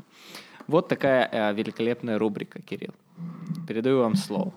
Вот 0.68 0.88
такая 0.88 1.30
а, 1.32 1.52
великолепная 1.52 2.18
рубрика, 2.18 2.62
Кирилл. 2.62 2.94
Передаю 3.68 4.00
вам 4.00 4.16
слово. 4.16 4.54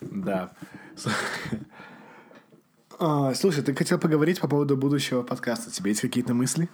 Да. 0.00 0.50
А, 2.98 3.34
слушай, 3.34 3.62
ты 3.62 3.74
хотел 3.74 3.98
поговорить 3.98 4.40
по 4.40 4.48
поводу 4.48 4.74
будущего 4.74 5.22
подкаста. 5.22 5.68
У 5.68 5.72
тебя 5.72 5.90
есть 5.90 6.00
какие-то 6.00 6.32
мысли? 6.32 6.70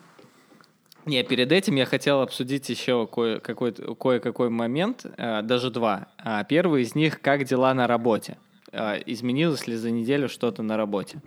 Не, 1.05 1.25
перед 1.25 1.51
этим 1.51 1.75
я 1.75 1.85
хотел 1.85 2.21
обсудить 2.21 2.69
еще 2.69 3.09
кое-какой, 3.09 3.73
кое-какой 3.73 4.49
момент, 4.49 5.05
э, 5.05 5.43
даже 5.43 5.71
два. 5.71 6.09
А, 6.19 6.45
первый 6.45 6.83
из 6.83 6.95
них, 6.95 7.21
как 7.21 7.43
дела 7.43 7.75
на 7.75 7.89
работе? 7.89 8.39
А, 8.71 8.95
изменилось 8.95 9.67
ли 9.67 9.75
за 9.75 9.91
неделю 9.91 10.29
что-то 10.29 10.63
на 10.63 10.77
работе? 10.77 11.21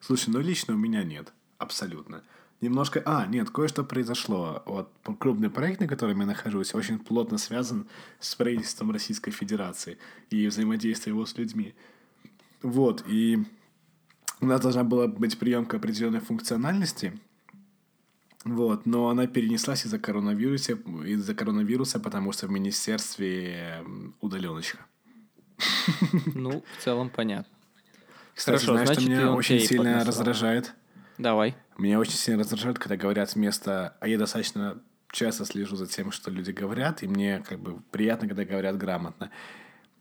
Слушай, 0.00 0.30
ну 0.30 0.40
лично 0.40 0.74
у 0.74 0.76
меня 0.76 1.04
нет, 1.04 1.32
абсолютно. 1.58 2.22
Немножко... 2.60 3.02
А, 3.06 3.26
нет, 3.26 3.50
кое-что 3.50 3.84
произошло. 3.84 4.62
Вот 4.66 4.90
крупный 5.18 5.48
проект, 5.48 5.80
на 5.80 5.86
котором 5.86 6.20
я 6.20 6.26
нахожусь, 6.26 6.74
очень 6.74 6.98
плотно 6.98 7.38
связан 7.38 7.86
с 8.18 8.34
правительством 8.34 8.90
Российской 8.90 9.30
Федерации 9.30 9.98
и 10.30 10.46
взаимодействием 10.48 11.16
его 11.16 11.26
с 11.26 11.36
людьми. 11.38 11.74
Вот, 12.62 13.04
и 13.06 13.44
у 14.40 14.46
нас 14.46 14.60
должна 14.60 14.82
была 14.82 15.06
быть 15.06 15.38
приемка 15.38 15.76
определенной 15.76 16.20
функциональности, 16.20 17.18
вот, 18.44 18.86
но 18.86 19.08
она 19.08 19.26
перенеслась 19.26 19.84
из-за 19.84 19.98
коронавируса, 19.98 20.72
из-за 20.72 21.34
коронавируса, 21.34 22.00
потому 22.00 22.32
что 22.32 22.46
в 22.46 22.50
министерстве 22.50 23.84
удаленочка. 24.20 24.78
Ну, 26.34 26.62
в 26.78 26.82
целом 26.82 27.10
понятно. 27.10 27.52
Кстати, 28.34 28.64
Хорошо, 28.64 28.72
знаешь, 28.72 28.86
значит, 28.86 29.02
что 29.02 29.10
меня 29.10 29.32
очень 29.32 29.60
сильно 29.60 30.04
раздражает? 30.04 30.74
Давай. 31.18 31.56
Меня 31.76 31.98
очень 31.98 32.12
сильно 32.12 32.40
раздражает, 32.40 32.78
когда 32.78 32.96
говорят 32.96 33.34
вместо... 33.34 33.96
А 34.00 34.08
я 34.08 34.18
достаточно 34.18 34.80
часто 35.10 35.44
слежу 35.44 35.76
за 35.76 35.86
тем, 35.86 36.12
что 36.12 36.30
люди 36.30 36.50
говорят, 36.50 37.02
и 37.02 37.08
мне 37.08 37.42
как 37.46 37.60
бы 37.60 37.80
приятно, 37.90 38.28
когда 38.28 38.44
говорят 38.44 38.76
грамотно. 38.76 39.30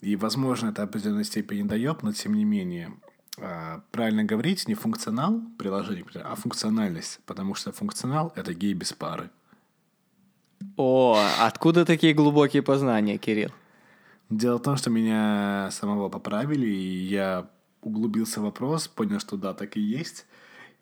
И, 0.01 0.15
возможно, 0.15 0.69
это 0.69 0.83
определенной 0.83 1.23
степени 1.23 1.63
дает, 1.63 2.03
но 2.03 2.11
тем 2.11 2.33
не 2.35 2.45
менее, 2.45 2.93
а, 3.39 3.81
правильно 3.91 4.23
говорить 4.23 4.67
не 4.67 4.75
функционал 4.75 5.41
приложения, 5.57 6.05
а 6.23 6.35
функциональность, 6.35 7.19
потому 7.25 7.55
что 7.55 7.71
функционал— 7.71 8.31
это 8.35 8.53
гей 8.53 8.73
без 8.73 8.93
пары. 8.93 9.29
О, 10.75 11.19
откуда 11.39 11.85
такие 11.85 12.13
глубокие 12.13 12.61
познания, 12.61 13.17
Кирилл? 13.17 13.51
Дело 14.29 14.57
в 14.57 14.61
том, 14.61 14.75
что 14.75 14.89
меня 14.89 15.69
самого 15.71 16.09
поправили, 16.09 16.67
и 16.67 17.05
я 17.05 17.49
углубился 17.81 18.39
в 18.41 18.43
вопрос, 18.43 18.87
понял, 18.87 19.19
что 19.19 19.37
да, 19.37 19.53
так 19.53 19.77
и 19.77 19.81
есть, 19.81 20.25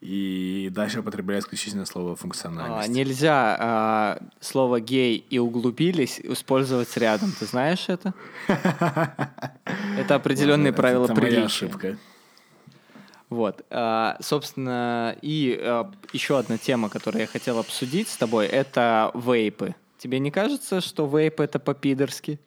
и 0.06 0.70
дальше 0.70 0.99
употребляю 0.99 1.41
исключительно 1.41 1.86
слово 1.86 2.16
функциональность. 2.16 2.88
А, 2.88 2.91
нельзя 2.91 3.58
а, 3.60 4.20
слово 4.39 4.80
гей 4.80 5.26
и 5.30 5.39
углубились 5.39 6.20
использовать 6.20 6.95
рядом. 6.97 7.32
Ты 7.32 7.45
знаешь 7.45 7.86
это? 7.89 8.14
Это 9.97 10.16
определенные 10.16 10.74
правила 10.74 11.08
приличия. 11.08 11.38
Это 11.38 11.45
ошибка. 11.45 11.97
Вот, 13.30 13.66
а, 13.72 14.18
собственно, 14.22 15.18
и 15.24 15.60
а, 15.60 15.91
еще 16.14 16.38
одна 16.38 16.60
тема, 16.60 16.89
которую 16.89 17.22
я 17.22 17.28
хотел 17.28 17.58
обсудить 17.58 18.08
с 18.08 18.18
тобой, 18.18 18.45
это 18.45 19.10
вейпы. 19.16 19.74
Тебе 19.97 20.20
не 20.20 20.30
кажется, 20.30 20.82
что 20.82 21.08
вейпы 21.08 21.43
это 21.43 21.58
по-пидорски? 21.58 22.39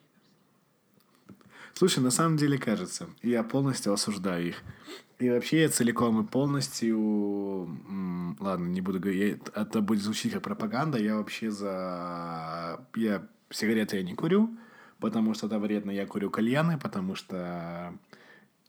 Слушай, 1.73 1.99
на 1.99 2.11
самом 2.11 2.37
деле 2.37 2.57
кажется. 2.57 3.07
Я 3.21 3.43
полностью 3.43 3.91
осуждаю 3.91 4.49
их. 4.49 4.63
И 5.19 5.29
вообще 5.29 5.63
я 5.63 5.69
целиком 5.69 6.21
и 6.21 6.27
полностью... 6.27 6.97
Ладно, 8.39 8.67
не 8.67 8.79
буду 8.79 8.99
говорить. 9.01 9.41
Это 9.53 9.81
будет 9.81 10.01
звучать 10.01 10.31
как 10.31 10.43
пропаганда. 10.43 10.97
Я 10.97 11.17
вообще 11.17 11.51
за... 11.51 12.79
Я 12.95 13.27
сигареты 13.49 13.97
я 13.97 14.03
не 14.03 14.15
курю, 14.15 14.49
потому 14.99 15.33
что 15.33 15.47
это 15.47 15.59
вредно. 15.59 15.91
Я 15.91 16.05
курю 16.05 16.29
кальяны, 16.29 16.77
потому 16.77 17.15
что 17.15 17.93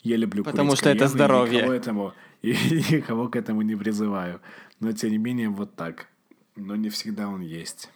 я 0.03 0.17
люблю 0.17 0.43
Потому 0.43 0.75
что 0.75 0.91
это 0.91 1.07
здоровье. 1.07 1.61
И 1.61 1.63
никого, 1.63 1.73
этому, 1.73 2.13
и 2.43 2.53
никого 2.91 3.29
к 3.29 3.37
этому 3.37 3.63
не 3.63 3.77
призываю. 3.77 4.41
Но, 4.81 4.93
тем 4.93 5.11
не 5.11 5.19
менее, 5.19 5.51
вот 5.51 5.77
так. 5.77 6.09
Но 6.57 6.75
не 6.75 6.89
всегда 6.89 7.29
он 7.29 7.43
есть. 7.43 7.91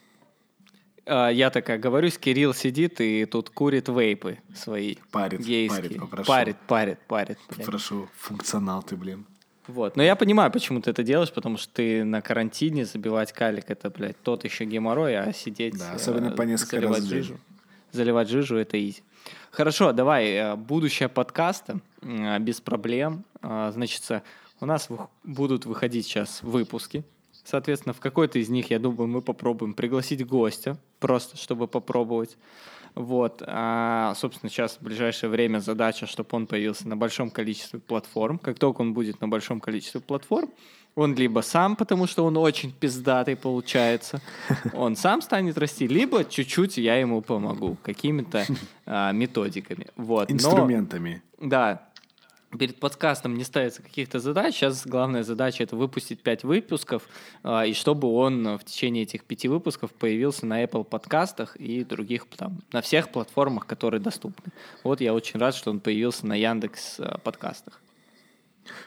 А, 1.05 1.29
я 1.29 1.49
такая 1.49 1.77
говорюсь, 1.77 2.17
Кирилл 2.17 2.53
сидит 2.53 2.99
и 3.01 3.25
тут 3.25 3.49
курит 3.49 3.87
вейпы 3.89 4.39
свои. 4.55 4.95
Парит, 5.11 5.41
гейские. 5.41 5.81
парит, 5.81 5.99
попрошу. 5.99 6.27
Парит, 6.27 6.57
парит, 6.67 6.99
парит. 7.07 7.39
Блин. 7.49 7.65
Прошу, 7.65 8.09
функционал 8.17 8.81
ты, 8.83 8.95
блин. 8.95 9.25
Вот. 9.67 9.95
Но 9.95 10.03
я 10.03 10.15
понимаю, 10.15 10.51
почему 10.51 10.79
ты 10.81 10.91
это 10.91 11.03
делаешь, 11.03 11.31
потому 11.31 11.57
что 11.57 11.73
ты 11.73 12.03
на 12.03 12.21
карантине 12.21 12.85
забивать 12.85 13.33
калик, 13.33 13.65
это, 13.69 13.89
блядь, 13.89 14.21
тот 14.21 14.43
еще 14.43 14.65
геморрой, 14.65 15.17
а 15.17 15.33
сидеть... 15.33 15.77
Да, 15.77 15.93
особенно 15.93 16.31
по 16.31 16.43
несколько 16.43 16.81
раз 16.81 16.99
в 16.99 17.07
жижу. 17.07 17.39
Заливать 17.91 18.29
жижу— 18.29 18.55
это 18.57 18.77
изи. 18.77 19.01
Хорошо, 19.51 19.91
давай, 19.91 20.25
э, 20.31 20.55
будущее 20.55 21.09
подкаста, 21.09 21.79
э, 22.01 22.39
без 22.39 22.61
проблем. 22.61 23.23
Э, 23.41 23.71
значит, 23.73 24.03
у 24.59 24.65
нас 24.65 24.89
будут 25.23 25.65
выходить 25.65 26.05
сейчас 26.05 26.43
выпуски 26.43 27.03
Соответственно, 27.45 27.93
в 27.93 27.99
какой-то 27.99 28.39
из 28.39 28.49
них, 28.49 28.71
я 28.71 28.79
думаю, 28.79 29.07
мы 29.07 29.21
попробуем 29.21 29.75
пригласить 29.75 30.25
гостя, 30.25 30.77
просто 30.99 31.37
чтобы 31.37 31.67
попробовать. 31.67 32.37
Вот. 32.95 33.43
А, 33.45 34.13
собственно, 34.15 34.49
сейчас 34.49 34.77
в 34.77 34.81
ближайшее 34.81 35.29
время 35.29 35.59
задача, 35.59 36.07
чтобы 36.07 36.29
он 36.31 36.47
появился 36.47 36.87
на 36.87 36.97
большом 36.97 37.29
количестве 37.29 37.79
платформ. 37.79 38.39
Как 38.39 38.57
только 38.57 38.81
он 38.81 38.93
будет 38.93 39.21
на 39.21 39.27
большом 39.27 39.59
количестве 39.59 40.01
платформ, 40.01 40.49
он 40.95 41.13
либо 41.13 41.41
сам, 41.41 41.75
потому 41.75 42.07
что 42.07 42.25
он 42.25 42.37
очень 42.37 42.71
пиздатый 42.71 43.35
получается, 43.35 44.21
он 44.73 44.95
сам 44.95 45.21
станет 45.21 45.57
расти, 45.57 45.87
либо 45.87 46.23
чуть-чуть 46.23 46.77
я 46.77 46.95
ему 46.95 47.21
помогу 47.21 47.77
какими-то 47.83 48.45
а, 48.85 49.11
методиками. 49.11 49.87
Вот. 49.97 50.31
Инструментами. 50.31 51.21
Но, 51.37 51.49
да, 51.49 51.89
перед 52.57 52.79
подкастом 52.79 53.35
не 53.35 53.43
ставится 53.43 53.81
каких-то 53.81 54.19
задач. 54.19 54.55
Сейчас 54.55 54.85
главная 54.85 55.23
задача 55.23 55.63
это 55.63 55.75
выпустить 55.75 56.21
пять 56.21 56.43
выпусков, 56.43 57.07
а, 57.43 57.65
и 57.65 57.73
чтобы 57.73 58.07
он 58.07 58.57
в 58.57 58.63
течение 58.63 59.03
этих 59.03 59.23
пяти 59.23 59.47
выпусков 59.47 59.91
появился 59.91 60.45
на 60.45 60.63
Apple 60.63 60.83
подкастах 60.83 61.55
и 61.57 61.83
других 61.83 62.25
там, 62.35 62.59
на 62.71 62.81
всех 62.81 63.09
платформах, 63.09 63.65
которые 63.65 64.01
доступны. 64.01 64.51
Вот 64.83 65.01
я 65.01 65.13
очень 65.13 65.39
рад, 65.39 65.55
что 65.55 65.71
он 65.71 65.79
появился 65.79 66.25
на 66.27 66.35
Яндекс 66.35 66.99
а, 66.99 67.17
подкастах. 67.19 67.81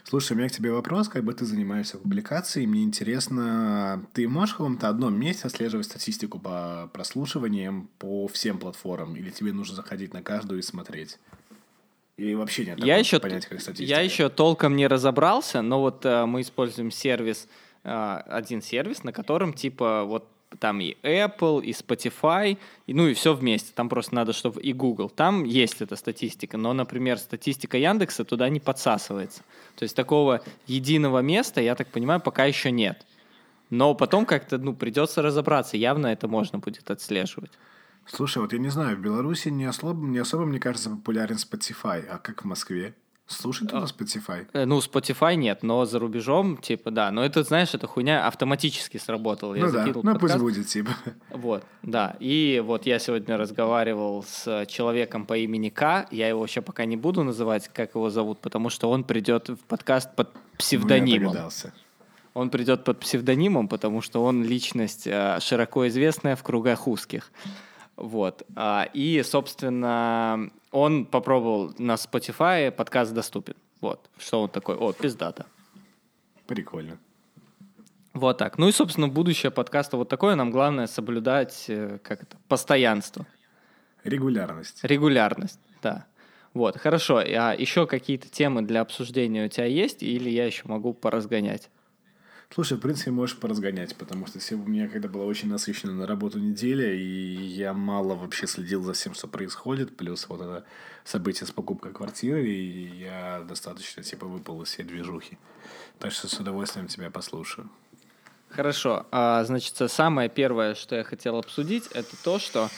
Слушай, 0.05 0.33
у 0.33 0.37
меня 0.37 0.49
к 0.49 0.53
тебе 0.53 0.73
вопрос, 0.73 1.09
как 1.09 1.25
бы 1.25 1.33
ты 1.33 1.45
занимаешься 1.45 1.99
публикацией, 1.99 2.67
мне 2.67 2.83
интересно, 2.83 4.05
ты 4.13 4.29
можешь 4.29 4.55
в 4.55 4.59
каком-то 4.59 4.89
одном 4.89 5.19
месте 5.19 5.47
отслеживать 5.47 5.87
статистику 5.87 6.39
по 6.39 6.91
прослушиваниям 6.93 7.89
по 7.99 8.27
всем 8.29 8.59
платформам, 8.59 9.17
или 9.17 9.31
тебе 9.31 9.53
нужно 9.53 9.77
заходить 9.77 10.13
на 10.13 10.23
каждую 10.23 10.61
и 10.61 10.63
смотреть? 10.63 11.19
И 12.19 12.35
вообще 12.35 12.67
нет 12.67 12.85
я 12.85 12.97
еще, 12.97 13.21
понятия, 13.21 13.49
как 13.49 13.61
статистика. 13.61 13.89
Я 13.89 14.01
еще 14.01 14.29
толком 14.29 14.75
не 14.75 14.89
разобрался, 14.89 15.63
но 15.63 15.81
вот 15.81 16.05
э, 16.05 16.27
мы 16.27 16.41
используем 16.41 16.91
сервис, 16.91 17.49
э, 17.85 18.23
один 18.27 18.61
сервис, 18.61 19.05
на 19.05 19.13
котором 19.13 19.53
типа 19.53 20.03
вот 20.03 20.27
там 20.59 20.81
и 20.81 20.97
Apple, 21.05 21.63
и 21.63 21.71
Spotify, 21.71 22.59
и, 22.89 22.95
ну 22.95 23.07
и 23.07 23.15
все 23.15 23.35
вместе. 23.35 23.71
Там 23.73 23.89
просто 23.89 24.17
надо, 24.17 24.33
чтобы 24.33 24.61
и 24.61 24.73
Google. 24.73 25.09
Там 25.11 25.45
есть 25.45 25.81
эта 25.81 25.95
статистика, 25.95 26.57
но, 26.57 26.73
например, 26.73 27.19
статистика 27.19 27.77
Яндекса 27.79 28.25
туда 28.25 28.49
не 28.49 28.59
подсасывается. 28.59 29.43
То 29.77 29.85
есть 29.85 29.95
такого 29.95 30.43
единого 30.67 31.21
места, 31.21 31.61
я 31.61 31.77
так 31.77 31.87
понимаю, 31.87 32.21
пока 32.21 32.47
еще 32.47 32.73
нет. 32.73 33.07
Но 33.71 33.95
потом 33.95 34.27
как-то, 34.27 34.59
ну, 34.59 34.75
придется 34.75 35.23
разобраться. 35.23 35.77
Явно 35.77 36.09
это 36.09 36.27
можно 36.27 36.59
будет 36.59 36.91
отслеживать. 36.91 37.53
Слушай, 38.11 38.39
вот 38.39 38.53
я 38.53 38.59
не 38.59 38.69
знаю, 38.69 38.97
в 38.97 39.01
Беларуси 39.01 39.49
не 39.49 39.65
особо, 39.65 40.07
не 40.07 40.19
особо, 40.19 40.45
мне 40.47 40.59
кажется, 40.59 40.91
популярен 40.91 41.37
Spotify, 41.37 42.07
а 42.09 42.19
как 42.19 42.43
в 42.43 42.47
Москве? 42.47 42.95
Слушает 43.27 43.71
туда 43.71 43.85
Spotify? 43.85 44.47
Э, 44.55 44.65
ну, 44.65 44.79
Spotify 44.79 45.35
нет, 45.35 45.63
но 45.63 45.85
за 45.85 45.99
рубежом, 45.99 46.57
типа, 46.57 46.91
да. 46.91 47.11
Но 47.11 47.23
это, 47.23 47.43
знаешь, 47.43 47.75
эта 47.75 47.87
хуйня 47.87 48.27
автоматически 48.27 48.97
сработала. 48.97 49.55
Я 49.55 49.67
ну 49.67 49.73
да, 49.73 49.87
ну 49.87 49.93
подкаст. 50.03 50.21
пусть 50.21 50.39
будет, 50.39 50.67
типа. 50.67 50.91
Вот, 51.31 51.63
да. 51.83 52.17
И 52.21 52.63
вот 52.65 52.87
я 52.87 52.99
сегодня 52.99 53.37
разговаривал 53.37 54.25
с 54.27 54.65
человеком 54.67 55.27
по 55.27 55.37
имени 55.37 55.69
К. 55.69 56.09
Я 56.11 56.29
его 56.29 56.41
вообще 56.41 56.63
пока 56.63 56.87
не 56.87 56.97
буду 56.97 57.23
называть, 57.23 57.69
как 57.69 57.95
его 57.95 58.09
зовут, 58.09 58.41
потому 58.41 58.71
что 58.71 58.91
он 58.91 59.05
придет 59.05 59.51
в 59.51 59.59
подкаст 59.59 60.17
под 60.17 60.31
псевдонимом. 60.57 61.35
Ну, 61.35 61.39
я 61.39 61.51
он 62.39 62.51
придет 62.51 62.85
под 62.85 63.01
псевдонимом, 63.01 63.69
потому 63.69 64.01
что 64.01 64.23
он 64.23 64.45
личность 64.45 65.07
э, 65.07 65.39
широко 65.41 65.89
известная 65.89 66.37
в 66.37 66.43
кругах 66.43 66.87
узких. 66.87 67.33
Вот. 67.99 68.45
А, 68.55 68.89
и, 68.95 69.23
собственно, 69.25 70.51
он 70.71 71.05
попробовал 71.05 71.75
на 71.79 71.95
Spotify, 71.95 72.71
подкаст 72.71 73.13
доступен. 73.13 73.55
Вот. 73.81 74.09
Что 74.19 74.43
он 74.43 74.49
такой? 74.49 74.77
О, 74.77 74.93
пиздата. 74.93 75.47
Прикольно. 76.47 76.99
Вот 78.15 78.39
так. 78.39 78.57
Ну 78.57 78.69
и, 78.69 78.73
собственно, 78.73 79.09
будущее 79.09 79.51
подкаста 79.51 79.97
вот 79.97 80.09
такое. 80.09 80.37
Нам 80.37 80.51
главное 80.51 80.87
соблюдать, 80.87 81.65
э, 81.69 81.99
как 82.03 82.23
это, 82.23 82.37
постоянство. 82.49 83.27
Регулярность. 84.05 84.83
Регулярность, 84.85 85.61
да. 85.83 86.07
Вот, 86.55 86.77
хорошо. 86.79 87.19
А 87.19 87.53
еще 87.53 87.87
какие-то 87.87 88.29
темы 88.29 88.63
для 88.63 88.81
обсуждения 88.81 89.45
у 89.45 89.49
тебя 89.49 89.67
есть? 89.67 90.03
Или 90.03 90.31
я 90.31 90.47
еще 90.47 90.63
могу 90.67 90.95
поразгонять? 90.95 91.69
Слушай, 92.51 92.79
в 92.79 92.81
принципе, 92.81 93.11
можешь 93.11 93.37
поразгонять, 93.37 93.95
потому 93.95 94.27
что 94.27 94.39
у 94.55 94.59
меня 94.59 94.89
когда 94.89 95.09
была 95.09 95.25
очень 95.27 95.49
насыщена 95.49 95.93
на 95.93 96.07
работу 96.07 96.39
неделя, 96.39 96.93
и 96.93 97.03
я 97.03 97.75
мало 97.75 98.15
вообще 98.15 98.47
следил 98.47 98.83
за 98.83 98.95
всем, 98.95 99.15
что 99.15 99.29
происходит, 99.29 99.97
плюс 99.97 100.27
вот 100.29 100.41
это 100.41 100.65
событие 101.05 101.47
с 101.47 101.51
покупкой 101.51 101.93
квартиры, 101.93 102.49
и 102.49 102.87
я 103.01 103.45
достаточно, 103.47 104.03
типа, 104.03 104.27
выпал 104.27 104.63
из 104.63 104.69
всей 104.69 104.85
движухи. 104.85 105.39
Так 105.99 106.13
что 106.13 106.27
с 106.27 106.41
удовольствием 106.41 106.87
тебя 106.87 107.11
послушаю. 107.11 107.69
Хорошо. 108.49 109.07
А, 109.11 109.45
значит, 109.45 109.75
самое 109.91 110.31
первое, 110.31 110.75
что 110.75 110.97
я 110.97 111.05
хотел 111.05 111.37
обсудить, 111.37 111.87
это 111.89 112.17
то, 112.25 112.39
что 112.39 112.71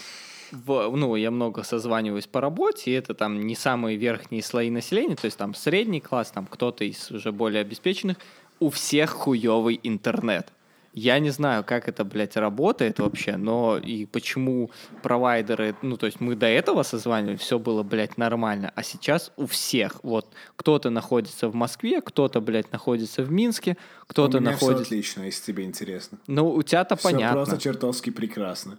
в, 0.51 0.91
ну, 0.97 1.15
я 1.15 1.31
много 1.31 1.63
созваниваюсь 1.63 2.27
по 2.27 2.41
работе, 2.41 2.91
и 2.91 2.95
это 2.95 3.15
там 3.15 3.41
не 3.47 3.55
самые 3.55 3.97
верхние 3.97 4.43
слои 4.43 4.69
населения, 4.69 5.15
то 5.15 5.27
есть 5.27 5.39
там 5.39 5.55
средний 5.55 6.01
класс, 6.01 6.33
там 6.33 6.47
кто-то 6.47 6.85
из 6.85 7.11
уже 7.13 7.31
более 7.31 7.61
обеспеченных, 7.61 8.17
у 8.61 8.71
всех 8.71 9.11
хуёвый 9.11 9.81
интернет. 9.83 10.53
Я 10.93 11.21
не 11.21 11.31
знаю, 11.31 11.63
как 11.63 11.89
это, 11.89 12.05
блядь, 12.05 12.37
работает 12.37 12.99
вообще, 12.99 13.37
но 13.37 13.79
и 13.79 14.07
почему 14.07 14.71
провайдеры, 15.03 15.77
ну, 15.83 15.97
то 15.97 16.07
есть 16.07 16.21
мы 16.21 16.35
до 16.35 16.47
этого 16.47 16.83
созванивали, 16.83 17.37
все 17.37 17.61
было, 17.61 17.85
блядь, 17.85 18.19
нормально, 18.19 18.73
а 18.75 18.83
сейчас 18.83 19.31
у 19.37 19.47
всех, 19.47 20.03
вот, 20.03 20.27
кто-то 20.57 20.91
находится 20.91 21.49
в 21.49 21.55
Москве, 21.55 22.01
кто-то, 22.01 22.41
блядь, 22.41 22.73
находится 22.73 23.23
в 23.23 23.31
Минске, 23.31 23.77
кто-то 24.09 24.41
находится... 24.41 24.85
все 24.85 24.95
отлично, 24.95 25.23
если 25.23 25.53
тебе 25.53 25.65
интересно. 25.65 26.19
Ну, 26.27 26.51
у 26.51 26.63
тебя-то 26.65 26.97
Все 26.97 27.11
понятно. 27.11 27.37
просто 27.37 27.59
чертовски 27.59 28.11
прекрасно. 28.11 28.79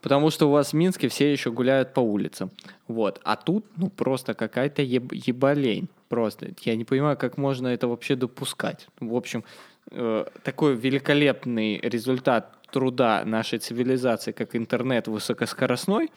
Потому 0.00 0.30
что 0.30 0.48
у 0.48 0.50
вас 0.50 0.70
в 0.70 0.74
Минске 0.74 1.08
все 1.08 1.30
еще 1.30 1.50
гуляют 1.50 1.92
по 1.92 2.00
улицам. 2.00 2.50
Вот. 2.88 3.20
А 3.24 3.36
тут, 3.36 3.66
ну, 3.76 3.90
просто 3.90 4.34
какая-то 4.34 4.82
еб- 4.82 5.12
ебалень. 5.12 5.88
Просто. 6.08 6.48
Я 6.62 6.76
не 6.76 6.84
понимаю, 6.84 7.16
как 7.16 7.36
можно 7.36 7.68
это 7.68 7.86
вообще 7.86 8.16
допускать. 8.16 8.88
В 8.98 9.14
общем, 9.14 9.44
э, 9.90 10.24
такой 10.42 10.74
великолепный 10.74 11.78
результат 11.78 12.56
труда 12.70 13.24
нашей 13.24 13.58
цивилизации, 13.58 14.32
как 14.32 14.56
интернет 14.56 15.08
высокоскоростной, 15.08 16.10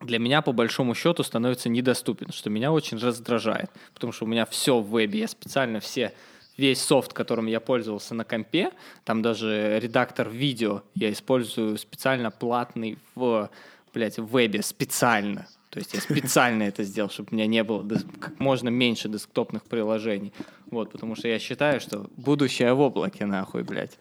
для 0.00 0.18
меня, 0.18 0.42
по 0.42 0.52
большому 0.52 0.94
счету, 0.94 1.24
становится 1.24 1.68
недоступен, 1.68 2.30
что 2.30 2.50
меня 2.50 2.72
очень 2.72 2.98
раздражает. 2.98 3.70
Потому 3.94 4.12
что 4.12 4.24
у 4.24 4.28
меня 4.28 4.46
все 4.46 4.78
в 4.78 4.88
вебе. 4.88 5.20
Я 5.20 5.28
специально 5.28 5.80
все 5.80 6.12
весь 6.58 6.82
софт, 6.82 7.14
которым 7.14 7.46
я 7.46 7.60
пользовался 7.60 8.14
на 8.14 8.24
компе, 8.24 8.72
там 9.04 9.22
даже 9.22 9.78
редактор 9.80 10.28
видео 10.28 10.82
я 10.94 11.10
использую 11.10 11.78
специально 11.78 12.30
платный 12.30 12.98
в, 13.14 13.48
блядь, 13.94 14.18
в 14.18 14.26
вебе, 14.26 14.62
специально. 14.62 15.46
То 15.70 15.78
есть 15.78 15.94
я 15.94 16.00
специально 16.00 16.64
это 16.64 16.82
сделал, 16.82 17.08
чтобы 17.10 17.28
у 17.30 17.34
меня 17.36 17.46
не 17.46 17.62
было 17.62 17.86
как 18.20 18.38
можно 18.40 18.68
меньше 18.68 19.08
десктопных 19.08 19.64
приложений. 19.64 20.32
Вот, 20.70 20.92
потому 20.92 21.14
что 21.14 21.28
я 21.28 21.38
считаю, 21.38 21.80
что 21.80 22.10
будущее 22.16 22.74
в 22.74 22.80
облаке, 22.80 23.24
нахуй, 23.24 23.62
блядь. 23.62 23.96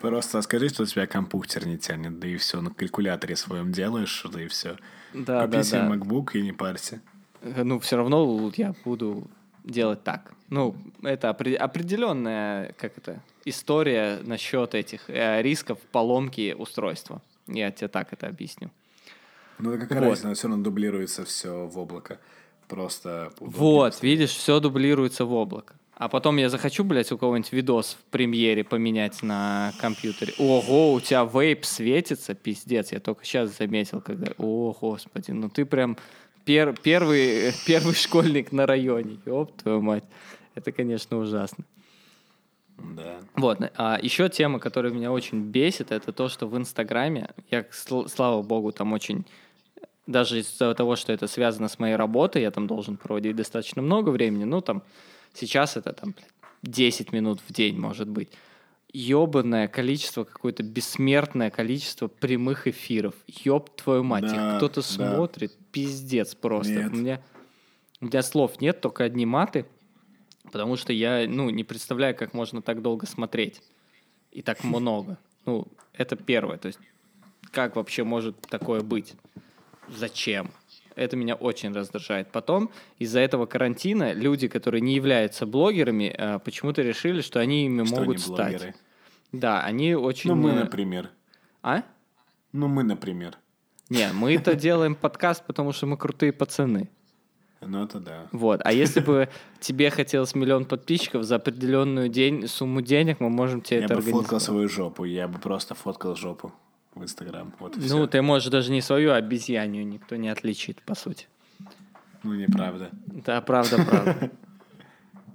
Просто 0.00 0.42
скажи, 0.42 0.68
что 0.68 0.82
у 0.82 0.86
тебя 0.86 1.06
компьютер 1.06 1.66
не 1.66 1.78
тянет, 1.78 2.18
да 2.18 2.28
и 2.28 2.36
все, 2.36 2.60
на 2.60 2.70
калькуляторе 2.70 3.36
своем 3.36 3.72
делаешь, 3.72 4.24
да 4.30 4.42
и 4.42 4.46
все. 4.46 4.76
Да, 5.14 5.42
Купи 5.42 5.56
да, 5.58 5.62
себе 5.62 5.80
да. 5.80 5.94
MacBook 5.94 6.32
и 6.34 6.42
не 6.42 6.52
парься. 6.52 7.00
Э, 7.40 7.62
Ну, 7.62 7.78
все 7.80 7.96
равно 7.96 8.52
я 8.56 8.74
буду 8.84 9.26
делать 9.66 10.02
так. 10.04 10.32
Ну, 10.48 10.76
это 11.02 11.28
опре- 11.28 11.56
определенная, 11.56 12.72
как 12.78 12.96
это, 12.96 13.20
история 13.44 14.20
насчет 14.22 14.74
этих 14.74 15.10
э, 15.10 15.42
рисков 15.42 15.78
поломки 15.92 16.54
устройства. 16.56 17.20
Я 17.46 17.70
тебе 17.70 17.88
так 17.88 18.12
это 18.12 18.28
объясню. 18.28 18.70
Ну, 19.58 19.72
да 19.72 19.78
какая 19.78 20.00
Вот. 20.00 20.10
разница, 20.10 20.34
все 20.34 20.48
равно 20.48 20.62
дублируется 20.62 21.24
все 21.24 21.66
в 21.66 21.78
облако. 21.78 22.18
Просто... 22.68 23.32
Вот, 23.40 23.82
просто. 23.92 24.06
видишь, 24.06 24.30
все 24.30 24.60
дублируется 24.60 25.24
в 25.24 25.32
облако. 25.32 25.74
А 25.94 26.08
потом 26.08 26.36
я 26.36 26.50
захочу, 26.50 26.84
блядь, 26.84 27.10
у 27.10 27.16
кого-нибудь 27.16 27.52
видос 27.52 27.96
в 27.98 28.10
премьере 28.10 28.64
поменять 28.64 29.22
на 29.22 29.72
компьютере. 29.80 30.34
Ого, 30.38 30.92
у 30.92 31.00
тебя 31.00 31.24
вейп 31.24 31.64
светится, 31.64 32.34
пиздец. 32.34 32.92
Я 32.92 33.00
только 33.00 33.24
сейчас 33.24 33.56
заметил, 33.56 34.02
когда... 34.02 34.32
О, 34.36 34.76
господи, 34.78 35.30
ну 35.30 35.48
ты 35.48 35.64
прям 35.64 35.96
пер- 36.46 36.78
первый, 36.82 37.52
первый 37.66 37.94
школьник 37.94 38.52
на 38.52 38.66
районе. 38.66 39.18
Ёб 39.26 39.54
твою 39.56 39.82
мать. 39.82 40.04
Это, 40.54 40.72
конечно, 40.72 41.18
ужасно. 41.18 41.64
Да. 42.78 43.16
Вот, 43.34 43.58
а 43.76 43.98
еще 44.02 44.28
тема, 44.28 44.58
которая 44.58 44.92
меня 44.92 45.10
очень 45.10 45.40
бесит, 45.40 45.92
это 45.92 46.12
то, 46.12 46.28
что 46.28 46.46
в 46.46 46.56
Инстаграме, 46.56 47.30
я, 47.50 47.60
сл- 47.70 48.08
слава 48.08 48.42
богу, 48.42 48.70
там 48.70 48.92
очень, 48.92 49.24
даже 50.06 50.40
из-за 50.40 50.74
того, 50.74 50.94
что 50.96 51.12
это 51.12 51.26
связано 51.26 51.68
с 51.68 51.78
моей 51.78 51.96
работой, 51.96 52.42
я 52.42 52.50
там 52.50 52.66
должен 52.66 52.98
проводить 52.98 53.34
достаточно 53.34 53.80
много 53.80 54.10
времени, 54.10 54.44
ну, 54.44 54.60
там, 54.60 54.82
сейчас 55.32 55.78
это, 55.78 55.94
там, 55.94 56.12
блядь, 56.12 56.32
10 56.62 57.12
минут 57.12 57.40
в 57.46 57.52
день, 57.52 57.78
может 57.78 58.08
быть. 58.08 58.28
Ёбанное 58.98 59.68
количество, 59.68 60.24
какое-то 60.24 60.62
бессмертное 60.62 61.50
количество 61.50 62.08
прямых 62.08 62.66
эфиров. 62.66 63.14
Ёб 63.26 63.76
твою 63.76 64.02
мать, 64.02 64.24
их 64.24 64.30
Да, 64.32 64.56
кто-то 64.56 64.76
да. 64.76 64.82
смотрит, 64.86 65.52
пиздец 65.70 66.34
просто. 66.34 66.72
Нет. 66.72 66.92
У 66.92 66.96
меня, 66.96 67.22
у 68.00 68.06
меня 68.06 68.22
слов 68.22 68.58
нет, 68.62 68.80
только 68.80 69.04
одни 69.04 69.26
маты. 69.26 69.66
Потому 70.44 70.76
что 70.76 70.94
я, 70.94 71.26
ну, 71.28 71.50
не 71.50 71.62
представляю, 71.62 72.14
как 72.16 72.32
можно 72.32 72.62
так 72.62 72.80
долго 72.80 73.06
смотреть. 73.06 73.60
И 74.30 74.40
так 74.40 74.64
много. 74.64 75.18
Ну, 75.44 75.66
это 75.92 76.16
первое. 76.16 76.56
То 76.56 76.68
есть, 76.68 76.78
как 77.50 77.76
вообще 77.76 78.02
может 78.02 78.40
такое 78.40 78.80
быть? 78.80 79.12
Зачем? 79.88 80.50
Это 80.94 81.16
меня 81.16 81.34
очень 81.34 81.74
раздражает. 81.74 82.32
Потом, 82.32 82.70
из-за 82.98 83.20
этого 83.20 83.44
карантина, 83.44 84.14
люди, 84.14 84.48
которые 84.48 84.80
не 84.80 84.94
являются 84.94 85.44
блогерами, 85.44 86.14
э, 86.16 86.38
почему-то 86.38 86.80
решили, 86.80 87.20
что 87.20 87.40
они 87.40 87.66
ими 87.66 87.84
Что 87.84 87.96
могут 87.96 88.16
они 88.16 88.18
стать. 88.18 88.36
блогеры? 88.52 88.74
Да, 89.38 89.60
они 89.62 89.94
очень... 89.94 90.30
Ну, 90.30 90.36
мы, 90.36 90.52
например. 90.52 91.10
А? 91.62 91.82
Ну, 92.52 92.68
мы, 92.68 92.82
например. 92.82 93.36
Не, 93.88 94.12
мы 94.12 94.34
это 94.34 94.54
делаем 94.66 94.94
подкаст, 94.94 95.44
потому 95.46 95.72
что 95.72 95.86
мы 95.86 95.96
крутые 95.96 96.32
пацаны. 96.32 96.88
Ну, 97.60 97.82
это 97.84 97.98
да. 98.00 98.26
Вот. 98.32 98.60
А 98.64 98.72
если 98.72 99.00
бы 99.00 99.28
тебе 99.60 99.90
хотелось 99.90 100.34
миллион 100.34 100.66
подписчиков 100.66 101.24
за 101.24 101.36
определенную 101.36 102.08
день, 102.08 102.46
сумму 102.48 102.80
денег, 102.82 103.18
мы 103.20 103.30
можем 103.30 103.60
тебе 103.62 103.80
Я 103.80 103.84
это 103.86 103.94
бы 103.96 104.00
фоткал 104.02 104.18
организовать. 104.20 104.42
свою 104.42 104.68
жопу, 104.68 105.04
я 105.04 105.26
бы 105.26 105.38
просто 105.38 105.74
фоткал 105.74 106.14
жопу 106.16 106.52
в 106.94 107.02
Инстаграм. 107.02 107.52
Вот 107.58 107.76
и 107.76 107.80
Ну, 107.80 107.86
всё. 107.86 108.06
ты 108.06 108.22
можешь 108.22 108.48
даже 108.50 108.70
не 108.70 108.80
свою, 108.82 109.10
а 109.12 109.16
обезьянью 109.16 109.86
никто 109.86 110.16
не 110.16 110.28
отличит, 110.28 110.82
по 110.82 110.94
сути. 110.94 111.26
Ну, 112.22 112.34
неправда. 112.34 112.90
Да, 113.06 113.40
правда, 113.40 113.84
правда. 113.84 114.30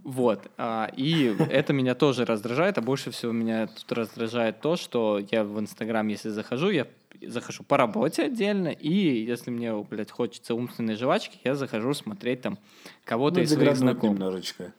Вот. 0.03 0.49
а, 0.57 0.89
И 0.95 1.35
это 1.49 1.73
меня 1.73 1.93
тоже 1.95 2.25
раздражает, 2.25 2.77
а 2.77 2.81
больше 2.81 3.11
всего 3.11 3.31
меня 3.31 3.67
тут 3.67 3.91
раздражает 3.91 4.59
то, 4.61 4.75
что 4.75 5.19
я 5.31 5.43
в 5.43 5.59
Инстаграм, 5.59 6.07
если 6.07 6.29
захожу, 6.29 6.69
я 6.69 6.87
захожу 7.27 7.63
по 7.63 7.77
работе 7.77 8.23
отдельно, 8.23 8.69
и 8.69 8.89
если 9.23 9.51
мне, 9.51 9.75
блядь, 9.75 10.09
хочется 10.09 10.55
умственной 10.55 10.95
жвачки, 10.95 11.37
я 11.43 11.53
захожу 11.55 11.93
смотреть 11.93 12.41
там 12.41 12.57
кого-то 13.03 13.37
Ну, 13.37 13.43
из 13.43 13.53
своих 13.53 13.77
знакомых. 13.77 14.17
немножечко. 14.17 14.73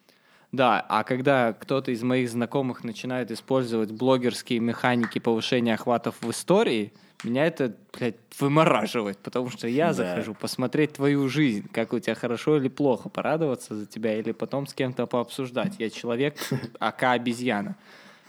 Да, 0.50 0.84
а 0.88 1.04
когда 1.04 1.52
кто-то 1.52 1.92
из 1.92 2.02
моих 2.02 2.28
знакомых 2.28 2.84
начинает 2.84 3.30
использовать 3.30 3.90
блогерские 3.92 4.58
механики 4.60 5.18
повышения 5.18 5.74
охватов 5.74 6.16
в 6.20 6.30
истории, 6.30 6.92
меня 7.24 7.46
это, 7.46 7.74
блядь, 7.96 8.16
вымораживает, 8.38 9.18
потому 9.18 9.48
что 9.50 9.68
я 9.68 9.88
Да. 9.88 9.92
захожу 9.94 10.34
посмотреть 10.34 10.94
твою 10.94 11.28
жизнь, 11.28 11.68
как 11.72 11.92
у 11.92 11.98
тебя 11.98 12.14
хорошо 12.14 12.56
или 12.56 12.68
плохо, 12.68 13.08
порадоваться 13.08 13.74
за 13.74 13.86
тебя 13.86 14.18
или 14.18 14.32
потом 14.32 14.66
с 14.66 14.74
кем-то 14.74 15.06
пообсуждать. 15.06 15.76
Я 15.78 15.90
человек, 15.90 16.36
ака 16.80 17.12
обезьяна. 17.12 17.76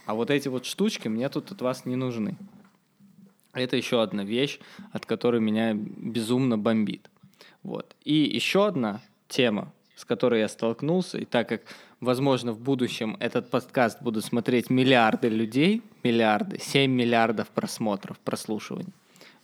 А 0.05 0.13
вот 0.15 0.29
эти 0.29 0.47
вот 0.49 0.65
штучки 0.65 1.07
мне 1.07 1.29
тут 1.29 1.51
от 1.51 1.61
вас 1.61 1.85
не 1.85 1.95
нужны. 1.95 2.35
Это 3.53 3.77
еще 3.77 4.01
одна 4.01 4.23
вещь, 4.23 4.59
от 4.91 5.05
которой 5.05 5.39
меня 5.39 5.73
безумно 5.75 6.57
бомбит. 6.57 7.09
Вот. 7.61 7.95
И 8.03 8.13
еще 8.15 8.67
одна 8.67 9.01
тема, 9.27 9.71
с 9.95 10.05
которой 10.05 10.41
я 10.41 10.47
столкнулся, 10.47 11.17
и 11.17 11.25
так 11.25 11.49
как, 11.49 11.61
возможно, 11.99 12.51
в 12.51 12.59
будущем 12.59 13.17
этот 13.19 13.49
подкаст 13.49 14.01
будут 14.01 14.25
смотреть 14.25 14.69
миллиарды 14.69 15.29
людей, 15.29 15.81
миллиарды, 16.03 16.59
7 16.59 16.91
миллиардов 16.91 17.49
просмотров, 17.49 18.19
прослушиваний. 18.19 18.93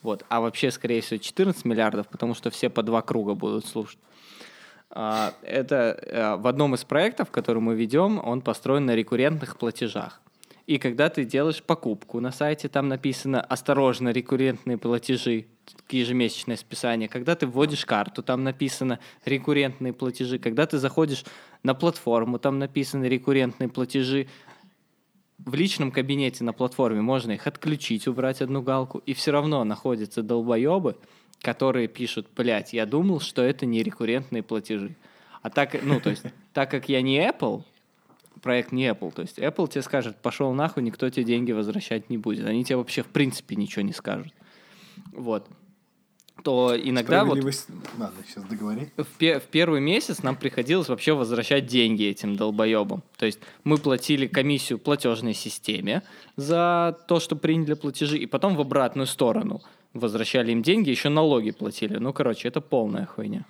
Вот. 0.02 0.26
А 0.30 0.40
вообще, 0.40 0.72
скорее 0.72 1.02
всего, 1.02 1.18
14 1.20 1.66
миллиардов, 1.66 2.08
потому 2.08 2.34
что 2.34 2.50
все 2.50 2.70
по 2.70 2.84
два 2.84 3.02
круга 3.02 3.34
будут 3.34 3.66
слушать. 3.66 4.00
А, 4.92 5.34
Это 5.44 6.00
э, 6.02 6.36
в 6.38 6.48
одном 6.48 6.74
из 6.76 6.84
проектов, 6.84 7.30
который 7.32 7.62
мы 7.62 7.76
ведем, 7.76 8.20
он 8.24 8.42
построен 8.42 8.86
на 8.86 8.96
рекуррентных 8.96 9.58
платежах. 9.58 10.22
И 10.70 10.78
когда 10.78 11.10
ты 11.10 11.26
делаешь 11.26 11.64
покупку 11.64 12.20
на 12.20 12.32
сайте, 12.32 12.70
там 12.70 12.90
написано 12.90 13.42
«Осторожно, 13.42 14.10
рекуррентные 14.10 14.78
платежи», 14.78 15.48
ежемесячное 15.90 16.58
списание. 16.58 17.10
Когда 17.10 17.34
ты 17.34 17.48
вводишь 17.48 17.88
карту, 17.88 18.22
там 18.22 18.44
написано 18.44 19.00
«Рекуррентные 19.26 19.94
платежи». 19.94 20.38
Когда 20.38 20.68
ты 20.68 20.78
заходишь 20.78 21.26
на 21.64 21.74
платформу, 21.74 22.38
там 22.38 22.60
написано 22.60 23.06
«Рекуррентные 23.06 23.68
платежи». 23.68 24.28
В 25.40 25.56
личном 25.56 25.92
кабинете 25.92 26.44
на 26.44 26.54
платформе 26.54 27.02
можно 27.02 27.32
их 27.32 27.48
отключить, 27.48 28.08
убрать 28.08 28.44
одну 28.44 28.62
галку, 28.62 29.00
и 29.08 29.16
все 29.16 29.32
равно 29.32 29.64
находятся 29.64 30.22
долбоебы, 30.22 30.98
которые 31.42 31.88
пишут, 31.88 32.28
блядь, 32.36 32.74
я 32.74 32.86
думал, 32.86 33.22
что 33.22 33.42
это 33.42 33.66
не 33.66 33.82
рекуррентные 33.82 34.44
платежи. 34.44 34.96
А 35.42 35.50
так, 35.50 35.82
ну, 35.82 36.00
то 36.00 36.12
есть, 36.12 36.26
так 36.54 36.70
как 36.70 36.90
я 36.90 37.02
не 37.02 37.18
Apple, 37.28 37.64
проект 38.42 38.72
не 38.72 38.88
Apple, 38.88 39.12
то 39.14 39.22
есть 39.22 39.38
Apple 39.40 39.70
тебе 39.70 39.82
скажет, 39.82 40.18
пошел 40.18 40.54
нахуй, 40.54 40.84
никто 40.84 41.10
тебе 41.10 41.26
деньги 41.26 41.52
возвращать 41.52 42.10
не 42.10 42.18
будет. 42.18 42.46
Они 42.46 42.64
тебе 42.64 42.78
вообще 42.78 43.02
в 43.04 43.08
принципе 43.08 43.56
ничего 43.56 43.82
не 43.84 43.94
скажут. 43.94 44.34
Вот. 45.12 45.48
то 46.44 46.74
иногда 46.82 47.26
вот 47.26 47.38
Ладно, 47.38 48.12
сейчас 48.26 48.44
договори. 48.46 48.90
в, 48.96 49.06
пе- 49.18 49.40
в 49.40 49.44
первый 49.44 49.82
месяц 49.82 50.24
нам 50.24 50.36
приходилось 50.38 50.88
вообще 50.88 51.14
возвращать 51.14 51.66
деньги 51.68 52.04
этим 52.06 52.36
долбоебам. 52.38 53.04
То 53.18 53.26
есть 53.26 53.40
мы 53.66 53.78
платили 53.78 54.26
комиссию 54.28 54.80
платежной 54.80 55.34
системе 55.34 56.02
за 56.38 56.98
то, 57.08 57.20
что 57.20 57.36
приняли 57.36 57.74
платежи, 57.74 58.18
и 58.18 58.26
потом 58.26 58.56
в 58.56 58.62
обратную 58.62 59.08
сторону 59.08 59.62
возвращали 59.94 60.52
им 60.52 60.62
деньги, 60.62 60.90
еще 60.90 61.10
налоги 61.10 61.52
платили. 61.52 61.98
Ну, 61.98 62.14
короче, 62.14 62.48
это 62.48 62.62
полная 62.62 63.06
хуйня. 63.06 63.46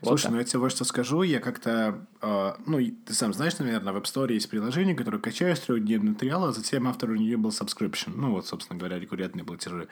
Вот 0.00 0.10
Слушай, 0.10 0.22
так. 0.24 0.32
ну 0.32 0.38
я 0.38 0.44
тебе 0.44 0.58
вот 0.60 0.70
что 0.70 0.84
скажу, 0.84 1.22
я 1.22 1.40
как-то, 1.40 2.06
э, 2.22 2.52
ну, 2.66 2.78
ты 3.04 3.14
сам 3.14 3.32
знаешь, 3.32 3.58
наверное, 3.58 3.92
в 3.92 3.96
App 3.96 4.04
Store 4.04 4.32
есть 4.32 4.48
приложение, 4.48 4.94
которое 4.94 5.18
качаешь 5.18 5.58
трехдневный 5.58 6.14
триал, 6.14 6.44
а 6.44 6.52
затем 6.52 6.86
автор 6.86 7.10
у 7.10 7.16
нее 7.16 7.36
был 7.36 7.50
subscription, 7.50 8.12
ну, 8.14 8.32
вот, 8.32 8.46
собственно 8.46 8.78
говоря, 8.78 8.98
рекуррентные 9.00 9.44
платежи. 9.44 9.88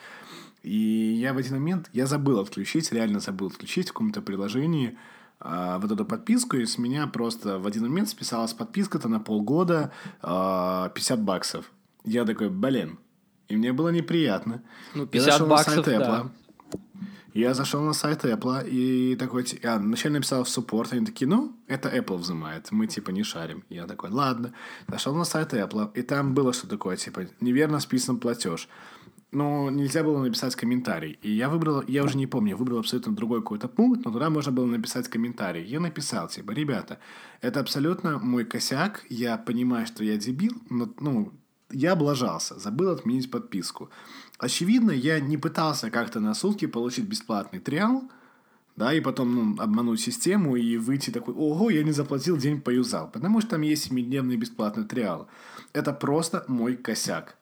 И 0.63 1.17
я 1.21 1.35
в 1.35 1.39
один 1.39 1.55
момент, 1.55 1.91
я 1.93 2.07
забыл 2.07 2.39
отключить, 2.39 2.93
реально 2.93 3.19
забыл 3.19 3.49
отключить 3.49 3.89
в 3.89 3.93
каком-то 3.93 4.23
приложении 4.23 4.97
а, 5.41 5.79
вот 5.79 5.91
эту 5.91 6.05
подписку, 6.05 6.57
и 6.57 6.67
с 6.67 6.79
меня 6.79 7.07
просто 7.09 7.59
в 7.59 7.67
один 7.67 7.83
момент 7.83 8.09
списалась 8.09 8.53
подписка-то 8.53 9.09
на 9.09 9.21
полгода 9.21 9.93
а, 10.23 10.91
50 10.91 11.23
баксов. 11.23 11.71
Я 12.05 12.25
такой, 12.25 12.49
блин, 12.49 12.99
и 13.49 13.57
мне 13.57 13.73
было 13.73 13.91
неприятно. 13.91 14.63
Ну, 14.95 15.03
Я 15.03 15.09
50 15.09 15.33
зашел 15.33 15.47
на 15.47 15.51
баксов, 15.51 15.85
да. 15.85 16.31
Я 17.37 17.53
зашел 17.53 17.83
на 17.83 17.93
сайт 17.93 18.25
Apple 18.25 18.67
и 18.67 19.15
такой, 19.17 19.45
ти- 19.45 19.61
а, 19.63 19.77
вначале 19.79 20.15
написал 20.15 20.43
в 20.45 20.49
суппорт, 20.49 20.95
они 20.95 21.05
такие, 21.05 21.29
ну, 21.29 21.55
это 21.67 21.91
Apple 21.91 22.17
взимает, 22.17 22.73
мы 22.73 22.87
типа 22.87 23.11
не 23.11 23.25
шарим. 23.25 23.63
Я 23.69 23.87
такой, 23.87 24.09
ладно. 24.09 24.55
Зашел 24.89 25.15
на 25.15 25.25
сайт 25.25 25.53
Apple, 25.53 25.91
и 25.93 26.01
там 26.01 26.33
было 26.33 26.55
что 26.55 26.67
такое, 26.67 26.97
типа, 26.97 27.27
неверно 27.43 27.79
списан 27.81 28.19
платеж. 28.19 28.69
Но 29.33 29.69
нельзя 29.71 30.03
было 30.03 30.23
написать 30.23 30.57
комментарий. 30.57 31.19
И 31.21 31.31
я 31.31 31.51
выбрал, 31.51 31.83
я 31.87 32.05
уже 32.05 32.17
не 32.17 32.27
помню, 32.27 32.57
выбрал 32.57 32.79
абсолютно 32.79 33.15
другой 33.15 33.41
какой-то 33.43 33.69
пункт, 33.69 34.07
но 34.07 34.13
туда 34.13 34.31
можно 34.31 34.51
было 34.51 34.65
написать 34.65 35.09
комментарий. 35.09 35.63
Я 35.63 35.81
написал, 35.81 36.29
типа, 36.29 36.53
ребята, 36.53 37.01
это 37.43 37.61
абсолютно 37.61 38.19
мой 38.19 38.47
косяк, 38.47 39.05
я 39.11 39.37
понимаю, 39.37 39.87
что 39.87 40.03
я 40.05 40.17
дебил, 40.17 40.53
но, 40.71 40.89
ну, 41.01 41.33
я 41.71 41.93
облажался, 41.93 42.59
забыл 42.59 42.91
отменить 42.91 43.31
подписку. 43.31 43.91
Очевидно, 44.39 44.91
я 44.91 45.21
не 45.21 45.37
пытался 45.37 45.91
как-то 45.91 46.21
на 46.21 46.35
сутки 46.35 46.67
получить 46.67 47.07
бесплатный 47.07 47.61
триал, 47.61 48.05
да, 48.77 48.93
и 48.93 49.01
потом 49.01 49.35
ну, 49.35 49.63
обмануть 49.63 50.01
систему 50.01 50.57
и 50.57 50.77
выйти 50.77 51.11
такой, 51.11 51.35
ого, 51.35 51.71
я 51.71 51.83
не 51.83 51.93
заплатил, 51.93 52.37
день 52.37 52.61
поюзал. 52.61 53.11
Потому 53.11 53.41
что 53.41 53.51
там 53.51 53.63
есть 53.63 53.91
7-дневный 53.91 54.37
бесплатный 54.37 54.85
триал. 54.85 55.29
Это 55.73 55.93
просто 55.95 56.45
мой 56.47 56.77
косяк. 56.77 57.37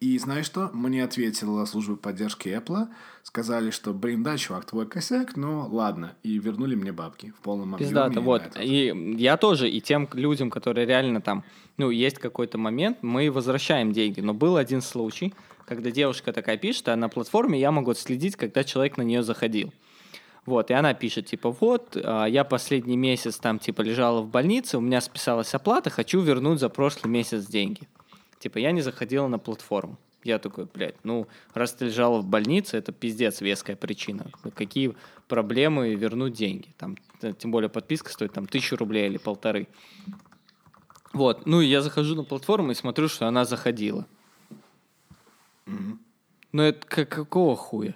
И 0.00 0.16
знаешь 0.18 0.46
что? 0.46 0.70
Мне 0.72 1.02
ответила 1.02 1.64
служба 1.64 1.96
поддержки 1.96 2.48
Apple, 2.48 2.86
сказали, 3.24 3.70
что, 3.70 3.92
блин, 3.92 4.22
да, 4.22 4.36
чувак, 4.36 4.64
твой 4.64 4.86
косяк, 4.86 5.36
но 5.36 5.66
ладно. 5.66 6.14
И 6.22 6.38
вернули 6.38 6.76
мне 6.76 6.92
бабки 6.92 7.32
в 7.36 7.42
полном 7.42 7.74
объеме. 7.74 7.90
Пиздато, 7.90 8.20
и 8.20 8.22
вот. 8.22 8.42
И 8.60 9.14
я 9.18 9.36
тоже, 9.36 9.68
и 9.68 9.80
тем 9.80 10.08
людям, 10.12 10.50
которые 10.50 10.86
реально 10.86 11.20
там, 11.20 11.42
ну, 11.78 11.90
есть 11.90 12.18
какой-то 12.18 12.58
момент, 12.58 12.98
мы 13.02 13.30
возвращаем 13.30 13.92
деньги. 13.92 14.20
Но 14.20 14.34
был 14.34 14.56
один 14.56 14.82
случай, 14.82 15.32
когда 15.64 15.90
девушка 15.90 16.32
такая 16.32 16.58
пишет, 16.58 16.88
а 16.88 16.96
на 16.96 17.08
платформе 17.08 17.58
я 17.58 17.70
могу 17.70 17.92
отследить, 17.92 18.36
когда 18.36 18.64
человек 18.64 18.96
на 18.96 19.02
нее 19.02 19.22
заходил. 19.22 19.72
Вот, 20.44 20.70
и 20.70 20.74
она 20.74 20.94
пишет, 20.94 21.26
типа, 21.26 21.50
вот, 21.50 21.96
а, 22.02 22.24
я 22.24 22.42
последний 22.42 22.96
месяц 22.96 23.36
там, 23.36 23.58
типа, 23.58 23.82
лежала 23.82 24.22
в 24.22 24.28
больнице, 24.28 24.78
у 24.78 24.80
меня 24.80 25.00
списалась 25.00 25.54
оплата, 25.54 25.90
хочу 25.90 26.20
вернуть 26.20 26.58
за 26.58 26.68
прошлый 26.70 27.12
месяц 27.12 27.46
деньги. 27.46 27.82
Типа, 28.38 28.58
я 28.58 28.72
не 28.72 28.80
заходила 28.80 29.28
на 29.28 29.38
платформу. 29.38 29.98
Я 30.24 30.38
такой, 30.38 30.64
блядь, 30.64 30.96
ну, 31.04 31.28
раз 31.54 31.74
ты 31.74 31.86
лежала 31.86 32.18
в 32.18 32.26
больнице, 32.26 32.76
это 32.76 32.92
пиздец 32.92 33.40
веская 33.40 33.76
причина. 33.76 34.30
Ну, 34.42 34.50
Какие 34.50 34.96
проблемы 35.28 35.94
вернуть 35.94 36.32
деньги? 36.32 36.68
Там, 36.76 36.96
т- 37.20 37.34
тем 37.34 37.50
более 37.50 37.68
подписка 37.68 38.10
стоит 38.10 38.32
там 38.32 38.46
тысячу 38.46 38.76
рублей 38.76 39.06
или 39.06 39.18
полторы. 39.18 39.68
Вот, 41.12 41.46
ну 41.46 41.60
и 41.60 41.66
я 41.66 41.80
захожу 41.82 42.14
на 42.14 42.24
платформу 42.24 42.70
и 42.70 42.74
смотрю, 42.74 43.08
что 43.08 43.26
она 43.26 43.44
заходила. 43.44 44.06
Ну 46.52 46.62
это 46.62 46.86
как, 46.86 47.08
какого 47.08 47.56
хуя? 47.56 47.94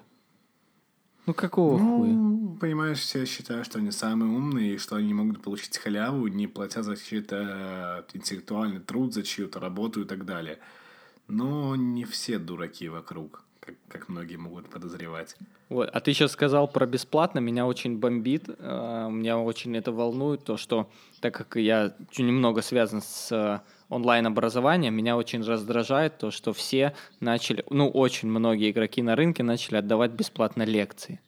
Ну 1.27 1.35
какого 1.35 1.79
хуя? 1.79 2.13
Ну, 2.13 2.57
понимаешь, 2.61 2.99
все 2.99 3.25
считают, 3.27 3.67
что 3.67 3.79
они 3.79 3.91
самые 3.93 4.31
умные, 4.31 4.75
и 4.75 4.79
что 4.79 4.97
они 4.97 5.15
могут 5.15 5.43
получить 5.43 5.79
халяву, 5.79 6.27
не 6.27 6.47
платя 6.49 6.83
за 6.83 6.97
чей-то 6.97 8.07
интеллектуальный 8.13 8.81
труд, 8.81 9.15
за 9.15 9.23
чью-то 9.23 9.61
работу 9.61 10.03
и 10.03 10.05
так 10.05 10.25
далее. 10.25 10.59
Но 11.29 11.77
не 11.77 12.05
все 12.05 12.39
дураки 12.39 12.89
вокруг, 12.89 13.45
как, 13.65 13.77
как 13.89 14.09
многие 14.09 14.37
могут 14.37 14.69
подозревать. 14.69 15.37
Вот. 15.69 15.89
А 15.93 16.01
ты 16.01 16.13
сейчас 16.13 16.33
сказал 16.33 16.67
про 16.67 16.85
бесплатно, 16.85 17.39
меня 17.39 17.65
очень 17.65 17.97
бомбит, 17.99 18.45
э, 18.49 19.09
меня 19.11 19.39
очень 19.39 19.77
это 19.77 19.93
волнует, 19.93 20.45
то, 20.45 20.57
что 20.57 20.91
так 21.21 21.35
как 21.35 21.57
я 21.57 21.95
немного 22.19 22.61
связан 22.61 23.01
с 23.01 23.31
э, 23.31 23.61
онлайн-образованием, 23.89 24.95
меня 24.95 25.17
очень 25.17 25.43
раздражает 25.43 26.19
то, 26.19 26.31
что 26.31 26.53
все 26.53 26.95
начали, 27.21 27.65
ну, 27.71 27.89
очень 27.89 28.29
многие 28.29 28.71
игроки 28.71 29.01
на 29.01 29.15
рынке 29.15 29.45
начали 29.45 29.77
отдавать 29.77 30.11
бесплатно 30.11 30.65
лекции. 30.65 31.21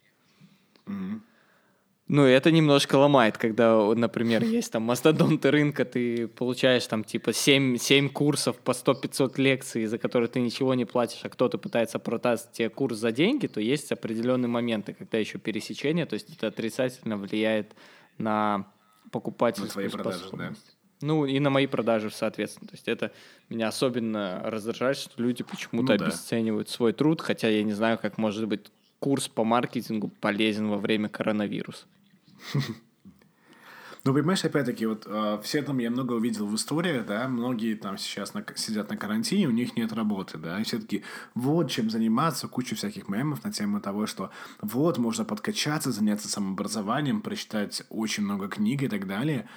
Ну, 2.14 2.22
это 2.22 2.52
немножко 2.52 2.94
ломает, 2.94 3.38
когда, 3.38 3.76
например, 3.92 4.44
есть 4.44 4.70
там 4.70 4.84
мастодонты 4.84 5.50
рынка, 5.50 5.84
ты 5.84 6.28
получаешь 6.28 6.86
там 6.86 7.02
типа 7.02 7.32
7, 7.32 7.76
7 7.76 8.08
курсов 8.08 8.56
по 8.58 8.70
100-500 8.70 9.32
лекций, 9.38 9.86
за 9.86 9.98
которые 9.98 10.28
ты 10.28 10.38
ничего 10.38 10.74
не 10.74 10.84
платишь, 10.84 11.24
а 11.24 11.28
кто-то 11.28 11.58
пытается 11.58 11.98
продать 11.98 12.52
тебе 12.52 12.68
курс 12.68 12.98
за 12.98 13.10
деньги, 13.10 13.48
то 13.48 13.60
есть 13.60 13.90
определенные 13.90 14.48
моменты, 14.48 14.94
когда 14.94 15.18
еще 15.18 15.38
пересечение, 15.38 16.06
то 16.06 16.14
есть 16.14 16.32
это 16.32 16.46
отрицательно 16.46 17.16
влияет 17.16 17.74
на 18.16 18.66
покупательскую 19.10 19.66
На 19.66 19.72
твои 19.72 19.88
продажи, 19.88 20.18
да. 20.20 20.28
способность. 20.28 20.76
Ну, 21.00 21.26
и 21.26 21.40
на 21.40 21.50
мои 21.50 21.66
продажи, 21.66 22.12
соответственно. 22.12 22.68
То 22.68 22.74
есть 22.74 22.86
это 22.86 23.10
меня 23.48 23.66
особенно 23.66 24.40
раздражает, 24.44 24.98
что 24.98 25.20
люди 25.20 25.42
почему-то 25.42 25.94
Ну 25.94 25.98
да. 25.98 26.04
обесценивают 26.06 26.68
свой 26.68 26.92
труд, 26.92 27.20
хотя 27.20 27.48
я 27.48 27.64
не 27.64 27.72
знаю, 27.72 27.98
как 27.98 28.18
может 28.18 28.46
быть 28.46 28.70
курс 29.00 29.26
по 29.26 29.42
маркетингу 29.42 30.12
полезен 30.20 30.68
во 30.68 30.78
время 30.78 31.08
коронавируса. 31.08 31.86
Ну, 34.06 34.12
понимаешь, 34.12 34.44
опять-таки, 34.44 34.84
вот 34.84 35.04
э, 35.06 35.40
все 35.42 35.62
там 35.62 35.78
я 35.78 35.90
много 35.90 36.12
увидел 36.12 36.46
в 36.46 36.54
историях, 36.56 37.06
да, 37.06 37.26
многие 37.26 37.74
там 37.74 37.96
сейчас 37.96 38.34
на- 38.34 38.44
сидят 38.54 38.90
на 38.90 38.98
карантине, 38.98 39.48
у 39.48 39.50
них 39.50 39.76
нет 39.76 39.94
работы, 39.94 40.36
да, 40.36 40.60
и 40.60 40.64
все 40.64 40.78
таки 40.78 41.02
вот 41.34 41.70
чем 41.70 41.88
заниматься, 41.88 42.46
куча 42.46 42.74
всяких 42.74 43.08
мемов 43.08 43.42
на 43.44 43.50
тему 43.50 43.80
того, 43.80 44.06
что 44.06 44.30
вот, 44.60 44.98
можно 44.98 45.24
подкачаться, 45.24 45.90
заняться 45.90 46.28
самообразованием, 46.28 47.22
прочитать 47.22 47.82
очень 47.88 48.24
много 48.24 48.48
книг 48.48 48.82
и 48.82 48.88
так 48.88 49.06
далее, 49.06 49.48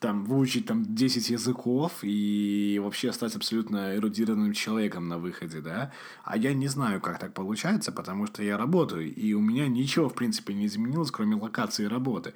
там, 0.00 0.24
выучить 0.24 0.66
там 0.66 0.82
10 0.82 1.30
языков 1.30 1.98
и 2.02 2.80
вообще 2.82 3.12
стать 3.12 3.36
абсолютно 3.36 3.94
эрудированным 3.96 4.54
человеком 4.54 5.08
на 5.08 5.18
выходе, 5.18 5.60
да. 5.60 5.92
А 6.24 6.38
я 6.38 6.54
не 6.54 6.68
знаю, 6.68 7.00
как 7.00 7.18
так 7.18 7.34
получается, 7.34 7.92
потому 7.92 8.26
что 8.26 8.42
я 8.42 8.56
работаю, 8.56 9.14
и 9.14 9.34
у 9.34 9.40
меня 9.40 9.68
ничего, 9.68 10.08
в 10.08 10.14
принципе, 10.14 10.54
не 10.54 10.66
изменилось, 10.66 11.10
кроме 11.10 11.36
локации 11.36 11.84
работы. 11.84 12.32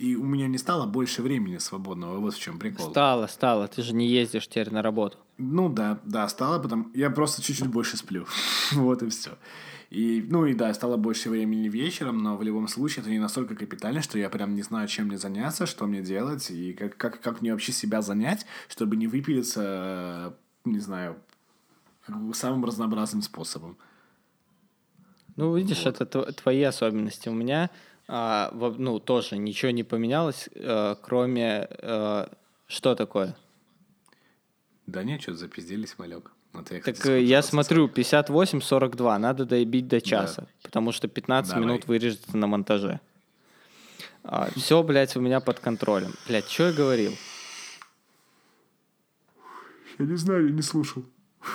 И 0.00 0.16
у 0.16 0.24
меня 0.24 0.48
не 0.48 0.58
стало 0.58 0.86
больше 0.86 1.22
времени 1.22 1.58
свободного, 1.58 2.18
вот 2.18 2.34
в 2.34 2.40
чем 2.40 2.58
прикол. 2.58 2.90
Стало, 2.90 3.28
стало. 3.28 3.68
Ты 3.68 3.82
же 3.82 3.94
не 3.94 4.08
ездишь 4.08 4.48
теперь 4.48 4.72
на 4.72 4.82
работу. 4.82 5.18
Ну 5.38 5.68
да, 5.68 6.00
да, 6.04 6.28
стало, 6.28 6.58
потому 6.58 6.90
я 6.94 7.10
просто 7.10 7.42
чуть-чуть 7.42 7.68
больше 7.68 7.96
сплю. 7.96 8.26
вот 8.72 9.04
и 9.04 9.08
все. 9.08 9.38
И, 9.94 10.26
ну 10.28 10.44
и 10.44 10.54
да, 10.54 10.74
стало 10.74 10.96
больше 10.96 11.30
времени 11.30 11.68
вечером, 11.68 12.18
но 12.18 12.36
в 12.36 12.42
любом 12.42 12.66
случае 12.66 13.02
это 13.02 13.10
не 13.10 13.20
настолько 13.20 13.54
капитально, 13.54 14.02
что 14.02 14.18
я 14.18 14.28
прям 14.28 14.56
не 14.56 14.62
знаю, 14.62 14.88
чем 14.88 15.06
мне 15.06 15.18
заняться, 15.18 15.66
что 15.66 15.86
мне 15.86 16.02
делать, 16.02 16.50
и 16.50 16.72
как, 16.72 16.96
как, 16.96 17.20
как 17.20 17.40
мне 17.40 17.52
вообще 17.52 17.70
себя 17.70 18.02
занять, 18.02 18.44
чтобы 18.68 18.96
не 18.96 19.06
выпилиться, 19.06 19.62
э, 19.64 20.32
не 20.64 20.80
знаю, 20.80 21.16
самым 22.32 22.64
разнообразным 22.64 23.22
способом. 23.22 23.78
Ну, 25.36 25.56
видишь, 25.56 25.86
это 25.86 26.04
тв- 26.04 26.32
твои 26.32 26.62
особенности. 26.64 27.28
У 27.28 27.34
меня, 27.34 27.70
а, 28.08 28.50
ну, 28.52 28.98
тоже 28.98 29.38
ничего 29.38 29.70
не 29.70 29.84
поменялось, 29.84 30.48
э, 30.56 30.96
кроме... 31.02 31.68
э, 31.70 32.26
что 32.66 32.96
такое? 32.96 33.36
Да 34.86 35.04
нет, 35.04 35.22
что-то 35.22 35.38
запизделись, 35.38 35.98
малек. 35.98 36.32
Вот 36.54 36.70
я, 36.70 36.80
Так 36.80 37.04
э, 37.06 37.22
я 37.22 37.42
смотрю, 37.42 37.88
58-42, 37.88 39.18
надо 39.18 39.44
доебить 39.44 39.88
до 39.88 40.00
часа, 40.00 40.46
потому 40.62 40.92
что 40.92 41.08
15 41.08 41.50
Давай. 41.50 41.64
минут 41.64 41.86
вырежется 41.86 42.36
на 42.36 42.46
монтаже. 42.46 43.00
все, 44.56 44.82
блядь, 44.82 45.16
у 45.16 45.20
меня 45.20 45.40
под 45.40 45.58
контролем. 45.58 46.14
Блядь, 46.28 46.48
что 46.48 46.68
я 46.68 46.72
говорил? 46.72 47.12
Я 49.98 50.06
не 50.06 50.16
знаю, 50.16 50.46
я 50.46 50.52
не 50.52 50.62
слушал. 50.62 51.04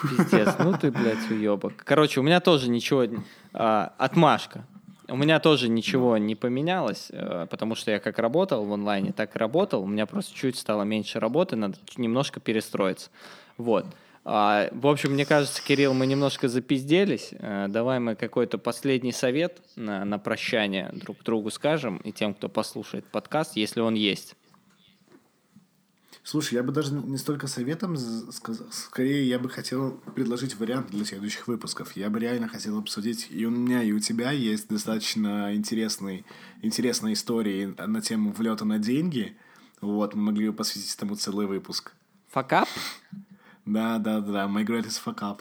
Пиздец, 0.04 0.56
ну 0.60 0.78
ты, 0.78 0.92
блядь, 0.92 1.32
уебок. 1.32 1.74
Короче, 1.78 2.20
у 2.20 2.24
меня 2.24 2.42
тоже 2.42 2.70
ничего... 2.70 3.06
а, 3.54 3.94
отмашка. 3.98 4.66
У 5.08 5.16
меня 5.16 5.40
тоже 5.40 5.70
ничего 5.70 6.18
не 6.18 6.36
поменялось, 6.36 7.08
э, 7.10 7.48
потому 7.50 7.74
что 7.74 7.90
я 7.90 8.00
как 8.00 8.20
работал 8.20 8.64
в 8.64 8.72
онлайне, 8.72 9.12
так 9.12 9.36
и 9.36 9.40
работал. 9.40 9.82
У 9.82 9.88
меня 9.88 10.06
просто 10.06 10.36
чуть 10.36 10.58
стало 10.58 10.84
меньше 10.84 11.20
работы, 11.20 11.56
надо 11.56 11.78
немножко 11.98 12.40
перестроиться. 12.40 13.10
Вот. 13.58 13.88
А, 14.26 14.70
в 14.72 14.88
общем, 14.88 15.14
мне 15.14 15.26
кажется, 15.26 15.62
Кирилл, 15.64 15.94
мы 15.94 16.06
немножко 16.06 16.48
запизделись. 16.48 17.34
А, 17.40 17.68
давай 17.68 18.00
мы 18.00 18.16
какой-то 18.16 18.58
последний 18.58 19.12
совет 19.12 19.62
на, 19.76 20.06
на 20.06 20.20
прощание 20.20 20.92
друг 20.94 21.24
другу 21.24 21.50
скажем 21.52 21.98
и 21.98 22.12
тем, 22.12 22.34
кто 22.34 22.50
послушает 22.50 23.06
подкаст, 23.06 23.56
если 23.56 23.80
он 23.80 23.96
есть. 23.96 24.36
Слушай, 26.24 26.56
я 26.56 26.64
бы 26.64 26.72
даже 26.72 26.94
не 26.94 27.18
столько 27.18 27.48
советом 27.48 27.98
сказал, 27.98 28.68
скорее 28.72 29.28
я 29.28 29.40
бы 29.40 29.50
хотел 29.50 30.00
предложить 30.14 30.60
вариант 30.60 30.92
для 30.92 31.04
следующих 31.04 31.48
выпусков. 31.48 31.96
Я 31.96 32.12
бы 32.12 32.20
реально 32.20 32.48
хотел 32.48 32.78
обсудить, 32.78 33.28
и 33.32 33.48
у 33.48 33.50
меня, 33.50 33.82
и 33.82 33.92
у 33.92 34.00
тебя 34.00 34.30
есть 34.30 34.68
достаточно 34.68 35.56
интересный, 35.56 36.26
интересные 36.62 37.14
истории 37.14 37.74
на 37.78 38.02
тему 38.02 38.32
влета 38.32 38.64
на 38.64 38.78
деньги. 38.78 39.38
Вот, 39.82 40.14
мы 40.14 40.22
могли 40.22 40.50
бы 40.50 40.56
посвятить 40.56 40.94
этому 40.94 41.16
целый 41.16 41.48
выпуск. 41.48 41.94
Факап? 42.28 42.68
Да, 43.66 43.98
да, 44.00 44.20
да, 44.20 44.46
my 44.46 44.66
greatest 44.66 45.02
fuck 45.06 45.20
up. 45.20 45.40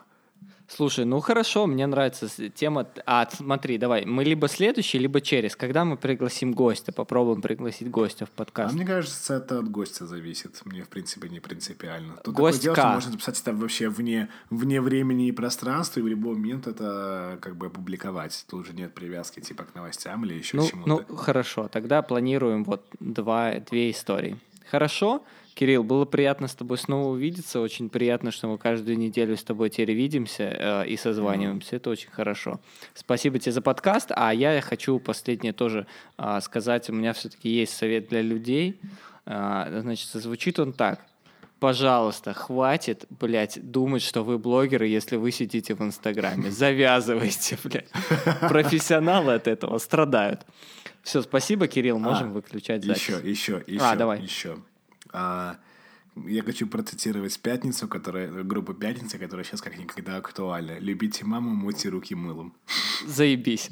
Слушай, 0.68 1.06
ну 1.06 1.20
хорошо, 1.20 1.66
мне 1.66 1.86
нравится 1.86 2.28
тема. 2.50 2.86
А, 3.06 3.26
смотри, 3.30 3.78
давай, 3.78 4.04
мы 4.04 4.22
либо 4.22 4.48
следующий, 4.48 4.98
либо 4.98 5.22
через. 5.22 5.56
Когда 5.56 5.86
мы 5.86 5.96
пригласим 5.96 6.52
гостя, 6.52 6.92
попробуем 6.92 7.40
пригласить 7.40 7.90
гостя 7.90 8.26
в 8.26 8.30
подкаст. 8.30 8.74
А 8.74 8.76
мне 8.76 8.84
кажется, 8.84 9.36
это 9.36 9.60
от 9.60 9.70
гостя 9.70 10.06
зависит. 10.06 10.60
Мне, 10.66 10.82
в 10.82 10.88
принципе, 10.90 11.30
не 11.30 11.40
принципиально. 11.40 12.18
Тут 12.22 12.34
Гость 12.34 12.60
такое 12.60 12.74
дело, 12.74 12.76
что 12.76 12.94
можно 12.94 13.12
записать 13.12 13.40
это 13.40 13.54
вообще 13.54 13.88
вне, 13.88 14.28
вне 14.50 14.82
времени 14.82 15.28
и 15.28 15.32
пространства, 15.32 16.00
и 16.00 16.02
в 16.02 16.06
любой 16.06 16.34
момент 16.34 16.66
это 16.66 17.38
как 17.40 17.56
бы 17.56 17.66
опубликовать. 17.66 18.44
Тут 18.46 18.66
же 18.66 18.74
нет 18.74 18.92
привязки 18.92 19.40
типа 19.40 19.64
к 19.64 19.74
новостям 19.74 20.26
или 20.26 20.34
еще 20.34 20.58
ну, 20.58 20.68
чему-то. 20.68 20.88
Ну, 21.08 21.16
хорошо, 21.16 21.68
тогда 21.68 22.02
планируем 22.02 22.64
вот 22.64 22.84
два, 23.00 23.54
две 23.54 23.90
истории. 23.90 24.36
Хорошо? 24.70 25.22
Кирилл, 25.58 25.82
было 25.82 26.04
приятно 26.04 26.46
с 26.46 26.54
тобой 26.54 26.78
снова 26.78 27.08
увидеться. 27.08 27.58
Очень 27.60 27.88
приятно, 27.88 28.30
что 28.30 28.46
мы 28.46 28.58
каждую 28.58 28.96
неделю 28.96 29.36
с 29.36 29.42
тобой 29.42 29.70
теперь 29.70 29.92
видимся 29.92 30.44
э, 30.44 30.86
и 30.86 30.96
созваниваемся. 30.96 31.74
Mm-hmm. 31.74 31.78
Это 31.78 31.90
очень 31.90 32.10
хорошо. 32.10 32.60
Спасибо 32.94 33.40
тебе 33.40 33.50
за 33.50 33.60
подкаст. 33.60 34.12
А 34.14 34.32
я 34.32 34.60
хочу 34.60 35.00
последнее 35.00 35.52
тоже 35.52 35.88
э, 36.16 36.38
сказать. 36.42 36.88
У 36.90 36.92
меня 36.92 37.12
все-таки 37.12 37.48
есть 37.48 37.76
совет 37.76 38.06
для 38.08 38.22
людей. 38.22 38.80
Э, 39.26 39.80
значит, 39.80 40.06
звучит 40.10 40.60
он 40.60 40.72
так. 40.72 41.04
Пожалуйста, 41.58 42.34
хватит, 42.34 43.06
блядь, 43.10 43.58
думать, 43.60 44.02
что 44.02 44.22
вы 44.22 44.38
блогеры, 44.38 44.86
если 44.86 45.16
вы 45.16 45.32
сидите 45.32 45.74
в 45.74 45.82
Инстаграме. 45.82 46.52
Завязывайте, 46.52 47.58
блядь. 47.64 47.90
Профессионалы 48.48 49.34
от 49.34 49.48
этого 49.48 49.78
страдают. 49.78 50.46
Все, 51.02 51.20
спасибо, 51.20 51.66
Кирилл, 51.66 51.98
можем 51.98 52.28
а, 52.28 52.32
выключать 52.34 52.84
запись. 52.84 53.02
Еще, 53.02 53.28
еще, 53.28 53.64
еще, 53.66 53.84
а, 53.84 53.96
давай. 53.96 54.22
еще. 54.22 54.58
А, 55.12 55.58
я 56.26 56.42
хочу 56.42 56.66
процитировать 56.66 57.38
«Пятницу», 57.40 57.88
которая, 57.88 58.42
группу 58.42 58.74
«Пятница», 58.74 59.18
которая 59.18 59.44
сейчас 59.44 59.60
как 59.60 59.78
никогда 59.78 60.16
актуальна. 60.16 60.78
«Любите 60.78 61.24
маму, 61.24 61.50
мойте 61.50 61.88
руки 61.88 62.14
мылом». 62.14 62.54
Заебись. 63.06 63.70